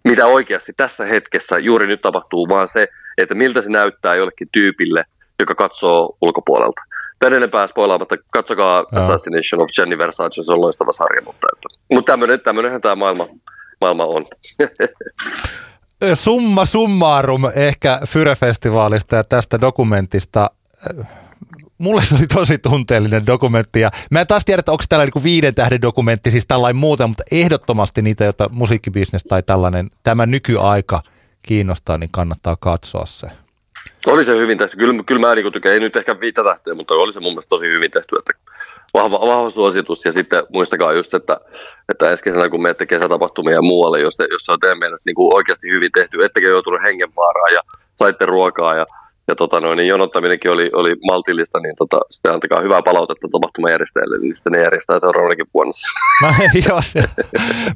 mitä 0.04 0.26
oikeasti 0.26 0.72
tässä 0.76 1.04
hetkessä 1.04 1.58
juuri 1.58 1.86
nyt 1.86 2.00
tapahtuu, 2.00 2.48
vaan 2.48 2.68
se, 2.68 2.88
että 3.18 3.34
miltä 3.34 3.62
se 3.62 3.70
näyttää 3.70 4.14
jollekin 4.14 4.48
tyypille, 4.52 5.04
joka 5.38 5.54
katsoo 5.54 6.16
ulkopuolelta. 6.20 6.80
Tän 7.18 7.32
enempää 7.32 7.66
spoilaamatta, 7.66 8.16
katsokaa 8.30 8.84
Joo. 8.92 9.02
Assassination 9.02 9.62
of 9.62 9.68
Jenny 9.78 9.98
Versace, 9.98 10.42
se 10.44 10.52
on 10.52 10.60
loistava 10.60 10.92
sarja, 10.92 11.22
mutta, 11.22 11.46
että, 11.52 11.68
mutta 11.92 12.12
tämmöinen, 12.12 12.40
tämmöinenhän 12.40 12.80
tämä 12.80 12.94
maailma, 12.94 13.28
maailma 13.80 14.04
on. 14.04 14.26
Summa 16.14 16.64
summarum 16.64 17.42
ehkä 17.54 18.00
Fyre-festivaalista 18.06 19.16
ja 19.16 19.24
tästä 19.24 19.60
dokumentista 19.60 20.50
mulle 21.80 22.02
se 22.02 22.14
oli 22.14 22.26
tosi 22.26 22.58
tunteellinen 22.58 23.26
dokumentti. 23.26 23.80
Ja 23.80 23.90
mä 24.10 24.20
en 24.20 24.26
taas 24.26 24.44
tiedä, 24.44 24.60
että 24.60 24.72
onko 24.72 24.84
tällä 24.88 25.04
niin 25.04 25.24
viiden 25.24 25.54
tähden 25.54 25.82
dokumentti, 25.82 26.30
siis 26.30 26.46
tällainen 26.46 26.76
muuta, 26.76 27.06
mutta 27.06 27.22
ehdottomasti 27.32 28.02
niitä, 28.02 28.24
joita 28.24 28.48
musiikkibisnes 28.52 29.24
tai 29.24 29.42
tällainen, 29.42 29.88
tämä 30.02 30.26
nykyaika 30.26 31.02
kiinnostaa, 31.42 31.98
niin 31.98 32.10
kannattaa 32.12 32.56
katsoa 32.60 33.06
se. 33.06 33.26
Oli 34.06 34.24
se 34.24 34.36
hyvin 34.36 34.58
tehty. 34.58 34.76
Kyllä, 34.76 35.02
kyllä 35.06 35.20
mä 35.20 35.34
niin 35.34 35.52
tykkään, 35.52 35.74
ei 35.74 35.80
nyt 35.80 35.96
ehkä 35.96 36.20
viittä 36.20 36.44
tähteä, 36.44 36.74
mutta 36.74 36.94
oli 36.94 37.12
se 37.12 37.20
mun 37.20 37.32
mielestä 37.32 37.48
tosi 37.48 37.66
hyvin 37.66 37.90
tehty. 37.90 38.16
Että 38.18 38.32
vahva, 38.94 39.20
vahva 39.20 39.50
suositus 39.50 40.04
ja 40.04 40.12
sitten 40.12 40.42
muistakaa 40.52 40.92
just, 40.92 41.14
että, 41.14 41.40
että 41.88 42.10
ensi 42.10 42.22
kesänä 42.22 42.48
kun 42.48 42.62
menette 42.62 42.86
kesätapahtumia 42.86 43.54
ja 43.54 43.62
muualle, 43.62 44.00
jos, 44.00 44.16
te, 44.16 44.26
jos 44.30 44.42
se 44.44 44.52
on 44.52 44.60
teidän 44.60 44.78
mielestä 44.78 45.02
niin 45.06 45.34
oikeasti 45.34 45.68
hyvin 45.68 45.92
tehty, 45.92 46.18
ettekä 46.24 46.48
joutunut 46.48 46.82
hengenvaaraan 46.82 47.52
ja 47.52 47.60
saitte 47.94 48.26
ruokaa 48.26 48.74
ja 48.74 48.86
ja 49.30 49.36
tota 49.36 49.60
noin, 49.60 49.76
niin 49.76 49.88
jonottaminenkin 49.88 50.50
oli, 50.50 50.70
oli 50.72 50.96
maltillista, 51.10 51.60
niin 51.60 51.76
tota, 51.76 52.00
sitten 52.10 52.32
antakaa 52.32 52.62
hyvää 52.62 52.82
palautetta 52.82 53.28
tapahtumajärjestäjille, 53.32 54.18
niin 54.18 54.36
sitten 54.36 54.52
ne 54.52 54.62
järjestää 54.62 55.00
seuraavallakin 55.00 55.46
vuonna. 55.54 55.72
Mä, 56.22 56.34
joo, 56.68 56.82
se, 56.82 57.02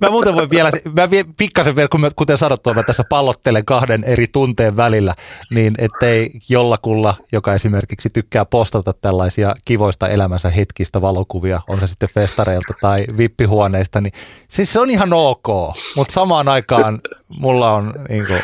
mä 0.00 0.10
muuten 0.10 0.34
voin 0.34 0.50
vielä, 0.50 0.70
mä 0.96 1.10
vie, 1.10 1.24
pikkasen 1.38 1.76
vielä, 1.76 1.88
kuten 2.16 2.38
sanottua, 2.38 2.74
mä 2.74 2.82
tässä 2.82 3.04
pallottelen 3.08 3.64
kahden 3.64 4.04
eri 4.04 4.26
tunteen 4.32 4.76
välillä, 4.76 5.14
niin 5.50 5.74
ettei 5.78 6.30
jollakulla, 6.48 7.14
joka 7.32 7.54
esimerkiksi 7.54 8.08
tykkää 8.12 8.44
postata 8.44 8.92
tällaisia 8.92 9.54
kivoista 9.64 10.08
elämänsä 10.08 10.50
hetkistä 10.50 11.00
valokuvia, 11.00 11.60
on 11.68 11.80
se 11.80 11.86
sitten 11.86 12.08
festareilta 12.14 12.74
tai 12.80 13.04
vippihuoneista, 13.18 14.00
niin 14.00 14.12
siis 14.48 14.72
se 14.72 14.80
on 14.80 14.90
ihan 14.90 15.12
ok, 15.12 15.48
mutta 15.96 16.12
samaan 16.12 16.48
aikaan 16.48 17.00
mulla 17.28 17.72
on 17.72 17.94
niin 18.08 18.26
kuin, 18.26 18.42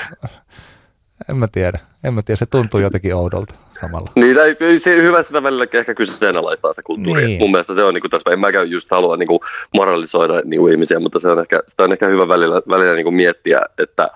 en 1.28 1.36
mä 1.36 1.46
tiedä. 1.52 1.78
En 2.04 2.14
mä 2.14 2.22
tiedä, 2.22 2.38
se 2.38 2.46
tuntuu 2.46 2.80
jotenkin 2.80 3.14
oudolta 3.14 3.54
samalla. 3.80 4.10
Niin, 4.14 4.36
tai 4.36 4.56
se 4.78 4.96
hyvä 4.96 5.22
sitä 5.22 5.42
välillä 5.42 5.66
ehkä 5.72 5.94
kyseenalaistaa 5.94 6.74
se 6.74 6.82
kulttuuri. 6.82 7.24
Niin. 7.26 7.38
Mun 7.38 7.50
mielestä 7.50 7.74
se 7.74 7.84
on 7.84 7.94
niin 7.94 8.02
kuin 8.02 8.10
tässä, 8.10 8.30
en 8.32 8.40
mäkään 8.40 8.70
just 8.70 8.90
halua 8.90 9.16
niin 9.16 9.26
kuin 9.26 9.40
moralisoida 9.74 10.40
niin 10.44 10.60
kuin 10.60 10.72
ihmisiä, 10.72 11.00
mutta 11.00 11.18
se 11.18 11.28
on 11.28 11.40
ehkä, 11.40 11.62
sitä 11.68 11.82
on 11.82 11.92
ehkä 11.92 12.08
hyvä 12.08 12.28
välillä, 12.28 12.62
välillä 12.70 12.94
niin 12.94 13.04
kuin 13.04 13.14
miettiä, 13.14 13.60
että 13.78 14.08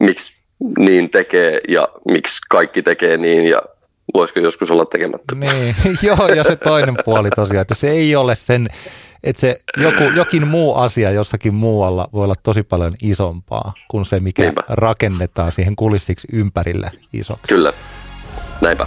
miksi 0.00 0.32
niin 0.78 1.10
tekee 1.10 1.60
ja 1.68 1.88
miksi 2.08 2.40
kaikki 2.50 2.82
tekee 2.82 3.16
niin 3.16 3.44
ja 3.44 3.62
voisiko 4.14 4.40
joskus 4.40 4.70
olla 4.70 4.84
tekemättä. 4.84 5.34
Niin, 5.34 5.74
joo, 6.06 6.28
ja 6.34 6.44
se 6.44 6.56
toinen 6.56 6.94
puoli 7.04 7.30
tosiaan, 7.30 7.62
että 7.62 7.74
se 7.74 7.90
ei 7.90 8.16
ole 8.16 8.34
sen 8.34 8.66
että 9.24 9.40
se 9.40 9.60
joku, 9.76 10.02
jokin 10.16 10.48
muu 10.48 10.74
asia 10.74 11.10
jossakin 11.10 11.54
muualla 11.54 12.08
voi 12.12 12.24
olla 12.24 12.34
tosi 12.42 12.62
paljon 12.62 12.94
isompaa 13.02 13.72
kuin 13.88 14.04
se, 14.04 14.20
mikä 14.20 14.42
Niinpä. 14.42 14.62
rakennetaan 14.68 15.52
siihen 15.52 15.76
kulissiksi 15.76 16.28
ympärille 16.32 16.90
isoksi. 17.12 17.48
Kyllä, 17.48 17.72
näinpä. 18.60 18.86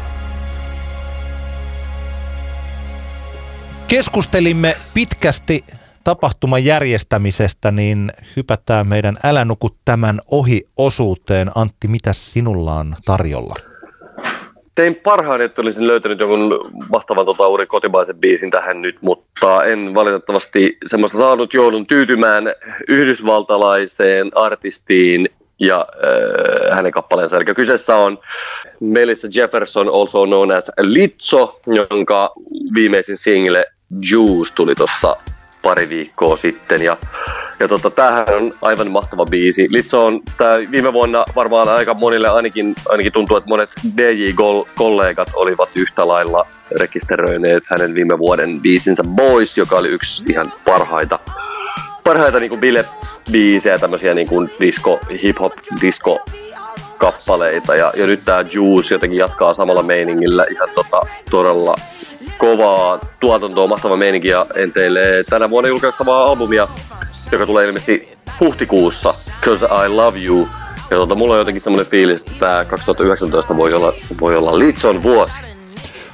Keskustelimme 3.88 4.78
pitkästi 4.94 5.66
tapahtuman 6.04 6.66
järjestämisestä, 6.66 7.72
niin 7.72 8.12
hypätään 8.36 8.88
meidän 8.88 9.18
Älä 9.24 9.46
nuku 9.46 9.70
tämän 9.86 10.20
ohi 10.32 10.68
osuuteen. 10.78 11.52
Antti, 11.56 11.88
mitä 11.88 12.14
sinulla 12.14 12.74
on 12.74 12.96
tarjolla? 13.06 13.73
Tein 14.76 14.96
parhaan, 15.04 15.42
että 15.42 15.62
olisin 15.62 15.88
löytänyt 15.88 16.20
jonkun 16.20 16.72
vastaavan 16.92 17.26
tota, 17.26 17.48
uuden 17.48 17.68
kotimaisen 17.68 18.16
biisin 18.16 18.52
tähän 18.52 18.82
nyt, 18.82 18.98
mutta 19.02 19.64
en 19.64 19.94
valitettavasti 19.94 20.78
semmoista 20.88 21.18
saanut. 21.18 21.54
Joudun 21.54 21.88
tyytymään 21.88 22.44
yhdysvaltalaiseen 22.88 24.32
artistiin 24.36 25.30
ja 25.60 25.80
äh, 25.80 26.78
hänen 26.78 26.92
kappaleensa. 26.92 27.38
Eli 27.38 27.46
kyseessä 27.46 27.96
on 27.96 28.20
Melissa 28.80 29.28
Jefferson, 29.34 29.90
also 29.90 30.26
known 30.26 30.52
as 30.52 30.66
Litso, 30.80 31.60
jonka 31.90 32.34
viimeisin 32.74 33.18
single 33.18 33.66
Juice 34.12 34.54
tuli 34.56 34.76
tuossa 34.76 35.16
pari 35.62 35.90
viikkoa 35.90 36.38
sitten. 36.38 36.82
Ja, 36.82 36.98
ja 37.60 37.68
tota, 37.68 37.90
tämähän 37.90 38.26
on 38.36 38.52
aivan 38.62 38.92
mahtava 38.92 39.26
biisi. 39.26 39.68
Litso 39.70 40.06
on 40.06 40.22
tää 40.38 40.58
viime 40.72 40.94
vuonna 40.94 41.26
varmaan 41.36 41.70
aika 41.70 41.94
monille, 41.94 42.28
ainakin, 42.28 42.76
ainakin 42.90 43.14
tuntuu, 43.14 43.38
että 43.38 43.50
monet 43.50 43.70
DJ-kollegat 43.98 45.32
olivat 45.34 45.70
yhtä 45.76 46.08
lailla 46.08 46.48
rekisteröineet 46.80 47.64
hänen 47.68 47.94
viime 47.96 48.20
vuoden 48.20 48.62
biisinsä 48.62 49.04
Boys, 49.04 49.58
joka 49.58 49.78
oli 49.78 49.88
yksi 49.90 50.24
ihan 50.30 50.54
parhaita 50.66 51.20
parhaita 52.04 52.40
niin 52.40 52.60
bile-biisejä, 52.60 53.80
tämmöisiä 53.80 54.14
niin 54.14 54.28
kuin 54.28 54.50
disco, 54.60 55.00
hip-hop, 55.10 55.54
disco 55.82 56.26
kappaleita 56.98 57.76
ja, 57.76 57.94
ja 57.98 58.08
nyt 58.08 58.26
tämä 58.26 58.46
Juice 58.52 58.94
jotenkin 58.94 59.20
jatkaa 59.20 59.54
samalla 59.54 59.84
meiningillä 59.84 60.46
ihan 60.52 60.70
tota, 60.76 61.02
todella 61.32 61.76
kovaa 62.38 63.00
tuotantoa, 63.20 63.68
mahtava 63.68 63.98
meininki 63.98 64.28
ja 64.28 64.46
enteilee 64.56 65.24
tänä 65.24 65.50
vuonna 65.50 65.68
julkaistavaa 65.68 66.24
albumia, 66.24 66.68
joka 67.34 67.46
tulee 67.46 67.66
ilmeisesti 67.66 68.18
huhtikuussa, 68.40 69.14
Cause 69.42 69.66
I 69.66 69.90
Love 69.90 70.20
You. 70.20 70.48
Ja 70.92 70.98
tota, 70.98 71.16
mulla 71.16 71.34
on 71.34 71.40
jotenkin 71.40 71.64
semmoinen 71.64 71.92
fiilis, 71.92 72.22
että 72.22 72.32
tämä 72.40 72.66
2019 72.66 73.58
voi 73.58 73.74
olla, 73.74 73.94
voi 74.22 74.38
olla 74.38 74.60
Litson 74.60 75.04
vuosi. 75.04 75.34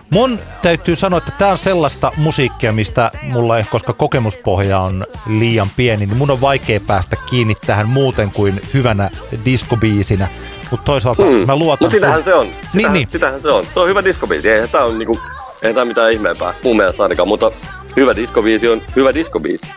Mun 0.10 0.40
täytyy 0.62 0.96
sanoa, 0.96 1.18
että 1.18 1.32
tämä 1.38 1.52
on 1.52 1.58
sellaista 1.58 2.12
musiikkia, 2.18 2.72
mistä 2.72 3.12
mulla 3.24 3.58
ei, 3.58 3.64
koska 3.64 3.94
kokemuspohja 3.94 4.80
on 4.80 5.06
liian 5.28 5.68
pieni, 5.76 6.06
niin 6.06 6.18
mun 6.18 6.32
on 6.32 6.42
vaikea 6.42 6.80
päästä 6.80 7.16
kiinni 7.30 7.56
tähän 7.66 7.90
muuten 7.90 8.32
kuin 8.32 8.62
hyvänä 8.74 9.10
diskobiisinä. 9.46 10.28
Mutta 10.72 10.86
toisaalta 10.86 11.24
mm. 11.24 11.48
mä 11.48 11.56
luotan 11.56 11.86
Mutta 11.86 11.96
sitähän 11.96 12.24
sun... 12.24 12.24
se 12.24 12.34
on. 12.34 12.48
Sitähän, 12.48 12.72
niin, 12.74 12.94
niin. 12.94 13.08
sitähän 13.10 13.42
se 13.42 13.50
on. 13.50 13.66
Se 13.74 13.80
on 13.80 13.88
hyvä 13.88 14.04
diskobiisi. 14.04 14.50
Eihän 14.50 14.70
tämä 14.70 14.84
on 14.84 15.00
niinku 15.00 15.20
ei 15.62 15.74
tämä 15.74 15.86
mitään 15.86 16.12
ihmeempää, 16.12 16.54
mun 16.64 16.78
mielestä 16.78 17.04
ainakaan, 17.04 17.28
mutta 17.28 17.52
hyvä 17.96 18.16
diskobiisi 18.16 18.68
on 18.68 18.82
hyvä 18.96 19.14
diskobiisi. 19.14 19.68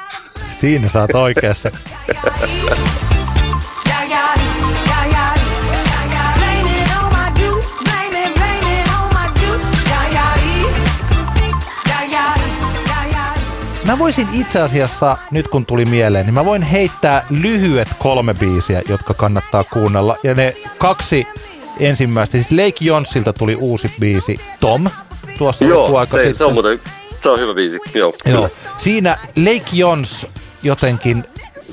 Siinä 0.50 0.88
sä 0.88 1.00
oot 1.00 1.14
oikeassa. 1.14 1.70
Mä 13.84 13.98
voisin 13.98 14.28
itse 14.32 14.60
asiassa, 14.60 15.16
nyt 15.30 15.48
kun 15.48 15.66
tuli 15.66 15.84
mieleen, 15.84 16.26
niin 16.26 16.34
mä 16.34 16.44
voin 16.44 16.62
heittää 16.62 17.26
lyhyet 17.30 17.88
kolme 17.98 18.34
biisiä, 18.34 18.82
jotka 18.88 19.14
kannattaa 19.14 19.64
kuunnella. 19.64 20.16
Ja 20.22 20.34
ne 20.34 20.56
kaksi 20.78 21.26
ensimmäistä, 21.80 22.32
siis 22.32 22.50
Lake 22.50 22.84
Jonsilta 22.84 23.32
tuli 23.32 23.54
uusi 23.54 23.92
biisi 24.00 24.36
Tom, 24.60 24.90
tuossa 25.38 25.64
Joo, 25.64 25.98
aika 25.98 26.16
se, 26.16 26.22
sitten. 26.22 26.38
se 26.38 26.44
on 26.44 26.52
muuten, 26.52 26.80
se 27.22 27.28
on 27.28 27.40
hyvä 27.40 27.54
biisi, 27.54 27.78
joo. 27.94 28.12
Joo. 28.24 28.48
Siinä 28.76 29.16
Lake 29.36 29.70
Jons 29.72 30.26
jotenkin, 30.62 31.24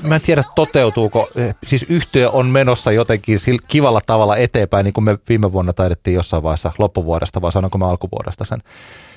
mä 0.02 0.14
en 0.14 0.20
tiedä 0.20 0.44
toteutuuko, 0.54 1.28
eh, 1.36 1.54
siis 1.66 1.86
yhtiö 1.88 2.30
on 2.30 2.46
menossa 2.46 2.92
jotenkin 2.92 3.38
kivalla 3.68 4.00
tavalla 4.06 4.36
eteenpäin, 4.36 4.84
niin 4.84 4.92
kuin 4.92 5.04
me 5.04 5.18
viime 5.28 5.52
vuonna 5.52 5.72
taidettiin 5.72 6.14
jossain 6.14 6.42
vaiheessa 6.42 6.72
loppuvuodesta, 6.78 7.42
vai 7.42 7.52
sanonko 7.52 7.78
mä 7.78 7.88
alkuvuodesta 7.88 8.44
sen 8.44 8.62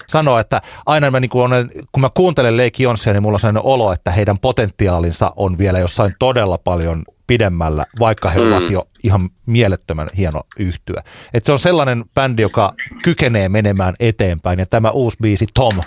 sanoa, 0.07 0.39
että 0.39 0.61
aina 0.85 1.11
mä, 1.11 1.19
niin 1.19 1.29
kun, 1.29 1.45
olen, 1.45 1.69
kun 1.91 2.01
mä 2.01 2.09
kuuntelen 2.13 2.57
Lake 2.57 2.83
Jonsia, 2.83 3.13
niin 3.13 3.23
mulla 3.23 3.35
on 3.35 3.39
sellainen 3.39 3.65
olo, 3.65 3.93
että 3.93 4.11
heidän 4.11 4.39
potentiaalinsa 4.39 5.33
on 5.35 5.57
vielä 5.57 5.79
jossain 5.79 6.13
todella 6.19 6.57
paljon 6.57 7.03
pidemmällä, 7.27 7.85
vaikka 7.99 8.29
he 8.29 8.39
mm. 8.39 8.51
ovat 8.51 8.69
jo 8.69 8.87
ihan 9.03 9.29
mielettömän 9.45 10.07
hieno 10.17 10.41
yhtyä. 10.59 11.03
Et 11.33 11.45
se 11.45 11.51
on 11.51 11.59
sellainen 11.59 12.03
bändi, 12.13 12.41
joka 12.41 12.73
kykenee 13.03 13.49
menemään 13.49 13.95
eteenpäin 13.99 14.59
ja 14.59 14.65
tämä 14.65 14.91
uusi 14.91 15.17
biisi 15.21 15.45
Tom 15.53 15.81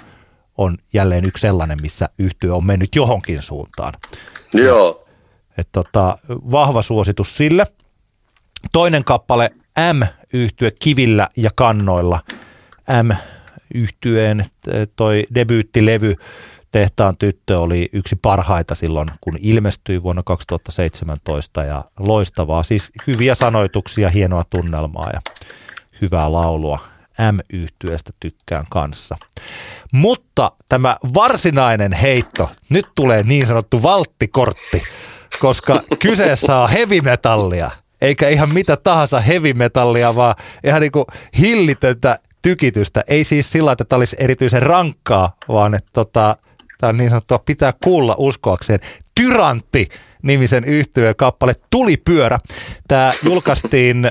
on 0.58 0.76
jälleen 0.92 1.24
yksi 1.24 1.40
sellainen, 1.40 1.78
missä 1.82 2.08
yhtyö 2.18 2.54
on 2.54 2.66
mennyt 2.66 2.94
johonkin 2.94 3.42
suuntaan. 3.42 3.92
Joo. 4.52 5.06
Et 5.58 5.68
tota, 5.72 6.18
vahva 6.28 6.82
suositus 6.82 7.36
sille. 7.36 7.66
Toinen 8.72 9.04
kappale 9.04 9.50
M 9.92 10.02
yhtyä 10.32 10.70
kivillä 10.82 11.28
ja 11.36 11.50
kannoilla. 11.54 12.20
M 13.02 13.10
yhtyeen 13.74 14.44
toi 14.96 15.26
debyyttilevy 15.34 16.14
Tehtaan 16.76 17.16
tyttö 17.16 17.60
oli 17.60 17.88
yksi 17.92 18.16
parhaita 18.16 18.74
silloin, 18.74 19.08
kun 19.20 19.36
ilmestyi 19.40 20.02
vuonna 20.02 20.22
2017 20.22 21.64
ja 21.64 21.84
loistavaa. 21.98 22.62
Siis 22.62 22.92
hyviä 23.06 23.34
sanoituksia, 23.34 24.10
hienoa 24.10 24.44
tunnelmaa 24.50 25.10
ja 25.12 25.20
hyvää 26.00 26.32
laulua. 26.32 26.78
M 27.32 27.38
yhtyeestä 27.52 28.12
tykkään 28.20 28.64
kanssa. 28.70 29.16
Mutta 29.92 30.52
tämä 30.68 30.96
varsinainen 31.14 31.92
heitto, 31.92 32.50
nyt 32.68 32.86
tulee 32.94 33.22
niin 33.22 33.46
sanottu 33.46 33.82
valttikortti, 33.82 34.82
koska 35.40 35.82
kyseessä 35.98 36.56
on 36.56 36.70
heavy 36.70 37.00
metallia. 37.00 37.70
Eikä 38.00 38.28
ihan 38.28 38.52
mitä 38.54 38.76
tahansa 38.76 39.20
heavy 39.20 39.52
metallia, 39.52 40.14
vaan 40.14 40.34
ihan 40.64 40.80
niin 40.80 40.92
kuin 40.92 41.04
hillitöntä 41.38 42.18
tykitystä. 42.42 43.04
Ei 43.08 43.24
siis 43.24 43.52
sillä, 43.52 43.72
että 43.72 43.84
tämä 43.84 43.98
olisi 43.98 44.16
erityisen 44.18 44.62
rankkaa, 44.62 45.36
vaan 45.48 45.74
että 45.74 45.90
tota, 45.92 46.36
Tämä 46.78 46.88
on 46.88 46.96
niin 46.96 47.10
sanottua 47.10 47.38
pitää 47.38 47.72
kuulla 47.84 48.14
uskoakseen. 48.18 48.80
Tyrantti 49.14 49.88
nimisen 50.22 50.64
yhtyeen 50.64 51.16
kappale 51.16 51.52
Tulipyörä. 51.70 52.38
Tämä 52.88 53.14
julkaistiin 53.22 54.10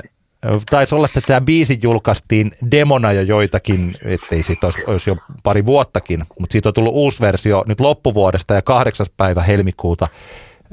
taisi 0.70 0.94
olla, 0.94 1.06
että 1.06 1.20
tämä 1.20 1.40
biisi 1.40 1.78
julkaistiin 1.82 2.52
demona 2.70 3.12
jo 3.12 3.22
joitakin, 3.22 3.94
ettei 4.02 4.42
siitä 4.42 4.66
olisi, 4.66 4.80
olisi 4.86 5.10
jo 5.10 5.16
pari 5.42 5.66
vuottakin, 5.66 6.22
mutta 6.38 6.52
siitä 6.52 6.68
on 6.68 6.74
tullut 6.74 6.94
uusi 6.94 7.20
versio 7.20 7.64
nyt 7.66 7.80
loppuvuodesta 7.80 8.54
ja 8.54 8.62
kahdeksas 8.62 9.10
päivä 9.16 9.42
helmikuuta 9.42 10.08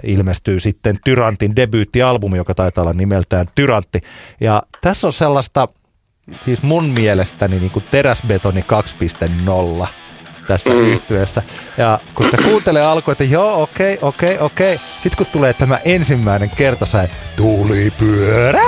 ilmestyy 0.03 0.59
sitten 0.59 0.97
Tyrantin 1.05 1.55
debyyttialbumi, 1.55 2.37
joka 2.37 2.55
taitaa 2.55 2.81
olla 2.81 2.93
nimeltään 2.93 3.47
Tyrantti. 3.55 4.01
Ja 4.39 4.63
tässä 4.81 5.07
on 5.07 5.13
sellaista 5.13 5.67
siis 6.45 6.63
mun 6.63 6.85
mielestäni 6.85 7.59
niin 7.59 7.71
kuin 7.71 7.85
teräsbetoni 7.91 8.65
2.0 9.81 9.87
tässä 10.47 10.69
mm. 10.69 10.79
yhtyessä. 10.79 11.41
Ja 11.77 11.99
kun 12.15 12.25
sitä 12.25 12.37
kuuntelee 12.43 12.85
alkuun, 12.85 13.11
että 13.11 13.23
joo, 13.23 13.61
okei, 13.61 13.93
okay, 13.93 14.07
okei, 14.07 14.33
okay, 14.35 14.45
okei. 14.45 14.75
Okay. 14.75 14.87
Sitten 14.93 15.17
kun 15.17 15.33
tulee 15.33 15.53
tämä 15.53 15.79
ensimmäinen 15.85 16.49
kertosäe, 16.49 17.09
tuli 17.35 17.93
pyörä. 17.97 18.61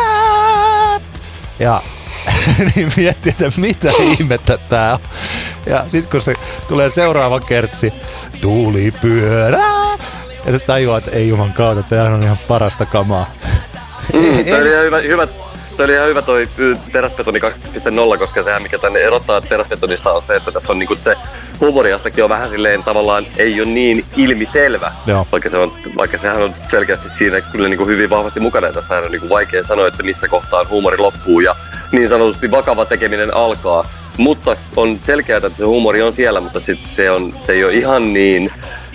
Ja 1.60 1.82
niin 2.76 2.91
miettii, 2.97 3.32
että 3.39 3.62
mitä 3.62 3.91
ihmettä 4.01 4.58
tää 4.58 4.93
on. 4.93 4.99
Ja 5.66 5.84
sitten 5.84 6.12
kun 6.12 6.22
se 6.22 6.34
tulee 6.68 6.89
seuraava 6.89 7.39
kertsi, 7.39 7.93
tuli 8.41 8.93
pyörä. 9.01 9.58
Ja 10.45 10.51
se 10.51 10.60
tajuaa, 10.60 10.97
että 10.97 11.12
ei 11.12 11.30
juman 11.30 11.53
kautta, 11.53 11.84
tämä 11.84 12.03
on 12.03 12.24
ihan 12.24 12.39
parasta 12.47 12.86
kamaa. 12.86 13.32
Mm, 14.14 14.45
tämä 14.45 14.58
oli 14.58 14.70
hyvä, 14.70 14.97
hyvä, 14.97 15.28
Tämä 15.78 15.86
oli 15.86 15.93
ihan 15.93 16.07
hyvä 16.07 16.21
toi 16.21 16.47
teräsbetoni 16.91 17.39
2.0, 17.39 18.17
koska 18.17 18.43
sehän 18.43 18.61
mikä 18.61 18.78
tänne 18.78 18.99
erottaa 18.99 19.41
teräsbetonista 19.41 20.11
on 20.11 20.21
se, 20.21 20.36
että 20.36 20.51
tässä 20.51 20.71
on 20.71 20.80
niinku 20.80 20.95
se 20.95 21.15
huumoriastakin 21.59 22.23
on 22.23 22.30
vähän 22.30 22.49
silleen 22.49 22.84
tavallaan 22.84 23.26
ei 23.38 23.61
ole 23.61 23.69
niin 23.69 24.05
ilmiselvä, 24.17 24.91
Joo. 25.05 25.28
Vaikka, 25.32 25.49
se 25.49 25.57
on, 25.57 25.71
vaikka 25.97 26.17
sehän 26.17 26.43
on 26.43 26.53
selkeästi 26.67 27.09
siinä 27.17 27.41
kyllä 27.41 27.69
niinku 27.69 27.86
hyvin 27.86 28.09
vahvasti 28.09 28.39
mukana. 28.39 28.71
Tässä 28.71 28.97
on 28.97 29.11
niinku 29.11 29.30
vaikea 29.30 29.63
sanoa, 29.63 29.88
että 29.88 30.03
missä 30.03 30.28
kohtaa 30.28 30.65
huumori 30.69 30.97
loppuu 30.97 31.39
ja 31.39 31.55
niin 31.91 32.09
sanotusti 32.09 32.51
vakava 32.51 32.86
tekeminen 32.86 33.36
alkaa. 33.36 33.89
Mutta 34.17 34.57
on 34.76 34.99
selkeää, 35.05 35.38
että 35.38 35.57
se 35.57 35.63
huumori 35.63 36.01
on 36.01 36.13
siellä, 36.13 36.41
mutta 36.41 36.59
sit 36.59 36.80
se, 36.95 37.11
on, 37.11 37.34
se 37.45 37.51
ei 37.51 37.63
ole 37.63 37.73
ihan 37.73 38.13
niin 38.13 38.51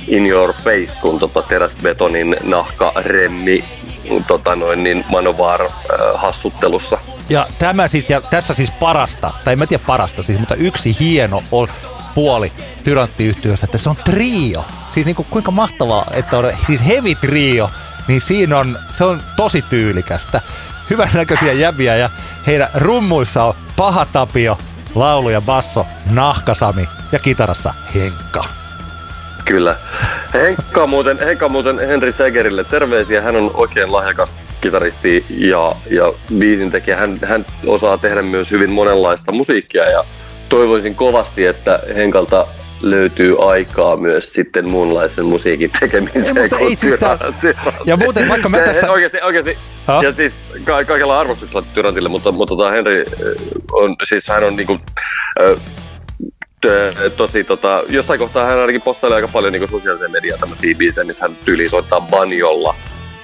in 0.08 0.26
your 0.26 0.52
face 0.64 0.92
kuin 1.00 1.18
tota 1.18 1.42
teräsbetonin 1.42 2.36
nahka 2.44 2.92
remmi 2.96 3.64
tota 4.26 4.57
noin, 4.57 4.84
niin 4.84 5.05
Manovar 5.09 5.62
äh, 5.62 5.70
hassuttelussa. 6.14 6.98
Ja, 7.28 7.46
tämä 7.59 7.88
siis, 7.88 8.11
ja 8.11 8.20
tässä 8.20 8.55
siis 8.55 8.70
parasta, 8.70 9.30
tai 9.44 9.53
en 9.53 9.59
mä 9.59 9.66
tiedä 9.66 9.84
parasta 9.86 10.22
siis, 10.22 10.38
mutta 10.38 10.55
yksi 10.55 10.96
hieno 11.01 11.42
on 11.53 11.68
puoli 12.14 12.53
tyranttiyhtiössä, 12.84 13.64
että 13.64 13.78
se 13.78 13.90
on 13.90 13.96
trio. 13.96 14.64
Siis 14.88 15.07
niin 15.07 15.16
kuin, 15.16 15.26
kuinka 15.30 15.51
mahtavaa, 15.51 16.07
että 16.12 16.38
on 16.38 16.53
siis 16.66 16.86
heavy 16.86 17.14
trio, 17.14 17.70
niin 18.09 18.20
siinä 18.20 18.59
on, 18.59 18.78
se 18.90 19.05
on 19.05 19.22
tosi 19.36 19.62
tyylikästä. 19.62 20.40
Hyvän 20.90 21.11
näköisiä 21.14 21.53
jäviä 21.53 21.96
ja 21.96 22.11
heidän 22.46 22.68
rummuissa 22.74 23.44
on 23.44 23.55
Paha 23.76 24.07
Tapio, 24.12 24.59
laulu 24.94 25.30
ja 25.30 25.40
basso, 25.40 25.86
Nahkasami 26.11 26.88
ja 27.12 27.18
kitarassa 27.18 27.74
Henkka. 27.94 28.59
Kyllä. 29.45 29.76
Henkka 30.34 30.86
muuten, 30.86 31.18
Henkka 31.18 31.49
muuten 31.49 31.78
Henri 31.78 32.12
Segerille 32.12 32.64
terveisiä. 32.64 33.20
Hän 33.20 33.36
on 33.36 33.51
oikein 33.55 33.93
lahjakas 33.93 34.30
kitaristi 34.61 35.24
ja, 35.28 35.72
ja 35.91 36.12
biisintekijä. 36.38 36.97
Hän, 36.97 37.18
hän 37.24 37.47
osaa 37.66 37.99
tehdä 37.99 38.22
myös 38.22 38.51
hyvin 38.51 38.72
monenlaista 38.72 39.32
musiikkia 39.32 39.91
ja 39.91 40.05
toivoisin 40.49 40.95
kovasti, 40.95 41.47
että 41.47 41.80
Henkalta 41.95 42.47
löytyy 42.82 43.51
aikaa 43.53 43.97
myös 43.97 44.32
sitten 44.32 44.70
muunlaisen 44.70 45.24
musiikin 45.24 45.70
tekemiseen. 45.80 46.36
Ei, 46.36 46.43
mutta 46.43 46.59
ei 46.59 46.76
siis 46.76 46.99
Ja 47.86 47.97
muuten 47.97 48.28
vaikka 48.28 48.49
mä 48.49 48.59
tässä... 48.59 48.91
Oikeasti, 48.91 49.18
oikeasti. 49.22 49.59
Ha? 49.86 50.01
Ja 50.03 50.12
siis 50.12 50.34
ka- 50.64 50.84
kaikella 50.84 51.20
arvostuksella 51.20 51.66
Tyrantille, 51.74 52.09
mutta, 52.09 52.32
mutta 52.32 52.57
tota 52.57 52.70
Henri 52.70 53.05
on, 53.72 53.97
siis 54.05 54.28
hän 54.28 54.45
on 54.45 54.57
niinku, 54.57 54.78
äh, 55.43 55.61
tosi 57.16 57.44
tota, 57.44 57.82
jossain 57.88 58.18
kohtaa 58.18 58.46
hän 58.46 58.58
ainakin 58.58 58.82
postailee 58.82 59.16
aika 59.16 59.28
paljon 59.28 59.52
niin 59.52 59.70
sosiaalisen 59.70 60.11
mediaan 60.11 60.40
tämmöisiä 60.40 60.74
biisejä, 60.74 61.04
missä 61.04 61.24
hän 61.24 61.36
tyyli 61.44 61.68
soittaa 61.68 62.00
banjolla 62.00 62.74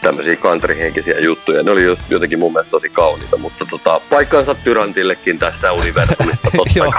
tämmöisiä 0.06 0.36
countryhenkisiä 0.36 1.18
juttuja. 1.18 1.62
Ne 1.62 1.70
oli 1.70 1.84
just 1.84 2.02
jotenkin 2.08 2.38
mun 2.38 2.52
mielestä 2.52 2.70
tosi 2.70 2.88
kauniita, 2.88 3.36
mutta 3.36 3.66
tota, 3.70 4.00
paikkansa 4.10 4.54
Tyrantillekin 4.54 5.38
tässä 5.38 5.72
universumissa 5.72 6.50
totta 6.56 6.78
Joo. 6.78 6.92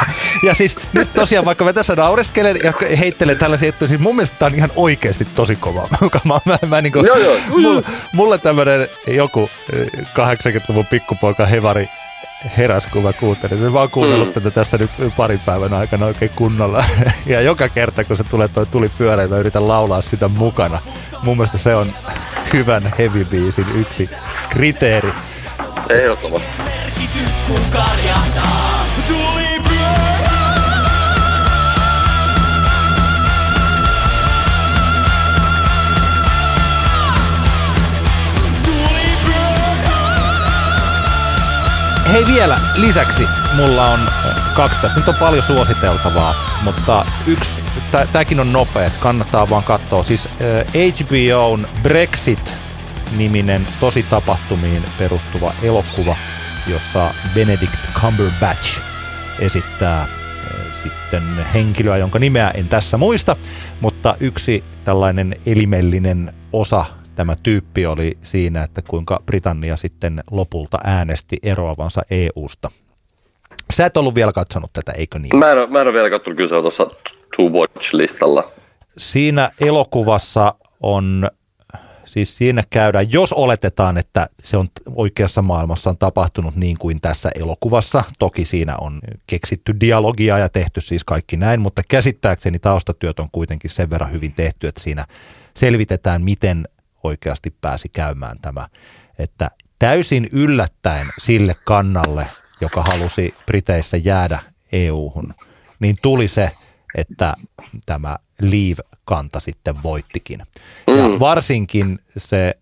Ja 0.44 0.54
siis 0.54 0.78
nyt 0.94 1.14
tosiaan, 1.14 1.46
vaikka 1.46 1.64
mä 1.64 1.74
tässä 1.74 1.96
naureskelen 1.96 2.58
ja 2.64 2.74
heittelen 3.00 3.38
tällaisia 3.38 3.68
juttuja, 3.68 3.88
siis 3.88 4.00
mun 4.00 4.16
mielestä 4.16 4.36
tää 4.40 4.46
on 4.46 4.56
ihan 4.56 4.72
oikeasti 4.76 5.28
tosi 5.36 5.56
kova. 5.56 5.88
mä, 6.26 6.40
mä, 6.46 6.58
mä 6.68 6.82
niin 6.82 6.94
kuin, 6.94 7.06
joo, 7.06 7.18
joo. 7.18 7.36
Mulle, 7.50 7.84
mulle 8.14 8.38
tämmönen 8.38 8.88
joku 9.08 9.50
80-luvun 10.00 10.86
pikkupoika 10.86 11.46
Hevari 11.46 11.90
heräs, 12.58 12.86
kun 12.86 13.04
mä 13.04 13.14
kuuntelin. 13.14 13.72
Mä 13.72 13.80
oon 13.80 13.90
kuunnellut 13.90 14.28
mm. 14.28 14.34
tätä 14.34 14.52
tässä 14.52 14.78
nyt 14.78 14.92
parin 15.18 15.40
päivän 15.46 15.74
aikana 15.74 16.06
oikein 16.06 16.32
kunnolla. 16.36 16.84
Ja 17.26 17.42
joka 17.42 17.70
kerta, 17.70 18.04
kun 18.04 18.18
se 18.18 18.24
tulee 18.24 18.48
toi 18.48 18.66
tuli 18.66 18.90
pyörä, 18.98 19.28
mä 19.28 19.38
yritän 19.38 19.68
laulaa 19.68 20.02
sitä 20.02 20.28
mukana. 20.28 20.80
Mun 21.22 21.38
mielestä 21.38 21.58
se 21.58 21.76
on 21.76 21.94
hyvän 22.54 22.94
heavy 22.98 23.26
biisin 23.26 23.66
yksi 23.76 24.10
kriteeri. 24.50 25.14
Ehdottomasti. 25.90 26.48
Merkitys 26.58 27.44
kun 27.48 27.62
karjahtaa, 27.72 28.86
Hei 42.18 42.28
vielä 42.28 42.60
lisäksi 42.76 43.24
mulla 43.56 43.88
on 43.88 44.00
kaksi 44.56 44.82
tästä. 44.82 45.00
Nyt 45.00 45.08
on 45.08 45.16
paljon 45.16 45.44
suositeltavaa, 45.44 46.36
mutta 46.64 47.06
yksi, 47.28 47.64
tämäkin 47.92 48.40
on 48.40 48.54
nopea, 48.54 48.92
kannattaa 49.00 49.50
vaan 49.50 49.64
katsoa. 49.64 50.04
Siis 50.04 50.30
HBOn 50.68 51.68
Brexit-niminen 51.84 53.68
tosi 53.80 54.04
tapahtumiin 54.04 54.86
perustuva 54.98 55.54
elokuva, 55.64 56.16
jossa 56.68 57.14
Benedict 57.34 57.80
Cumberbatch 57.94 58.80
esittää 59.40 60.08
sitten 60.84 61.24
henkilöä, 61.54 61.98
jonka 61.98 62.20
nimeä 62.20 62.50
en 62.50 62.68
tässä 62.68 62.98
muista, 62.98 63.36
mutta 63.82 64.16
yksi 64.20 64.64
tällainen 64.84 65.36
elimellinen 65.46 66.34
osa 66.54 66.86
tämä 67.18 67.36
tyyppi 67.44 67.86
oli 67.86 68.18
siinä, 68.22 68.64
että 68.64 68.82
kuinka 68.82 69.20
Britannia 69.26 69.76
sitten 69.76 70.20
lopulta 70.32 70.78
äänesti 70.84 71.38
eroavansa 71.44 72.02
EU-sta. 72.12 72.72
Sä 73.74 73.86
et 73.86 73.98
ollut 73.98 74.16
vielä 74.16 74.34
katsonut 74.34 74.74
tätä, 74.74 74.92
eikö 74.92 75.20
niin? 75.20 75.38
Mä 75.38 75.52
en, 75.52 75.72
mä 75.72 75.82
en 75.82 75.88
ole 75.88 75.94
vielä 75.94 76.10
katsonut, 76.10 76.38
kyllä 76.38 76.50
se 76.50 76.56
on 76.56 76.64
tuossa 76.64 76.86
To 77.38 77.44
Watch-listalla. 77.44 78.52
Siinä 78.98 79.52
elokuvassa 79.62 80.54
on, 80.82 81.30
siis 82.06 82.38
siinä 82.38 82.64
käydään, 82.70 83.12
jos 83.12 83.34
oletetaan, 83.34 83.98
että 83.98 84.30
se 84.44 84.58
on 84.58 84.68
oikeassa 84.96 85.42
maailmassa 85.42 85.90
on 85.90 85.98
tapahtunut 85.98 86.56
niin 86.56 86.78
kuin 86.78 87.02
tässä 87.02 87.32
elokuvassa, 87.36 88.04
toki 88.20 88.46
siinä 88.46 88.76
on 88.82 89.00
keksitty 89.28 89.76
dialogia 89.80 90.38
ja 90.38 90.50
tehty 90.50 90.82
siis 90.82 91.04
kaikki 91.04 91.38
näin, 91.38 91.62
mutta 91.62 91.82
käsittääkseni 91.88 92.60
taustatyöt 92.60 93.20
on 93.20 93.30
kuitenkin 93.32 93.72
sen 93.72 93.90
verran 93.90 94.12
hyvin 94.12 94.34
tehty, 94.34 94.68
että 94.68 94.82
siinä 94.82 95.06
selvitetään, 95.54 96.22
miten 96.22 96.68
oikeasti 97.04 97.56
pääsi 97.62 97.90
käymään 97.90 98.40
tämä. 98.42 98.68
Että 99.20 99.52
täysin 99.80 100.30
yllättäen 100.32 101.08
sille 101.20 101.56
kannalle, 101.66 102.28
joka 102.62 102.82
halusi 102.82 103.36
Briteissä 103.46 103.98
jäädä 103.98 104.40
EU-hun, 104.72 105.34
niin 105.80 105.96
tuli 106.02 106.28
se, 106.28 106.52
että 106.98 107.34
tämä 107.86 108.18
Leave-kanta 108.42 109.40
sitten 109.40 109.84
voittikin. 109.84 110.40
Ja 110.88 111.08
mm. 111.08 111.20
varsinkin 111.20 112.00
se, 112.18 112.54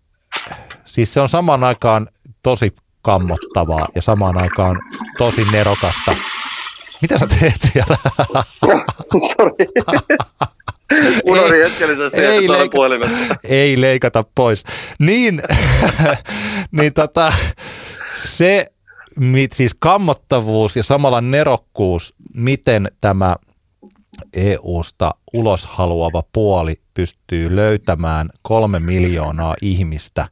siis 0.84 1.14
se 1.14 1.20
on 1.20 1.28
samaan 1.28 1.64
aikaan 1.64 2.08
tosi 2.42 2.76
kammottavaa 3.02 3.88
ja 3.94 4.02
samaan 4.02 4.38
aikaan 4.38 4.80
tosi 5.18 5.44
nerokasta. 5.44 6.16
Mitä 7.02 7.18
sä 7.18 7.26
teet 7.26 7.72
siellä? 7.72 7.96
Sorry. 9.36 9.54
Unohdin 11.30 11.60
ei, 12.12 12.48
leika- 12.48 13.38
ei 13.48 13.80
leikata 13.80 14.24
pois. 14.34 14.62
Niin, 14.98 15.42
niin 16.78 16.92
tota, 16.92 17.32
se 18.16 18.66
siis 19.52 19.76
kammottavuus 19.78 20.76
ja 20.76 20.82
samalla 20.82 21.20
nerokkuus, 21.20 22.14
miten 22.34 22.86
tämä 23.00 23.36
EUsta 24.36 25.14
ulos 25.32 25.66
haluava 25.66 26.22
puoli 26.32 26.74
pystyy 26.94 27.56
löytämään 27.56 28.30
kolme 28.42 28.78
miljoonaa 28.80 29.54
ihmistä, 29.62 30.28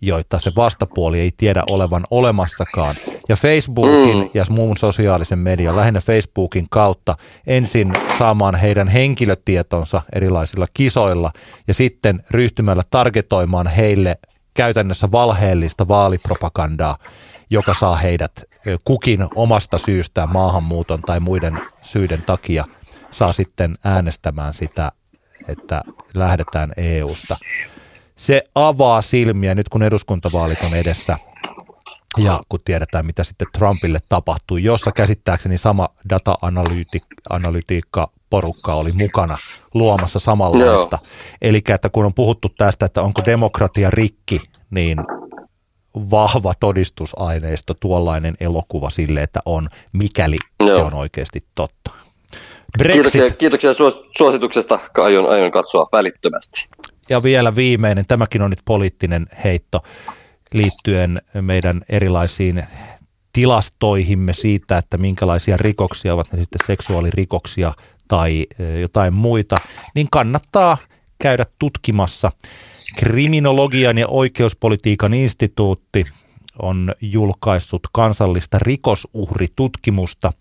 joita 0.00 0.38
se 0.38 0.52
vastapuoli 0.56 1.20
ei 1.20 1.30
tiedä 1.36 1.62
olevan 1.70 2.04
olemassakaan. 2.10 2.96
Ja 3.28 3.36
Facebookin 3.36 4.18
mm. 4.18 4.30
ja 4.34 4.44
muun 4.50 4.76
sosiaalisen 4.76 5.38
median, 5.38 5.76
lähinnä 5.76 6.00
Facebookin 6.00 6.66
kautta, 6.70 7.16
ensin 7.46 7.92
saamaan 8.18 8.54
heidän 8.54 8.88
henkilötietonsa 8.88 10.02
erilaisilla 10.12 10.66
kisoilla 10.74 11.32
ja 11.68 11.74
sitten 11.74 12.24
ryhtymällä 12.30 12.82
targetoimaan 12.90 13.66
heille 13.66 14.18
käytännössä 14.54 15.10
valheellista 15.12 15.88
vaalipropagandaa, 15.88 16.98
joka 17.50 17.74
saa 17.74 17.96
heidät 17.96 18.44
kukin 18.84 19.26
omasta 19.34 19.78
syystään 19.78 20.32
maahanmuuton 20.32 21.00
tai 21.00 21.20
muiden 21.20 21.60
syiden 21.82 22.22
takia 22.22 22.64
saa 23.10 23.32
sitten 23.32 23.78
äänestämään 23.84 24.54
sitä, 24.54 24.92
että 25.48 25.82
lähdetään 26.14 26.72
EUsta 26.76 27.36
se 28.18 28.42
avaa 28.54 29.02
silmiä 29.02 29.54
nyt 29.54 29.68
kun 29.68 29.82
eduskuntavaalit 29.82 30.62
on 30.62 30.74
edessä 30.74 31.16
Ja 32.16 32.40
kun 32.48 32.60
tiedetään, 32.64 33.06
mitä 33.06 33.24
sitten 33.24 33.46
Trumpille 33.58 33.98
tapahtui, 34.08 34.62
jossa 34.62 34.92
käsittääkseni 34.92 35.58
sama 35.58 35.88
data-analytiikka 36.10 38.10
porukka 38.30 38.74
oli 38.74 38.92
mukana 38.92 39.38
luomassa 39.74 40.18
samanlaista. 40.18 40.98
Eli 41.42 41.60
että 41.68 41.88
kun 41.88 42.04
on 42.04 42.14
puhuttu 42.14 42.48
tästä, 42.48 42.86
että 42.86 43.02
onko 43.02 43.22
demokratia 43.26 43.90
rikki, 43.90 44.40
niin 44.70 44.98
vahva 46.10 46.52
todistusaineisto, 46.60 47.74
tuollainen 47.74 48.34
elokuva 48.40 48.90
sille, 48.90 49.22
että 49.22 49.40
on, 49.46 49.68
mikäli 49.92 50.36
Joo. 50.60 50.78
se 50.78 50.84
on 50.84 50.94
oikeasti 50.94 51.40
totta. 51.54 51.90
Brexit. 52.78 53.12
Kiitoksia, 53.12 53.36
kiitoksia 53.36 53.70
suosituksesta, 54.18 54.78
aion, 54.94 55.30
aion 55.30 55.50
katsoa 55.50 55.88
välittömästi. 55.92 56.68
Ja 57.10 57.22
vielä 57.22 57.56
viimeinen, 57.56 58.06
tämäkin 58.06 58.42
on 58.42 58.50
nyt 58.50 58.62
poliittinen 58.64 59.26
heitto 59.44 59.82
liittyen 60.52 61.22
meidän 61.40 61.82
erilaisiin 61.88 62.62
tilastoihimme 63.32 64.32
siitä, 64.32 64.78
että 64.78 64.98
minkälaisia 64.98 65.56
rikoksia 65.56 66.14
ovat 66.14 66.32
ne 66.32 66.38
sitten 66.38 66.66
seksuaalirikoksia 66.66 67.72
tai 68.08 68.46
jotain 68.80 69.14
muita, 69.14 69.56
niin 69.94 70.08
kannattaa 70.10 70.76
käydä 71.18 71.44
tutkimassa. 71.58 72.32
Kriminologian 72.96 73.98
ja 73.98 74.08
oikeuspolitiikan 74.08 75.14
instituutti 75.14 76.06
on 76.62 76.94
julkaissut 77.00 77.82
kansallista 77.92 78.58
rikosuhritutkimusta 78.58 80.32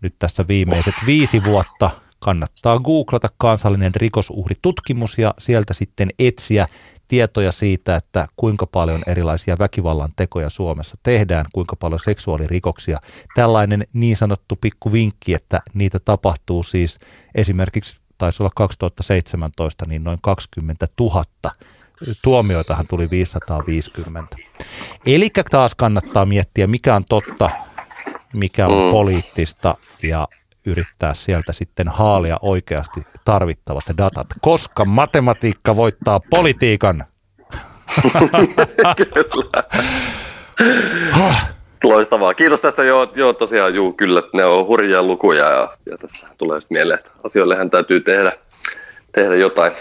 nyt 0.00 0.14
tässä 0.18 0.48
viimeiset 0.48 0.94
viisi 1.06 1.44
vuotta. 1.44 1.90
Kannattaa 2.20 2.78
googlata 2.78 3.28
kansallinen 3.38 3.94
rikosuhritutkimus 3.94 5.18
ja 5.18 5.34
sieltä 5.38 5.74
sitten 5.74 6.08
etsiä 6.18 6.66
tietoja 7.08 7.52
siitä, 7.52 7.96
että 7.96 8.26
kuinka 8.36 8.66
paljon 8.66 9.02
erilaisia 9.06 9.56
väkivallan 9.58 10.12
tekoja 10.16 10.50
Suomessa 10.50 10.96
tehdään, 11.02 11.46
kuinka 11.52 11.76
paljon 11.76 12.00
seksuaalirikoksia. 12.00 12.98
Tällainen 13.34 13.86
niin 13.92 14.16
sanottu 14.16 14.56
pikku 14.60 14.92
vinkki, 14.92 15.34
että 15.34 15.60
niitä 15.74 15.98
tapahtuu 15.98 16.62
siis 16.62 16.98
esimerkiksi 17.34 17.96
taisi 18.18 18.42
olla 18.42 18.52
2017 18.56 19.84
niin 19.88 20.04
noin 20.04 20.18
20 20.22 20.86
000. 21.00 21.24
Tuomioitahan 22.22 22.86
tuli 22.88 23.10
550. 23.10 24.36
Eli 25.06 25.30
taas 25.50 25.74
kannattaa 25.74 26.24
miettiä, 26.24 26.66
mikä 26.66 26.94
on 26.94 27.04
totta, 27.08 27.50
mikä 28.32 28.66
on 28.66 28.84
mm. 28.86 28.90
poliittista 28.90 29.74
ja 30.02 30.28
yrittää 30.70 31.14
sieltä 31.14 31.52
sitten 31.52 31.88
haalia 31.88 32.36
oikeasti 32.42 33.00
tarvittavat 33.24 33.84
datat, 33.98 34.26
koska 34.40 34.84
matematiikka 34.84 35.76
voittaa 35.76 36.20
politiikan. 36.30 37.04
kyllä. 39.32 39.62
Loistavaa. 41.84 42.34
Kiitos 42.34 42.60
tästä. 42.60 42.84
Joo, 42.84 43.12
joo 43.14 43.32
tosiaan, 43.32 43.74
juu, 43.74 43.92
kyllä, 43.92 44.22
ne 44.32 44.44
on 44.44 44.66
hurjia 44.66 45.02
lukuja 45.02 45.50
ja, 45.50 45.76
ja 45.90 45.98
tässä 45.98 46.26
tulee 46.38 46.60
mieleen, 46.70 46.98
että 46.98 47.10
asioillehän 47.24 47.70
täytyy 47.70 48.00
tehdä, 48.00 48.32
tehdä 49.12 49.36
jotain. 49.36 49.72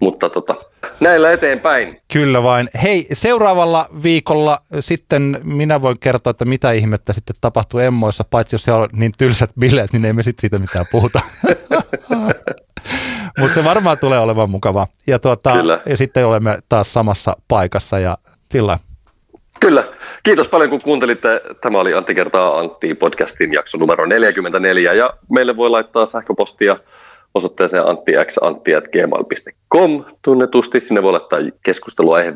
Mutta 0.00 0.30
tota, 0.30 0.54
näillä 1.00 1.32
eteenpäin. 1.32 2.00
Kyllä 2.12 2.42
vain. 2.42 2.68
Hei, 2.82 3.06
seuraavalla 3.12 3.86
viikolla 4.02 4.58
sitten 4.80 5.40
minä 5.44 5.82
voin 5.82 5.96
kertoa, 6.00 6.30
että 6.30 6.44
mitä 6.44 6.72
ihmettä 6.72 7.12
sitten 7.12 7.36
tapahtuu 7.40 7.80
Emmoissa, 7.80 8.24
paitsi 8.30 8.54
jos 8.54 8.64
siellä 8.64 8.82
on 8.82 8.88
niin 8.92 9.12
tylsät 9.18 9.50
bileet, 9.60 9.92
niin 9.92 10.04
ei 10.04 10.12
me 10.12 10.22
sitten 10.22 10.40
siitä 10.40 10.58
mitään 10.58 10.86
puhuta. 10.90 11.20
Mutta 13.38 13.54
se 13.54 13.64
varmaan 13.64 13.98
tulee 13.98 14.18
olemaan 14.18 14.50
mukavaa. 14.50 14.86
Ja, 15.06 15.18
tuota, 15.18 15.52
ja 15.86 15.96
sitten 15.96 16.26
olemme 16.26 16.58
taas 16.68 16.92
samassa 16.92 17.36
paikassa 17.48 17.98
ja 17.98 18.18
sillä 18.50 18.78
Kyllä. 19.60 19.84
Kiitos 20.22 20.48
paljon, 20.48 20.70
kun 20.70 20.80
kuuntelitte. 20.84 21.40
Tämä 21.60 21.78
oli 21.78 21.94
Antti 21.94 22.14
kertaa 22.14 22.58
Antti 22.58 22.94
podcastin 22.94 23.52
jakso 23.52 23.78
numero 23.78 24.06
44 24.06 24.94
ja 24.94 25.14
meille 25.30 25.56
voi 25.56 25.70
laittaa 25.70 26.06
sähköpostia 26.06 26.76
osoitteeseen 27.34 27.88
anttix.antti.gmail.com 27.88 30.04
tunnetusti. 30.22 30.80
Sinne 30.80 31.02
voi 31.02 31.12
laittaa 31.12 31.40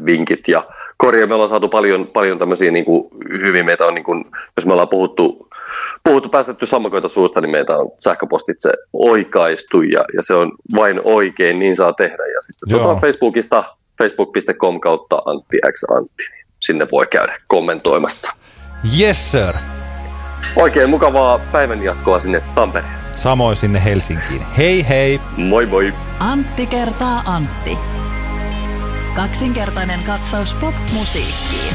vinkit 0.06 0.48
ja 0.48 0.64
korjaa. 0.96 1.26
Me 1.26 1.34
ollaan 1.34 1.48
saatu 1.48 1.68
paljon, 1.68 2.08
paljon 2.12 2.38
tämmöisiä 2.38 2.70
niin 2.70 2.84
kuin, 2.84 3.08
hyvin. 3.30 3.66
Meitä 3.66 3.86
on, 3.86 3.94
niin 3.94 4.04
kuin, 4.04 4.24
jos 4.56 4.66
me 4.66 4.72
ollaan 4.72 4.88
puhuttu, 4.88 5.48
puhuttu 6.04 6.28
päästetty 6.28 6.66
sammakoita 6.66 7.08
suusta, 7.08 7.40
niin 7.40 7.50
meitä 7.50 7.76
on 7.76 7.90
sähköpostitse 7.98 8.72
oikaistu 8.92 9.82
ja, 9.82 10.04
ja 10.16 10.22
se 10.22 10.34
on 10.34 10.52
vain 10.76 11.00
oikein, 11.04 11.58
niin 11.58 11.76
saa 11.76 11.92
tehdä. 11.92 12.26
Ja 12.34 12.42
sitten 12.42 12.68
tuota 12.68 13.00
Facebookista 13.00 13.64
facebook.com 14.02 14.80
kautta 14.80 15.22
anttix.antti. 15.24 16.24
Sinne 16.60 16.86
voi 16.92 17.06
käydä 17.06 17.36
kommentoimassa. 17.46 18.32
Yes, 19.00 19.32
sir. 19.32 19.54
Oikein 20.56 20.90
mukavaa 20.90 21.40
päivänjatkoa 21.52 22.20
sinne 22.20 22.42
Tampereen. 22.54 23.01
Samoin 23.14 23.56
sinne 23.56 23.84
Helsinkiin. 23.84 24.46
Hei 24.56 24.88
hei! 24.88 25.20
Moi 25.36 25.66
moi! 25.66 25.94
Antti 26.18 26.66
kertaa 26.66 27.22
Antti. 27.24 27.78
Kaksinkertainen 29.14 30.02
katsaus 30.02 30.54
pop-musiikkiin. 30.54 31.74